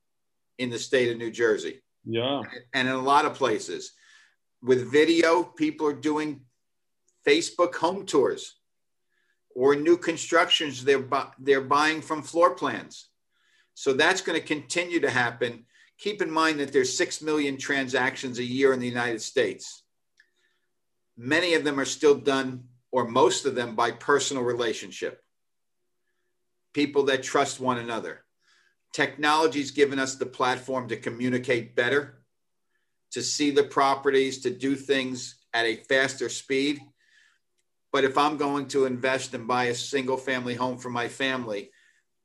in 0.58 0.70
the 0.70 0.80
state 0.80 1.12
of 1.12 1.18
New 1.18 1.32
Jersey. 1.32 1.82
Yeah. 2.06 2.42
And 2.74 2.88
in 2.88 2.94
a 2.94 3.02
lot 3.02 3.26
of 3.26 3.34
places. 3.36 3.92
With 4.62 4.92
video, 4.92 5.44
people 5.44 5.88
are 5.88 5.94
doing 5.94 6.42
Facebook 7.28 7.76
home 7.76 8.06
tours 8.06 8.56
or 9.56 9.76
new 9.76 9.98
constructions 9.98 10.84
they're, 10.84 11.00
bu- 11.00 11.32
they're 11.40 11.62
buying 11.62 12.02
from 12.02 12.22
floor 12.22 12.56
plans. 12.56 13.10
So 13.74 13.94
that's 13.94 14.22
going 14.22 14.40
to 14.40 14.46
continue 14.46 15.00
to 15.02 15.10
happen. 15.10 15.66
Keep 15.98 16.22
in 16.22 16.32
mind 16.32 16.60
that 16.60 16.74
there's 16.74 16.98
6 16.98 17.22
million 17.22 17.58
transactions 17.58 18.40
a 18.40 18.44
year 18.44 18.74
in 18.74 18.80
the 18.80 18.88
United 18.88 19.22
States. 19.22 19.84
Many 21.18 21.54
of 21.54 21.64
them 21.64 21.80
are 21.80 21.86
still 21.86 22.16
done, 22.16 22.66
or 22.92 23.08
most 23.08 23.46
of 23.46 23.56
them, 23.56 23.76
by 23.76 23.92
personal 23.92 24.44
relationship. 24.44 25.22
People 26.74 27.04
that 27.04 27.24
trust 27.24 27.60
one 27.60 27.78
another. 27.78 28.25
Technology's 28.96 29.72
given 29.72 30.00
us 30.00 30.16
the 30.16 30.26
platform 30.26 30.88
to 30.88 30.96
communicate 30.96 31.76
better, 31.76 32.24
to 33.12 33.22
see 33.22 33.52
the 33.52 33.66
properties, 33.66 34.40
to 34.40 34.50
do 34.50 34.76
things 34.76 35.36
at 35.54 35.66
a 35.66 35.76
faster 35.76 36.30
speed 36.30 36.80
but 37.96 38.04
if 38.04 38.18
I'm 38.18 38.36
going 38.36 38.68
to 38.68 38.84
invest 38.84 39.34
and 39.36 39.48
buy 39.48 39.68
a 39.68 39.74
single 39.74 40.18
family 40.18 40.54
home 40.54 40.78
for 40.78 40.90
my 40.90 41.08
family, 41.08 41.72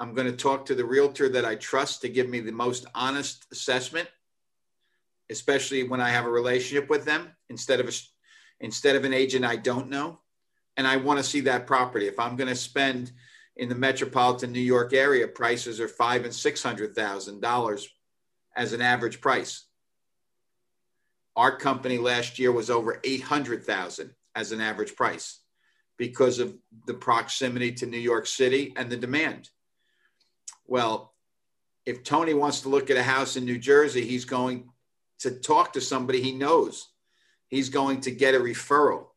I'm 0.00 0.14
going 0.14 0.26
to 0.26 0.36
talk 0.36 0.66
to 0.66 0.74
the 0.74 0.84
realtor 0.84 1.28
that 1.28 1.44
I 1.44 1.54
trust 1.54 2.00
to 2.00 2.08
give 2.08 2.28
me 2.28 2.40
the 2.40 2.50
most 2.50 2.86
honest 2.92 3.46
assessment, 3.52 4.08
especially 5.30 5.84
when 5.84 6.00
I 6.00 6.10
have 6.10 6.26
a 6.26 6.28
relationship 6.28 6.90
with 6.90 7.04
them 7.04 7.28
instead 7.50 7.78
of 7.78 7.88
a, 7.88 7.92
instead 8.58 8.96
of 8.96 9.04
an 9.04 9.14
agent 9.14 9.44
I 9.44 9.54
don't 9.54 9.88
know. 9.88 10.18
And 10.76 10.88
I 10.88 10.96
want 10.96 11.20
to 11.20 11.22
see 11.22 11.42
that 11.42 11.68
property. 11.68 12.08
If 12.08 12.18
I'm 12.18 12.34
going 12.34 12.50
to 12.50 12.56
spend 12.56 13.12
in 13.60 13.68
the 13.68 13.74
metropolitan 13.74 14.52
New 14.52 14.58
York 14.58 14.94
area, 14.94 15.28
prices 15.28 15.80
are 15.80 15.86
five 15.86 16.24
and 16.24 16.34
six 16.34 16.62
hundred 16.62 16.94
thousand 16.94 17.42
dollars 17.42 17.86
as 18.56 18.72
an 18.72 18.80
average 18.80 19.20
price. 19.20 19.66
Our 21.36 21.58
company 21.58 21.98
last 21.98 22.38
year 22.38 22.52
was 22.52 22.70
over 22.70 23.00
eight 23.04 23.22
hundred 23.22 23.64
thousand 23.64 24.14
as 24.34 24.52
an 24.52 24.62
average 24.62 24.96
price 24.96 25.40
because 25.98 26.38
of 26.38 26.56
the 26.86 26.94
proximity 26.94 27.70
to 27.72 27.86
New 27.86 27.98
York 27.98 28.26
City 28.26 28.72
and 28.76 28.88
the 28.88 28.96
demand. 28.96 29.50
Well, 30.66 31.12
if 31.84 32.02
Tony 32.02 32.32
wants 32.32 32.62
to 32.62 32.70
look 32.70 32.88
at 32.88 32.96
a 32.96 33.02
house 33.02 33.36
in 33.36 33.44
New 33.44 33.58
Jersey, 33.58 34.06
he's 34.06 34.24
going 34.24 34.70
to 35.18 35.32
talk 35.32 35.74
to 35.74 35.82
somebody 35.82 36.22
he 36.22 36.32
knows. 36.32 36.88
He's 37.48 37.68
going 37.68 38.00
to 38.02 38.10
get 38.10 38.34
a 38.34 38.38
referral. 38.38 39.08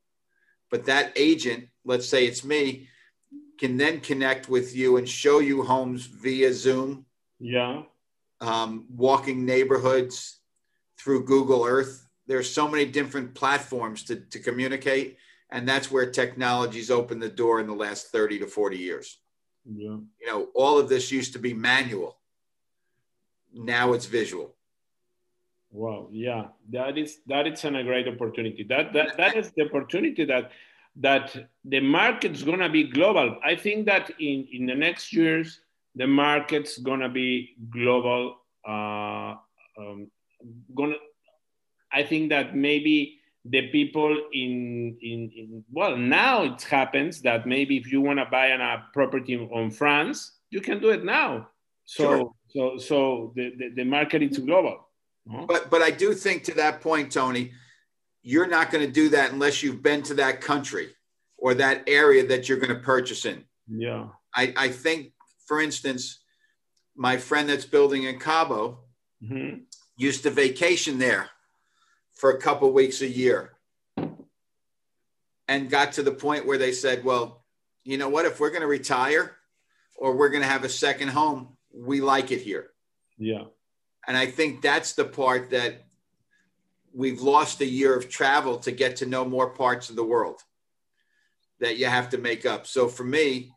But 0.69 0.87
that 0.87 1.13
agent, 1.15 1.69
let's 1.85 2.09
say 2.09 2.25
it's 2.25 2.43
me, 2.43 2.89
can 3.59 3.77
then 3.77 3.99
connect 3.99 4.49
with 4.49 4.75
you 4.75 4.97
and 4.97 5.07
show 5.07 5.39
you 5.39 5.63
homes 5.63 6.05
via 6.05 6.53
Zoom. 6.53 7.05
Yeah. 7.39 7.83
Um, 8.41 8.85
walking 8.89 9.45
neighborhoods 9.45 10.39
through 10.97 11.25
Google 11.25 11.65
Earth. 11.65 12.07
There's 12.27 12.51
so 12.51 12.67
many 12.67 12.85
different 12.85 13.35
platforms 13.35 14.03
to, 14.05 14.17
to 14.17 14.39
communicate. 14.39 15.17
And 15.49 15.67
that's 15.67 15.91
where 15.91 16.09
technology's 16.09 16.89
opened 16.89 17.21
the 17.21 17.29
door 17.29 17.59
in 17.59 17.67
the 17.67 17.73
last 17.73 18.07
30 18.07 18.39
to 18.39 18.47
40 18.47 18.77
years. 18.77 19.19
Yeah. 19.65 19.97
You 20.19 20.27
know, 20.27 20.47
all 20.55 20.79
of 20.79 20.89
this 20.89 21.11
used 21.11 21.33
to 21.33 21.39
be 21.39 21.53
manual. 21.53 22.17
Now 23.53 23.93
it's 23.93 24.07
visual. 24.07 24.55
Wow, 25.73 26.09
yeah, 26.11 26.49
that 26.69 26.99
is 26.99 27.17
that 27.25 27.47
is 27.47 27.63
an, 27.65 27.75
a 27.75 27.83
great 27.83 28.07
opportunity. 28.07 28.63
That 28.63 28.93
that 28.93 29.17
that 29.17 29.35
is 29.35 29.51
the 29.57 29.63
opportunity 29.63 30.23
that 30.25 30.51
that 30.97 31.35
the 31.65 31.79
market's 31.79 32.43
gonna 32.43 32.69
be 32.69 32.83
global. 32.83 33.37
I 33.43 33.55
think 33.55 33.85
that 33.87 34.11
in 34.19 34.47
in 34.51 34.65
the 34.65 34.75
next 34.75 35.13
years 35.13 35.59
the 35.95 36.07
market's 36.07 36.77
gonna 36.77 37.09
be 37.09 37.55
global. 37.69 38.37
Uh, 38.67 39.35
um, 39.77 40.09
gonna, 40.75 40.95
I 41.91 42.03
think 42.03 42.29
that 42.29 42.55
maybe 42.55 43.19
the 43.45 43.67
people 43.69 44.17
in, 44.31 44.97
in, 45.01 45.31
in 45.35 45.63
well 45.71 45.97
now 45.97 46.43
it 46.43 46.61
happens 46.61 47.21
that 47.21 47.45
maybe 47.45 47.77
if 47.77 47.91
you 47.91 47.99
want 47.99 48.19
to 48.19 48.25
buy 48.25 48.47
an, 48.47 48.61
a 48.61 48.85
property 48.93 49.37
on 49.37 49.69
France, 49.69 50.31
you 50.49 50.61
can 50.61 50.79
do 50.79 50.89
it 50.89 51.03
now. 51.03 51.49
So 51.85 52.03
sure. 52.03 52.31
so 52.47 52.77
so 52.77 53.33
the, 53.35 53.53
the, 53.57 53.69
the 53.75 53.83
market 53.83 54.21
is 54.21 54.37
global. 54.37 54.87
But 55.47 55.69
but 55.69 55.81
I 55.81 55.91
do 55.91 56.13
think 56.13 56.43
to 56.45 56.53
that 56.55 56.81
point, 56.81 57.11
Tony, 57.11 57.51
you're 58.23 58.47
not 58.47 58.71
going 58.71 58.85
to 58.85 58.91
do 58.91 59.09
that 59.09 59.31
unless 59.31 59.61
you've 59.61 59.83
been 59.83 60.01
to 60.03 60.15
that 60.15 60.41
country 60.41 60.95
or 61.37 61.53
that 61.53 61.83
area 61.87 62.25
that 62.27 62.47
you're 62.47 62.57
going 62.57 62.73
to 62.73 62.81
purchase 62.81 63.25
in. 63.25 63.43
Yeah. 63.67 64.07
I, 64.33 64.53
I 64.55 64.67
think, 64.69 65.11
for 65.45 65.61
instance, 65.61 66.23
my 66.95 67.17
friend 67.17 67.49
that's 67.49 67.65
building 67.65 68.03
in 68.03 68.19
Cabo 68.19 68.79
mm-hmm. 69.21 69.57
used 69.97 70.23
to 70.23 70.29
vacation 70.29 70.97
there 70.99 71.29
for 72.13 72.31
a 72.31 72.39
couple 72.39 72.71
weeks 72.71 73.01
a 73.01 73.07
year 73.07 73.53
and 75.47 75.69
got 75.69 75.91
to 75.93 76.03
the 76.03 76.11
point 76.11 76.45
where 76.45 76.57
they 76.57 76.71
said, 76.71 77.03
well, 77.03 77.43
you 77.83 77.97
know 77.97 78.09
what? 78.09 78.25
If 78.25 78.39
we're 78.39 78.49
going 78.49 78.61
to 78.61 78.67
retire 78.67 79.35
or 79.97 80.15
we're 80.15 80.29
going 80.29 80.43
to 80.43 80.47
have 80.47 80.63
a 80.63 80.69
second 80.69 81.09
home, 81.09 81.57
we 81.73 81.99
like 81.99 82.31
it 82.31 82.41
here. 82.41 82.69
Yeah. 83.17 83.45
And 84.07 84.15
I 84.15 84.27
think 84.27 84.61
that's 84.61 84.93
the 84.93 85.05
part 85.05 85.49
that 85.49 85.85
we've 86.93 87.21
lost 87.21 87.61
a 87.61 87.65
year 87.65 87.95
of 87.97 88.09
travel 88.09 88.57
to 88.59 88.71
get 88.71 88.97
to 88.97 89.05
know 89.05 89.25
more 89.25 89.49
parts 89.49 89.89
of 89.89 89.95
the 89.95 90.03
world 90.03 90.41
that 91.59 91.77
you 91.77 91.85
have 91.85 92.09
to 92.09 92.17
make 92.17 92.45
up. 92.45 92.67
So 92.67 92.87
for 92.87 93.03
me, 93.03 93.51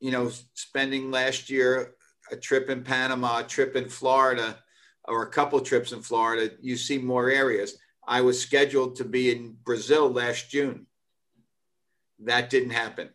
you 0.00 0.10
know, 0.10 0.30
spending 0.54 1.10
last 1.10 1.48
year 1.48 1.94
a 2.30 2.36
trip 2.36 2.68
in 2.68 2.82
Panama, 2.82 3.40
a 3.40 3.44
trip 3.44 3.76
in 3.76 3.88
Florida, 3.88 4.58
or 5.04 5.22
a 5.22 5.30
couple 5.30 5.60
trips 5.60 5.92
in 5.92 6.02
Florida, 6.02 6.52
you 6.60 6.76
see 6.76 6.98
more 6.98 7.30
areas. 7.30 7.78
I 8.06 8.20
was 8.20 8.40
scheduled 8.40 8.96
to 8.96 9.04
be 9.04 9.30
in 9.30 9.56
Brazil 9.64 10.10
last 10.10 10.50
June. 10.50 10.86
That 12.24 12.50
didn't 12.50 12.70
happen. 12.70 13.10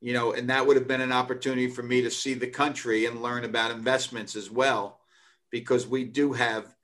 You 0.00 0.12
know, 0.12 0.32
and 0.32 0.50
that 0.50 0.66
would 0.66 0.76
have 0.76 0.86
been 0.86 1.00
an 1.00 1.12
opportunity 1.12 1.68
for 1.68 1.82
me 1.82 2.02
to 2.02 2.10
see 2.10 2.34
the 2.34 2.46
country 2.46 3.06
and 3.06 3.22
learn 3.22 3.44
about 3.44 3.70
investments 3.70 4.36
as 4.36 4.50
well, 4.50 5.00
because 5.50 5.86
we 5.86 6.04
do 6.04 6.34
have 6.34 6.74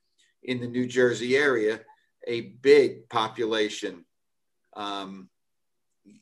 in 0.43 0.61
the 0.61 0.67
New 0.67 0.87
Jersey 0.87 1.37
area 1.37 1.81
a 2.27 2.41
big 2.41 3.09
population, 3.09 4.05
um, 4.77 5.29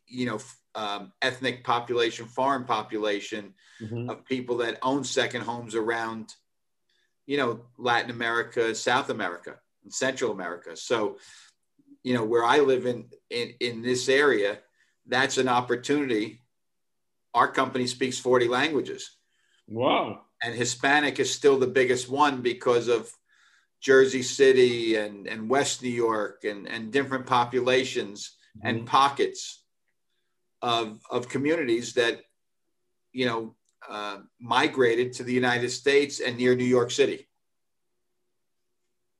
you 0.07 0.27
know, 0.27 0.39
um, 0.75 1.13
ethnic 1.23 1.65
population, 1.65 2.27
foreign 2.27 2.65
population 2.65 3.55
mm-hmm. 3.81 4.09
of 4.09 4.25
people 4.25 4.59
that 4.59 4.79
own 4.83 5.03
second 5.03 5.43
homes 5.43 5.75
around 5.75 6.35
you 7.29 7.37
know, 7.37 7.61
Latin 7.77 8.11
America, 8.11 8.75
South 8.75 9.11
America, 9.11 9.57
and 9.85 9.93
Central 9.93 10.33
America. 10.33 10.75
So, 10.75 11.19
you 12.03 12.15
know, 12.15 12.25
where 12.25 12.43
I 12.43 12.61
live 12.61 12.87
in, 12.87 13.05
in, 13.29 13.53
in 13.61 13.83
this 13.83 14.09
area, 14.09 14.61
that's 15.07 15.37
an 15.37 15.47
opportunity. 15.47 16.41
Our 17.35 17.53
company 17.53 17.87
speaks 17.87 18.19
40 18.19 18.49
languages. 18.49 19.15
Wow. 19.69 20.23
And 20.43 20.55
Hispanic 20.55 21.21
is 21.21 21.31
still 21.33 21.59
the 21.59 21.67
biggest 21.67 22.09
one 22.09 22.41
because 22.41 22.89
of 22.89 23.13
Jersey 23.81 24.23
City 24.23 24.97
and, 24.97 25.27
and 25.27 25.49
West 25.49 25.83
New 25.83 25.91
York 25.91 26.45
and, 26.45 26.69
and 26.69 26.93
different 26.93 27.27
populations 27.27 28.37
mm-hmm. 28.57 28.69
and 28.69 28.87
pockets 28.87 29.63
of, 30.63 31.01
of 31.11 31.29
communities 31.29 31.95
that, 31.95 32.21
you 33.13 33.27
know, 33.27 33.55
uh, 33.89 34.19
migrated 34.41 35.13
to 35.15 35.23
the 35.23 35.33
United 35.33 35.71
States 35.71 36.21
and 36.21 36.37
near 36.37 36.55
New 36.55 36.65
York 36.65 36.91
City. 36.91 37.29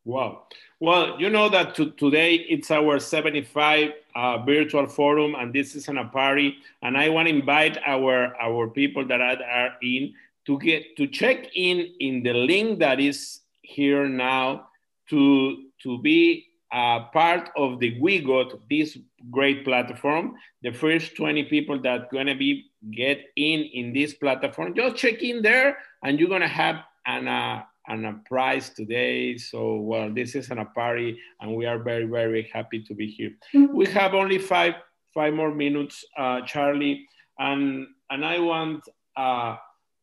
Wow. 0.05 0.45
Well, 0.81 1.21
you 1.21 1.29
know 1.29 1.49
that 1.49 1.75
to, 1.75 1.91
today 1.91 2.37
it's 2.37 2.71
our 2.71 2.99
75 2.99 3.91
uh, 4.15 4.39
virtual 4.39 4.87
forum, 4.87 5.35
and 5.35 5.53
this 5.53 5.75
is 5.75 5.89
on 5.89 5.99
a 5.99 6.07
party. 6.07 6.57
And 6.83 6.97
I 6.97 7.09
want 7.09 7.29
to 7.29 7.35
invite 7.35 7.79
our 7.85 8.35
our 8.41 8.69
people 8.69 9.05
that 9.07 9.21
are, 9.21 9.43
are 9.43 9.73
in 9.83 10.15
to 10.47 10.59
get 10.59 10.97
to 10.97 11.09
check 11.09 11.49
in 11.55 11.93
in 12.01 12.23
the 12.23 12.33
link 12.33 12.79
that 12.79 13.01
is 13.01 13.41
here 13.69 14.09
now 14.09 14.69
to 15.11 15.65
to 15.83 15.99
be 16.01 16.47
uh, 16.73 17.05
part 17.13 17.51
of 17.57 17.79
the 17.79 17.99
We 18.01 18.21
Got 18.21 18.69
this 18.69 18.99
great 19.31 19.65
platform. 19.65 20.35
The 20.63 20.73
first 20.73 21.17
20 21.17 21.45
people 21.45 21.81
that 21.83 22.11
gonna 22.11 22.35
be 22.35 22.71
get 22.91 23.27
in 23.37 23.61
in 23.73 23.93
this 23.93 24.15
platform, 24.15 24.75
just 24.75 24.97
check 24.97 25.23
in 25.23 25.43
there, 25.43 25.79
and 26.03 26.19
you're 26.19 26.29
gonna 26.29 26.49
have 26.49 26.77
an 27.07 27.29
uh, 27.29 27.63
an 27.89 28.05
a 28.05 28.21
prize 28.27 28.71
today. 28.71 29.37
So 29.37 29.77
well, 29.77 30.13
this 30.13 30.35
is 30.35 30.51
an 30.51 30.59
a 30.59 30.65
party, 30.67 31.19
and 31.41 31.55
we 31.55 31.67
are 31.67 31.79
very 31.79 32.05
very 32.05 32.51
happy 32.53 32.83
to 32.85 32.95
be 32.95 33.07
here. 33.07 33.33
We 33.73 33.87
have 33.87 34.15
only 34.15 34.39
five 34.39 34.75
five 35.15 35.35
more 35.35 35.55
minutes, 35.55 36.05
uh, 36.17 36.43
Charlie, 36.43 37.07
and 37.39 37.87
and 38.11 38.25
I 38.25 38.39
want 38.39 38.85
uh, 39.17 39.57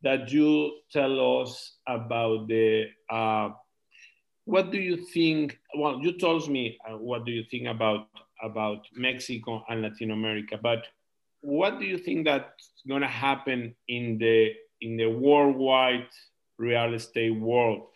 that 0.06 0.32
you 0.32 0.72
tell 0.92 1.42
us 1.42 1.78
about 1.88 2.48
the 2.48 2.86
uh, 3.10 3.50
what 4.46 4.72
do 4.72 4.78
you 4.78 4.98
think? 4.98 5.58
Well, 5.76 6.00
you 6.00 6.18
told 6.20 6.48
me 6.48 6.78
uh, 6.88 6.98
what 6.98 7.26
do 7.26 7.32
you 7.32 7.44
think 7.50 7.68
about 7.68 8.08
about 8.44 8.86
Mexico 8.94 9.64
and 9.68 9.82
Latin 9.82 10.12
America, 10.12 10.60
but 10.62 10.86
what 11.42 11.80
do 11.80 11.86
you 11.86 11.98
think 11.98 12.26
that's 12.26 12.70
going 12.88 13.02
to 13.02 13.08
happen 13.08 13.76
in 13.88 14.20
the 14.20 14.54
in 14.82 14.96
the 14.96 15.08
worldwide 15.08 16.08
real 16.60 16.94
estate 16.94 17.36
world? 17.36 17.88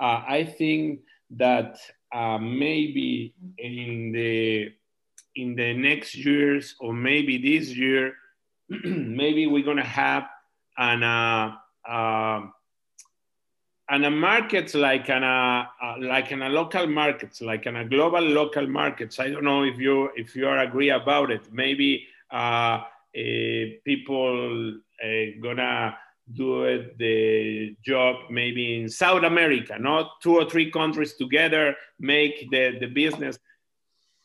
Uh, 0.00 0.22
I 0.26 0.44
think 0.44 1.00
that 1.36 1.76
uh, 2.14 2.38
maybe 2.38 3.34
in 3.58 4.12
the 4.12 4.72
in 5.36 5.54
the 5.54 5.74
next 5.74 6.14
years 6.14 6.76
or 6.80 6.94
maybe 6.94 7.36
this 7.36 7.76
year, 7.76 8.14
maybe 8.70 9.46
we're 9.46 9.64
going 9.64 9.76
to 9.76 9.82
have 9.82 10.24
an 10.78 11.02
uh, 11.02 11.54
uh 11.88 12.40
and 13.90 14.04
a 14.04 14.10
markets 14.10 14.74
like 14.74 15.08
an 15.08 15.24
a, 15.24 15.68
like 16.00 16.30
in 16.30 16.42
a 16.42 16.48
local 16.48 16.86
markets 16.86 17.40
like 17.40 17.66
in 17.66 17.76
a 17.76 17.84
global 17.84 18.20
local 18.20 18.66
markets 18.66 19.18
i 19.18 19.28
don't 19.28 19.44
know 19.44 19.64
if 19.64 19.78
you 19.78 20.10
if 20.16 20.36
you 20.36 20.46
are 20.46 20.58
agree 20.60 20.90
about 20.90 21.30
it. 21.30 21.52
Maybe 21.52 22.06
uh, 22.30 22.82
uh, 23.16 23.64
people 23.84 24.74
uh, 25.02 25.08
gonna 25.42 25.96
do 26.34 26.64
it, 26.64 26.98
the 26.98 27.74
job 27.82 28.16
maybe 28.30 28.80
in 28.80 28.88
south 28.88 29.24
america 29.24 29.76
not 29.78 30.20
two 30.22 30.34
or 30.36 30.44
three 30.44 30.70
countries 30.70 31.14
together 31.14 31.74
make 31.98 32.50
the, 32.50 32.76
the 32.80 32.86
business. 32.86 33.38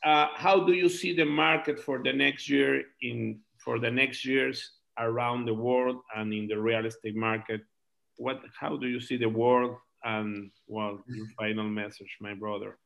Uh, 0.04 0.28
how 0.34 0.60
do 0.60 0.74
you 0.74 0.90
see 0.90 1.16
the 1.16 1.24
market 1.24 1.78
for 1.78 2.02
the 2.02 2.12
next 2.12 2.50
year 2.50 2.82
in 3.00 3.40
for 3.56 3.78
the 3.78 3.90
next 3.90 4.26
years 4.26 4.72
around 4.98 5.44
the 5.44 5.54
world 5.54 5.96
and 6.16 6.32
in 6.32 6.46
the 6.46 6.58
real 6.58 6.86
estate 6.86 7.16
market 7.16 7.60
what 8.16 8.40
how 8.58 8.76
do 8.76 8.86
you 8.86 9.00
see 9.00 9.16
the 9.16 9.28
world 9.28 9.76
and 10.04 10.50
well 10.66 11.02
your 11.08 11.26
final 11.38 11.64
message 11.64 12.16
my 12.20 12.34
brother 12.34 12.78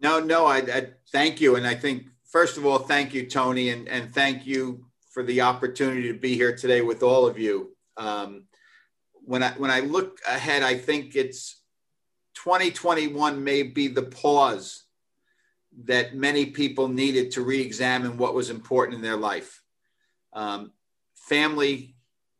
No, 0.00 0.20
no, 0.20 0.46
I, 0.46 0.58
I, 0.58 0.86
thank 1.12 1.40
you. 1.40 1.56
And 1.56 1.66
I 1.66 1.74
think, 1.74 2.06
first 2.24 2.56
of 2.56 2.64
all, 2.64 2.78
thank 2.78 3.14
you, 3.14 3.26
Tony, 3.26 3.70
and, 3.70 3.88
and 3.88 4.14
thank 4.14 4.46
you 4.46 4.86
for 5.10 5.22
the 5.22 5.40
opportunity 5.40 6.12
to 6.12 6.18
be 6.18 6.34
here 6.34 6.54
today 6.54 6.82
with 6.82 7.02
all 7.02 7.26
of 7.26 7.38
you. 7.38 7.74
Um, 7.96 8.44
when 9.12 9.42
I 9.42 9.50
when 9.52 9.70
I 9.70 9.80
look 9.80 10.20
ahead, 10.26 10.62
I 10.62 10.76
think 10.76 11.16
it's 11.16 11.60
2021 12.34 13.42
may 13.42 13.64
be 13.64 13.88
the 13.88 14.02
pause 14.02 14.84
that 15.84 16.14
many 16.14 16.46
people 16.46 16.88
needed 16.88 17.32
to 17.32 17.42
re-examine 17.42 18.16
what 18.16 18.34
was 18.34 18.50
important 18.50 18.96
in 18.96 19.02
their 19.02 19.16
life. 19.16 19.62
Um, 20.32 20.72
family 21.28 21.94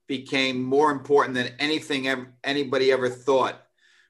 became 0.07 0.63
more 0.63 0.91
important 0.91 1.35
than 1.35 1.53
anything 1.59 2.27
anybody 2.43 2.93
ever 2.93 3.09
thought. 3.09 3.63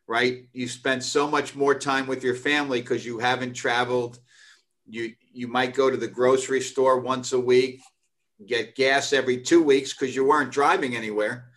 Right? 0.06 0.48
You 0.52 0.68
spend 0.68 1.04
so 1.04 1.28
much 1.28 1.54
more 1.54 1.74
time 1.74 2.06
with 2.06 2.24
your 2.24 2.34
family 2.34 2.80
because 2.80 3.04
you 3.04 3.18
haven't 3.18 3.52
traveled. 3.52 4.18
You 4.86 5.14
you 5.32 5.48
might 5.48 5.74
go 5.74 5.90
to 5.90 5.96
the 5.96 6.08
grocery 6.08 6.62
store 6.62 6.98
once 6.98 7.32
a 7.32 7.40
week, 7.40 7.82
get 8.46 8.74
gas 8.74 9.12
every 9.12 9.42
two 9.42 9.62
weeks 9.62 9.92
because 9.92 10.16
you 10.16 10.24
weren't 10.24 10.50
driving 10.50 10.96
anywhere 10.96 11.48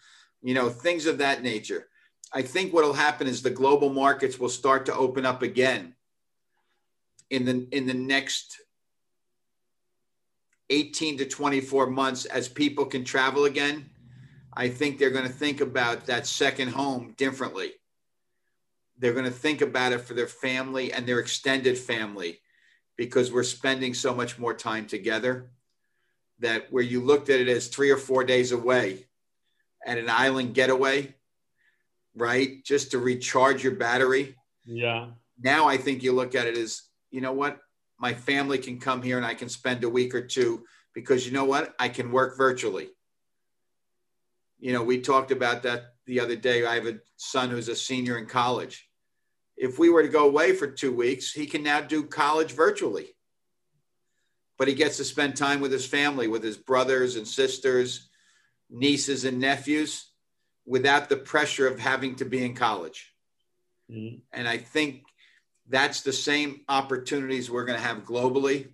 you 0.41 0.53
know, 0.53 0.69
things 0.69 1.05
of 1.05 1.19
that 1.19 1.43
nature. 1.43 1.87
I 2.33 2.41
think 2.41 2.73
what 2.73 2.83
will 2.83 2.93
happen 2.93 3.27
is 3.27 3.41
the 3.41 3.49
global 3.49 3.89
markets 3.89 4.39
will 4.39 4.49
start 4.49 4.85
to 4.87 4.95
open 4.95 5.25
up 5.25 5.41
again 5.41 5.95
in 7.29 7.45
the 7.45 7.67
in 7.71 7.85
the 7.85 7.93
next 7.93 8.61
18 10.71 11.17
to 11.17 11.25
24 11.25 11.87
months 11.87 12.25
as 12.25 12.47
people 12.47 12.85
can 12.85 13.03
travel 13.03 13.45
again. 13.45 13.89
I 14.53 14.69
think 14.69 14.97
they're 14.97 15.11
going 15.11 15.27
to 15.27 15.31
think 15.31 15.61
about 15.61 16.05
that 16.07 16.25
second 16.25 16.69
home 16.69 17.13
differently. 17.17 17.73
They're 18.97 19.13
going 19.13 19.25
to 19.25 19.31
think 19.31 19.61
about 19.61 19.91
it 19.91 20.01
for 20.01 20.13
their 20.13 20.27
family 20.27 20.93
and 20.93 21.05
their 21.05 21.19
extended 21.19 21.77
family 21.77 22.39
because 22.97 23.31
we're 23.31 23.43
spending 23.43 23.93
so 23.93 24.13
much 24.13 24.39
more 24.39 24.53
time 24.53 24.85
together 24.85 25.51
that 26.39 26.71
where 26.71 26.83
you 26.83 27.01
looked 27.01 27.29
at 27.29 27.39
it 27.39 27.47
as 27.47 27.67
three 27.67 27.89
or 27.89 27.97
four 27.97 28.23
days 28.23 28.51
away 28.51 29.05
at 29.85 29.97
an 29.97 30.09
island 30.09 30.53
getaway, 30.53 31.13
right? 32.15 32.63
Just 32.63 32.91
to 32.91 32.99
recharge 32.99 33.63
your 33.63 33.75
battery. 33.75 34.35
Yeah. 34.65 35.07
Now 35.41 35.67
I 35.67 35.77
think 35.77 36.03
you 36.03 36.11
look 36.11 36.35
at 36.35 36.47
it 36.47 36.57
as, 36.57 36.83
you 37.09 37.21
know 37.21 37.33
what? 37.33 37.59
My 38.01 38.15
family 38.15 38.57
can 38.57 38.79
come 38.79 39.03
here 39.03 39.17
and 39.17 39.25
I 39.25 39.35
can 39.35 39.47
spend 39.47 39.83
a 39.83 39.89
week 39.89 40.15
or 40.15 40.25
two 40.25 40.65
because 40.95 41.25
you 41.25 41.31
know 41.31 41.45
what? 41.45 41.75
I 41.77 41.87
can 41.87 42.11
work 42.11 42.35
virtually. 42.35 42.89
You 44.59 44.73
know, 44.73 44.83
we 44.83 45.01
talked 45.01 45.29
about 45.29 45.63
that 45.63 45.93
the 46.07 46.19
other 46.19 46.35
day. 46.35 46.65
I 46.65 46.75
have 46.75 46.87
a 46.87 46.99
son 47.17 47.51
who's 47.51 47.69
a 47.69 47.75
senior 47.75 48.17
in 48.17 48.25
college. 48.25 48.89
If 49.55 49.77
we 49.77 49.91
were 49.91 50.01
to 50.01 50.09
go 50.09 50.27
away 50.27 50.53
for 50.53 50.65
two 50.65 50.91
weeks, 50.91 51.31
he 51.31 51.45
can 51.45 51.61
now 51.61 51.81
do 51.81 52.03
college 52.03 52.53
virtually. 52.53 53.09
But 54.57 54.67
he 54.67 54.73
gets 54.73 54.97
to 54.97 55.03
spend 55.03 55.35
time 55.35 55.61
with 55.61 55.71
his 55.71 55.85
family, 55.85 56.27
with 56.27 56.43
his 56.43 56.57
brothers 56.57 57.15
and 57.15 57.27
sisters, 57.27 58.09
nieces 58.69 59.25
and 59.25 59.39
nephews 59.39 60.09
without 60.65 61.09
the 61.09 61.17
pressure 61.17 61.67
of 61.67 61.79
having 61.79 62.15
to 62.15 62.25
be 62.25 62.43
in 62.43 62.55
college. 62.55 63.13
Mm-hmm. 63.91 64.17
And 64.33 64.47
I 64.47 64.57
think 64.57 65.03
that's 65.71 66.01
the 66.01 66.13
same 66.13 66.61
opportunities 66.69 67.49
we're 67.49 67.65
going 67.65 67.79
to 67.79 67.85
have 67.85 68.05
globally 68.05 68.67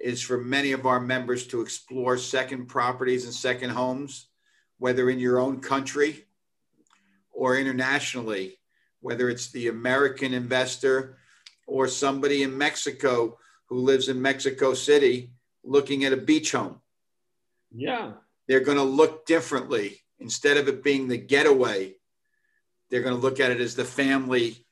is 0.00 0.22
for 0.22 0.38
many 0.38 0.72
of 0.72 0.86
our 0.86 1.00
members 1.00 1.46
to 1.48 1.60
explore 1.60 2.16
second 2.16 2.66
properties 2.66 3.24
and 3.24 3.34
second 3.34 3.70
homes, 3.70 4.28
whether 4.78 5.10
in 5.10 5.18
your 5.18 5.40
own 5.40 5.60
country 5.60 6.24
or 7.32 7.56
internationally, 7.56 8.58
whether 9.00 9.28
it's 9.28 9.50
the 9.50 9.68
American 9.68 10.32
investor 10.34 11.18
or 11.66 11.88
somebody 11.88 12.42
in 12.42 12.56
Mexico 12.56 13.36
who 13.66 13.80
lives 13.80 14.08
in 14.08 14.22
Mexico 14.22 14.74
City 14.74 15.32
looking 15.64 16.04
at 16.04 16.12
a 16.12 16.16
beach 16.16 16.52
home. 16.52 16.80
Yeah 17.74 18.12
they're 18.48 18.60
going 18.60 18.78
to 18.78 18.82
look 18.82 19.26
differently. 19.26 20.00
Instead 20.18 20.56
of 20.56 20.66
it 20.66 20.82
being 20.82 21.06
the 21.06 21.18
getaway, 21.18 21.94
they're 22.90 23.02
going 23.02 23.14
to 23.14 23.20
look 23.20 23.38
at 23.38 23.52
it 23.52 23.60
as 23.60 23.76
the 23.76 23.84
family 23.84 24.66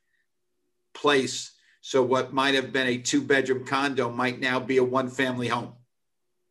place. 0.96 1.52
So 1.80 2.02
what 2.02 2.32
might 2.32 2.54
have 2.54 2.72
been 2.72 2.88
a 2.88 2.98
two 2.98 3.22
bedroom 3.22 3.64
condo 3.64 4.10
might 4.10 4.40
now 4.40 4.58
be 4.58 4.78
a 4.78 4.84
one 4.84 5.08
family 5.08 5.48
home. 5.48 5.72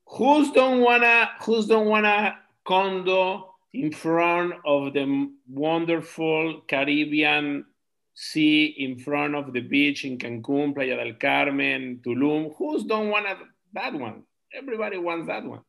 Who's 0.07 0.51
don't 0.51 0.81
wanna 0.81 1.31
who's 1.41 1.67
don't 1.67 1.87
wanna 1.87 2.37
condo 2.63 3.53
in 3.73 3.91
front 3.91 4.53
of 4.65 4.93
the 4.93 5.29
wonderful 5.49 6.61
Caribbean 6.67 7.65
sea 8.13 8.65
in 8.77 8.97
front 8.97 9.35
of 9.35 9.51
the 9.51 9.59
beach 9.59 10.05
in 10.05 10.17
Cancun, 10.17 10.73
Playa 10.73 10.95
del 10.95 11.15
Carmen, 11.15 11.99
Tulum? 12.05 12.55
Who's 12.57 12.83
don't 12.85 13.09
wanna 13.09 13.35
that 13.73 13.93
one? 13.93 14.23
Everybody 14.53 14.97
wants 14.97 15.27
that 15.27 15.43
one. 15.43 15.61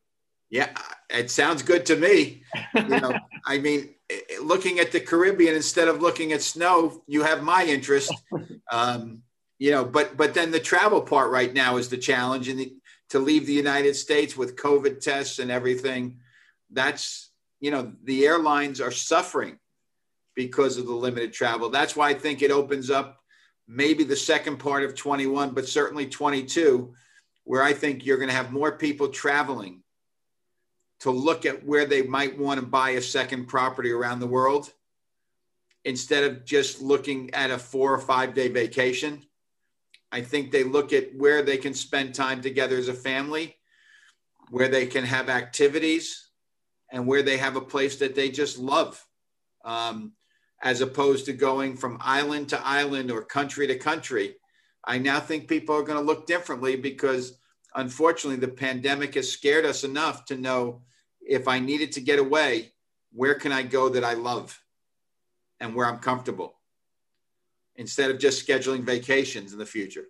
Yeah, 0.49 0.69
it 1.09 1.29
sounds 1.29 1.61
good 1.61 1.85
to 1.87 1.95
me. 1.95 2.43
You 2.75 2.87
know, 2.87 3.13
I 3.45 3.57
mean, 3.57 3.89
looking 4.41 4.79
at 4.79 4.91
the 4.91 4.99
Caribbean 4.99 5.55
instead 5.55 5.87
of 5.87 6.01
looking 6.01 6.31
at 6.31 6.41
snow, 6.41 7.03
you 7.07 7.23
have 7.23 7.43
my 7.43 7.65
interest. 7.65 8.13
Um, 8.71 9.23
you 9.59 9.71
know, 9.71 9.83
but 9.83 10.15
but 10.15 10.33
then 10.33 10.51
the 10.51 10.59
travel 10.59 11.01
part 11.01 11.31
right 11.31 11.53
now 11.53 11.77
is 11.77 11.89
the 11.89 11.97
challenge, 11.97 12.47
and 12.47 12.71
to 13.09 13.19
leave 13.19 13.45
the 13.45 13.53
United 13.53 13.95
States 13.95 14.37
with 14.37 14.55
COVID 14.55 14.99
tests 15.01 15.39
and 15.39 15.51
everything, 15.51 16.19
that's 16.71 17.31
you 17.59 17.71
know 17.71 17.91
the 18.03 18.25
airlines 18.25 18.79
are 18.79 18.91
suffering 18.91 19.57
because 20.35 20.77
of 20.77 20.85
the 20.85 20.93
limited 20.93 21.33
travel. 21.33 21.69
That's 21.69 21.95
why 21.95 22.09
I 22.09 22.13
think 22.13 22.41
it 22.41 22.51
opens 22.51 22.89
up 22.89 23.19
maybe 23.67 24.03
the 24.03 24.15
second 24.15 24.57
part 24.57 24.83
of 24.83 24.95
21, 24.95 25.49
but 25.49 25.67
certainly 25.67 26.05
22, 26.05 26.93
where 27.43 27.63
I 27.63 27.73
think 27.73 28.05
you're 28.05 28.17
going 28.17 28.29
to 28.29 28.35
have 28.35 28.53
more 28.53 28.77
people 28.77 29.09
traveling 29.09 29.81
to 30.99 31.11
look 31.11 31.45
at 31.45 31.65
where 31.65 31.85
they 31.85 32.01
might 32.01 32.37
want 32.37 32.59
to 32.59 32.65
buy 32.65 32.91
a 32.91 33.01
second 33.01 33.45
property 33.45 33.91
around 33.91 34.19
the 34.19 34.27
world 34.27 34.71
instead 35.85 36.23
of 36.23 36.43
just 36.43 36.81
looking 36.81 37.33
at 37.33 37.51
a 37.51 37.57
four 37.57 37.93
or 37.93 37.99
five 37.99 38.33
day 38.33 38.47
vacation. 38.47 39.23
I 40.11 40.21
think 40.21 40.51
they 40.51 40.63
look 40.63 40.93
at 40.93 41.15
where 41.15 41.41
they 41.41 41.57
can 41.57 41.73
spend 41.73 42.15
time 42.15 42.41
together 42.41 42.77
as 42.77 42.87
a 42.87 42.93
family, 42.93 43.57
where 44.49 44.69
they 44.69 44.87
can 44.87 45.03
have 45.03 45.29
activities, 45.29 46.29
and 46.91 47.05
where 47.05 47.23
they 47.23 47.37
have 47.37 47.55
a 47.55 47.61
place 47.61 47.97
that 47.97 48.15
they 48.15 48.29
just 48.29 48.57
love, 48.57 49.05
um, 49.65 50.13
as 50.63 50.81
opposed 50.81 51.25
to 51.25 51.33
going 51.33 51.75
from 51.75 51.97
island 52.01 52.49
to 52.49 52.65
island 52.65 53.11
or 53.11 53.21
country 53.21 53.67
to 53.67 53.77
country. 53.77 54.35
I 54.85 54.97
now 54.97 55.19
think 55.19 55.49
people 55.49 55.75
are 55.75 55.83
going 55.83 55.99
to 55.99 56.05
look 56.05 56.25
differently 56.25 56.77
because 56.77 57.37
unfortunately, 57.75 58.39
the 58.39 58.51
pandemic 58.51 59.15
has 59.15 59.31
scared 59.31 59.65
us 59.65 59.83
enough 59.83 60.25
to 60.25 60.37
know 60.37 60.81
if 61.27 61.47
I 61.47 61.59
needed 61.59 61.91
to 61.93 62.01
get 62.01 62.19
away, 62.19 62.71
where 63.13 63.35
can 63.35 63.51
I 63.51 63.63
go 63.63 63.89
that 63.89 64.03
I 64.03 64.13
love 64.13 64.61
and 65.59 65.75
where 65.75 65.85
I'm 65.85 65.99
comfortable 65.99 66.55
instead 67.75 68.11
of 68.11 68.19
just 68.19 68.45
scheduling 68.45 68.81
vacations 68.81 69.53
in 69.53 69.59
the 69.59 69.65
future. 69.65 70.05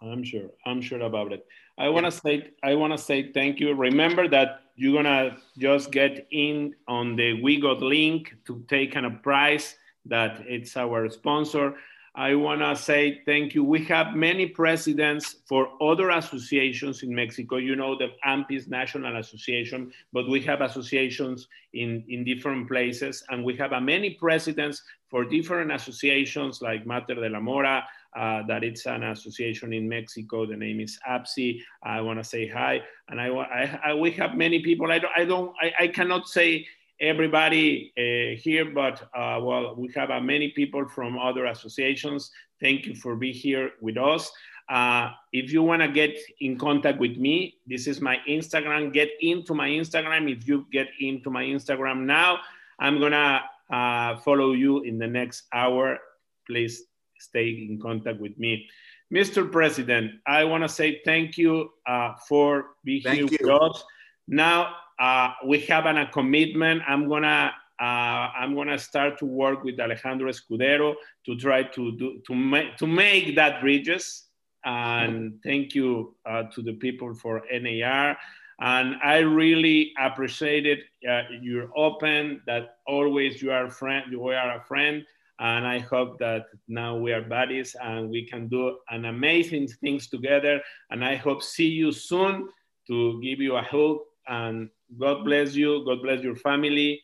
I'm 0.00 0.22
sure. 0.24 0.50
I'm 0.66 0.80
sure 0.80 1.00
about 1.00 1.32
it. 1.32 1.46
I 1.78 1.88
want 1.88 2.06
to 2.06 2.12
say 2.12 2.50
I 2.62 2.74
want 2.74 2.92
to 2.92 2.98
say 2.98 3.32
thank 3.32 3.60
you. 3.60 3.74
Remember 3.74 4.28
that 4.28 4.62
you're 4.74 5.02
gonna 5.02 5.36
just 5.58 5.90
get 5.90 6.26
in 6.30 6.74
on 6.88 7.16
the 7.16 7.40
We 7.42 7.60
Got 7.60 7.82
link 7.82 8.34
to 8.46 8.64
take 8.68 8.96
a 8.96 9.10
prize 9.10 9.76
that 10.06 10.42
it's 10.46 10.76
our 10.76 11.08
sponsor. 11.08 11.76
I 12.14 12.34
want 12.34 12.60
to 12.60 12.76
say 12.76 13.22
thank 13.24 13.54
you. 13.54 13.64
We 13.64 13.84
have 13.86 14.14
many 14.14 14.46
presidents 14.46 15.36
for 15.46 15.70
other 15.80 16.10
associations 16.10 17.02
in 17.02 17.14
Mexico. 17.14 17.56
You 17.56 17.74
know, 17.74 17.96
the 17.96 18.08
AMPIS 18.24 18.68
National 18.68 19.16
Association, 19.16 19.90
but 20.12 20.28
we 20.28 20.42
have 20.42 20.60
associations 20.60 21.48
in, 21.72 22.04
in 22.08 22.22
different 22.22 22.68
places. 22.68 23.24
And 23.30 23.42
we 23.42 23.56
have 23.56 23.70
many 23.82 24.10
presidents 24.10 24.82
for 25.08 25.24
different 25.24 25.72
associations 25.72 26.60
like 26.60 26.86
Mater 26.86 27.14
de 27.14 27.30
la 27.30 27.40
Mora, 27.40 27.82
uh, 28.14 28.42
that 28.46 28.62
it's 28.62 28.84
an 28.84 29.04
association 29.04 29.72
in 29.72 29.88
Mexico. 29.88 30.44
The 30.44 30.56
name 30.56 30.80
is 30.80 30.98
APSI. 31.08 31.60
I 31.82 32.02
want 32.02 32.18
to 32.18 32.24
say 32.24 32.46
hi. 32.46 32.82
And 33.08 33.18
I, 33.18 33.28
I, 33.28 33.80
I, 33.86 33.94
we 33.94 34.10
have 34.12 34.36
many 34.36 34.60
people. 34.60 34.92
I 34.92 34.98
don't, 34.98 35.12
I, 35.16 35.24
don't, 35.24 35.54
I, 35.62 35.84
I 35.84 35.88
cannot 35.88 36.28
say 36.28 36.66
everybody 37.02 37.92
uh, 37.98 38.40
here, 38.40 38.64
but 38.64 39.02
uh, 39.12 39.38
well, 39.42 39.74
we 39.76 39.92
have 39.94 40.10
uh, 40.10 40.20
many 40.20 40.50
people 40.50 40.88
from 40.88 41.18
other 41.18 41.46
associations. 41.46 42.30
Thank 42.60 42.86
you 42.86 42.94
for 42.94 43.16
being 43.16 43.34
here 43.34 43.72
with 43.80 43.98
us. 43.98 44.30
Uh, 44.68 45.10
if 45.32 45.52
you 45.52 45.62
want 45.62 45.82
to 45.82 45.88
get 45.88 46.16
in 46.40 46.56
contact 46.56 46.98
with 47.00 47.16
me, 47.16 47.56
this 47.66 47.86
is 47.88 48.00
my 48.00 48.18
Instagram. 48.28 48.92
Get 48.92 49.10
into 49.20 49.52
my 49.52 49.68
Instagram. 49.68 50.30
If 50.30 50.46
you 50.46 50.66
get 50.72 50.88
into 51.00 51.28
my 51.28 51.42
Instagram 51.42 52.04
now, 52.04 52.38
I'm 52.78 53.00
gonna 53.00 53.42
uh, 53.68 54.16
follow 54.18 54.52
you 54.52 54.82
in 54.82 54.98
the 54.98 55.08
next 55.08 55.44
hour. 55.52 55.98
Please 56.46 56.84
stay 57.18 57.50
in 57.68 57.80
contact 57.82 58.20
with 58.20 58.38
me. 58.38 58.68
Mr. 59.12 59.50
President, 59.50 60.12
I 60.26 60.44
want 60.44 60.64
to 60.64 60.68
say 60.68 61.02
thank 61.04 61.36
you 61.36 61.70
uh, 61.86 62.14
for 62.28 62.76
being 62.84 63.02
thank 63.02 63.16
here 63.16 63.28
you. 63.30 63.38
with 63.42 63.62
us. 63.62 63.84
Now, 64.26 64.76
uh, 64.98 65.32
we 65.46 65.60
have 65.60 65.86
an, 65.86 65.98
a 65.98 66.10
commitment. 66.10 66.82
I'm 66.86 67.08
gonna 67.08 67.52
uh, 67.80 67.84
I'm 67.84 68.54
gonna 68.54 68.78
start 68.78 69.18
to 69.18 69.26
work 69.26 69.64
with 69.64 69.80
Alejandro 69.80 70.30
Escudero 70.30 70.94
to 71.26 71.36
try 71.36 71.62
to 71.62 71.92
do 71.96 72.20
to 72.26 72.34
make 72.34 72.76
to 72.76 72.86
make 72.86 73.34
that 73.36 73.60
bridges. 73.60 74.24
And 74.64 75.40
thank 75.42 75.74
you 75.74 76.14
uh, 76.24 76.44
to 76.54 76.62
the 76.62 76.74
people 76.74 77.14
for 77.14 77.42
NAR. 77.52 78.16
And 78.60 78.94
I 79.02 79.18
really 79.18 79.92
appreciated 79.98 80.78
uh, 81.08 81.22
you're 81.40 81.70
open. 81.76 82.42
That 82.46 82.76
always 82.86 83.42
you 83.42 83.50
are 83.50 83.68
friend. 83.68 84.04
You 84.10 84.28
are 84.28 84.56
a 84.58 84.64
friend. 84.64 85.04
And 85.40 85.66
I 85.66 85.80
hope 85.80 86.20
that 86.20 86.44
now 86.68 86.96
we 86.96 87.12
are 87.12 87.22
buddies 87.22 87.74
and 87.82 88.08
we 88.08 88.24
can 88.24 88.46
do 88.46 88.78
an 88.90 89.06
amazing 89.06 89.66
things 89.66 90.06
together. 90.06 90.60
And 90.90 91.04
I 91.04 91.16
hope 91.16 91.42
see 91.42 91.66
you 91.66 91.90
soon 91.90 92.48
to 92.86 93.20
give 93.20 93.40
you 93.40 93.56
a 93.56 93.62
hug. 93.62 93.98
And 94.28 94.68
God 94.98 95.24
bless 95.24 95.54
you. 95.54 95.84
God 95.84 96.02
bless 96.02 96.22
your 96.22 96.36
family 96.36 97.02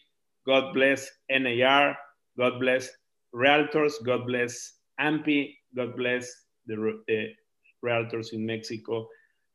God 0.49 0.73
bless 0.73 1.11
NAR. 1.31 1.95
God 2.39 2.59
bless 2.59 2.89
realtors. 3.35 3.93
God 4.03 4.27
bless 4.27 4.73
AMPI. 4.99 5.55
God 5.77 5.95
bless 5.95 6.33
the, 6.67 6.95
realtors 7.85 8.33
in 8.33 8.47
Mexico. 8.47 9.07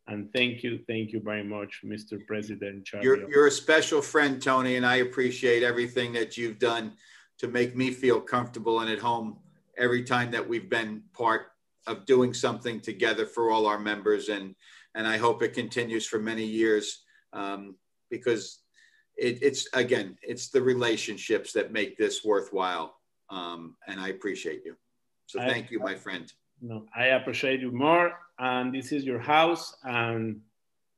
And 0.08 0.32
thank 0.34 0.64
you, 0.64 0.80
thank 0.88 1.12
you 1.12 1.20
very 1.20 1.44
much, 1.44 1.82
Mr. 1.84 2.24
President. 2.28 2.86
Charlie. 2.86 3.06
You're, 3.06 3.30
you're 3.30 3.48
a 3.48 3.52
special 3.52 4.04
friend, 4.04 4.40
Tony, 4.40 4.76
and 4.76 4.86
I 4.86 4.98
appreciate 4.98 5.64
everything 5.64 6.14
that 6.14 6.38
you've 6.38 6.60
done 6.60 6.94
to 7.40 7.48
make 7.48 7.76
me 7.76 7.90
feel 7.90 8.22
comfortable 8.22 8.82
and 8.82 8.90
at 8.90 9.00
home 9.00 9.38
every 9.80 10.04
time 10.04 10.30
that 10.32 10.48
we've 10.48 10.70
been 10.70 11.02
part 11.14 11.48
of 11.88 12.06
doing 12.06 12.36
something 12.36 12.80
together 12.80 13.26
for 13.26 13.50
all 13.50 13.66
our 13.66 13.80
members. 13.80 14.30
And, 14.30 14.54
and 14.94 15.08
I 15.08 15.18
hope 15.18 15.42
it 15.42 15.56
continues 15.56 16.06
for 16.06 16.20
many 16.20 16.46
years 16.46 17.04
um, 17.34 17.76
because 18.10 18.60
it, 19.18 19.40
it's 19.42 19.68
again, 19.74 20.18
it's 20.22 20.50
the 20.50 20.62
relationships 20.62 21.54
that 21.54 21.72
make 21.72 21.98
this 21.98 22.24
worthwhile. 22.24 22.96
Um, 23.30 23.76
and 23.88 24.00
I 24.00 24.10
appreciate 24.10 24.64
you. 24.66 24.76
So 25.28 25.40
thank 25.40 25.66
I, 25.66 25.70
you, 25.72 25.80
my 25.80 25.96
friend. 25.96 26.32
No, 26.62 26.86
I 26.96 27.06
appreciate 27.08 27.60
you 27.60 27.72
more. 27.72 28.14
And 28.40 28.74
this 28.74 28.92
is 28.92 29.04
your 29.04 29.20
house. 29.20 29.76
And 29.84 30.42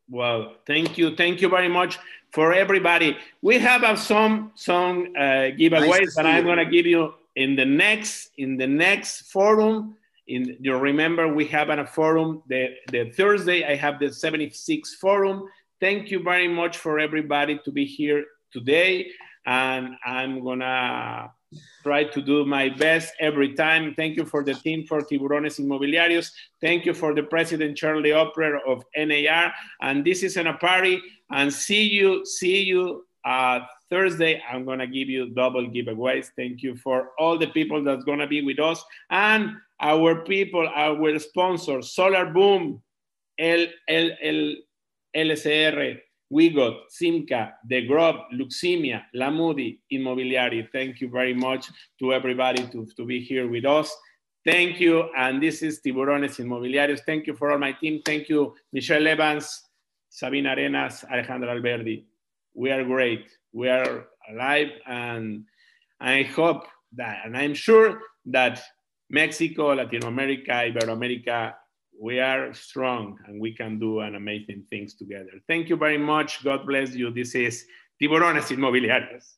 well, 0.09 0.55
thank 0.67 0.97
you, 0.97 1.15
thank 1.15 1.41
you 1.41 1.49
very 1.49 1.69
much 1.69 1.97
for 2.31 2.53
everybody. 2.53 3.17
We 3.41 3.57
have 3.59 3.83
uh, 3.83 3.95
some 3.95 4.51
some 4.55 5.13
uh, 5.17 5.55
giveaways 5.59 6.01
nice 6.01 6.15
that 6.15 6.25
I'm 6.25 6.43
going 6.43 6.57
to 6.57 6.65
give 6.65 6.85
you 6.85 7.13
in 7.35 7.55
the 7.55 7.65
next 7.65 8.31
in 8.37 8.57
the 8.57 8.67
next 8.67 9.31
forum. 9.31 9.95
In 10.27 10.57
you 10.59 10.75
remember 10.77 11.27
we 11.27 11.45
have 11.47 11.69
a 11.69 11.85
forum 11.85 12.43
the 12.47 12.75
the 12.91 13.11
Thursday. 13.11 13.63
I 13.63 13.75
have 13.75 13.99
the 13.99 14.11
76 14.11 14.95
forum 14.95 15.47
thank 15.85 16.09
you 16.09 16.19
very 16.19 16.47
much 16.47 16.79
for 16.79 16.97
everybody 16.97 17.59
to 17.63 17.71
be 17.71 17.85
here 17.85 18.25
today. 18.51 19.07
And 19.45 19.89
I'm 20.03 20.43
gonna 20.43 21.29
try 21.83 22.05
to 22.05 22.21
do 22.23 22.43
my 22.43 22.69
best 22.69 23.13
every 23.19 23.53
time. 23.53 23.93
Thank 23.93 24.17
you 24.17 24.25
for 24.25 24.43
the 24.43 24.55
team 24.55 24.87
for 24.87 25.01
Tiburones 25.01 25.59
Inmobiliarios. 25.61 26.31
Thank 26.59 26.87
you 26.87 26.95
for 26.95 27.13
the 27.13 27.21
President 27.21 27.77
Charlie 27.77 28.17
Oppler 28.21 28.57
of 28.67 28.83
NAR. 28.97 29.53
And 29.79 30.03
this 30.03 30.23
is 30.23 30.37
in 30.37 30.47
a 30.47 30.57
party. 30.57 30.99
And 31.29 31.53
see 31.53 31.83
you, 31.83 32.25
see 32.25 32.63
you 32.63 33.05
uh, 33.23 33.59
Thursday. 33.91 34.41
I'm 34.51 34.65
gonna 34.65 34.87
give 34.87 35.07
you 35.07 35.35
double 35.41 35.67
giveaways. 35.67 36.29
Thank 36.35 36.63
you 36.63 36.75
for 36.77 37.11
all 37.19 37.37
the 37.37 37.51
people 37.57 37.83
that's 37.83 38.05
gonna 38.05 38.25
be 38.35 38.41
with 38.41 38.59
us 38.59 38.83
and 39.11 39.51
our 39.79 40.23
people, 40.23 40.67
our 40.67 41.19
sponsor, 41.19 41.83
Solar 41.83 42.25
Boom, 42.33 42.81
El, 43.37 43.67
El, 43.87 44.09
El, 44.21 44.55
LCR, 45.15 45.99
Wigot, 46.31 46.75
Simca, 46.89 47.53
The 47.67 47.85
Grove, 47.85 48.25
Luxemia, 48.33 49.05
La 49.13 49.29
Moody, 49.29 49.79
Immobiliari. 49.91 50.67
Thank 50.71 51.01
you 51.01 51.09
very 51.09 51.33
much 51.33 51.67
to 51.99 52.13
everybody 52.13 52.65
to, 52.67 52.85
to 52.97 53.05
be 53.05 53.19
here 53.19 53.47
with 53.47 53.65
us. 53.65 53.95
Thank 54.45 54.79
you. 54.79 55.09
And 55.17 55.41
this 55.41 55.61
is 55.61 55.81
Tiburones 55.81 56.39
Inmobiliarios. 56.39 57.01
Thank 57.05 57.27
you 57.27 57.35
for 57.35 57.51
all 57.51 57.57
my 57.57 57.71
team. 57.71 58.01
Thank 58.05 58.29
you, 58.29 58.55
Michelle 58.73 59.07
Evans, 59.07 59.63
Sabina 60.09 60.53
Arenas, 60.53 61.03
Alejandro 61.11 61.49
Alberdi. 61.49 62.03
We 62.53 62.71
are 62.71 62.83
great. 62.83 63.27
We 63.53 63.69
are 63.69 64.07
alive. 64.29 64.69
And 64.87 65.45
I 65.99 66.23
hope 66.23 66.65
that, 66.95 67.21
and 67.25 67.37
I'm 67.37 67.53
sure 67.53 68.01
that 68.27 68.61
Mexico, 69.09 69.73
Latin 69.73 70.03
America, 70.03 70.51
Iberoamerica 70.51 71.53
we 71.99 72.19
are 72.19 72.53
strong 72.53 73.17
and 73.25 73.39
we 73.39 73.53
can 73.53 73.79
do 73.79 74.01
an 74.01 74.15
amazing 74.15 74.63
things 74.69 74.95
together. 74.95 75.31
Thank 75.47 75.69
you 75.69 75.75
very 75.75 75.97
much. 75.97 76.43
God 76.43 76.65
bless 76.65 76.93
you. 76.93 77.11
This 77.11 77.35
is 77.35 77.65
Tiburones 78.01 78.51
Inmobiliarios. 78.55 79.35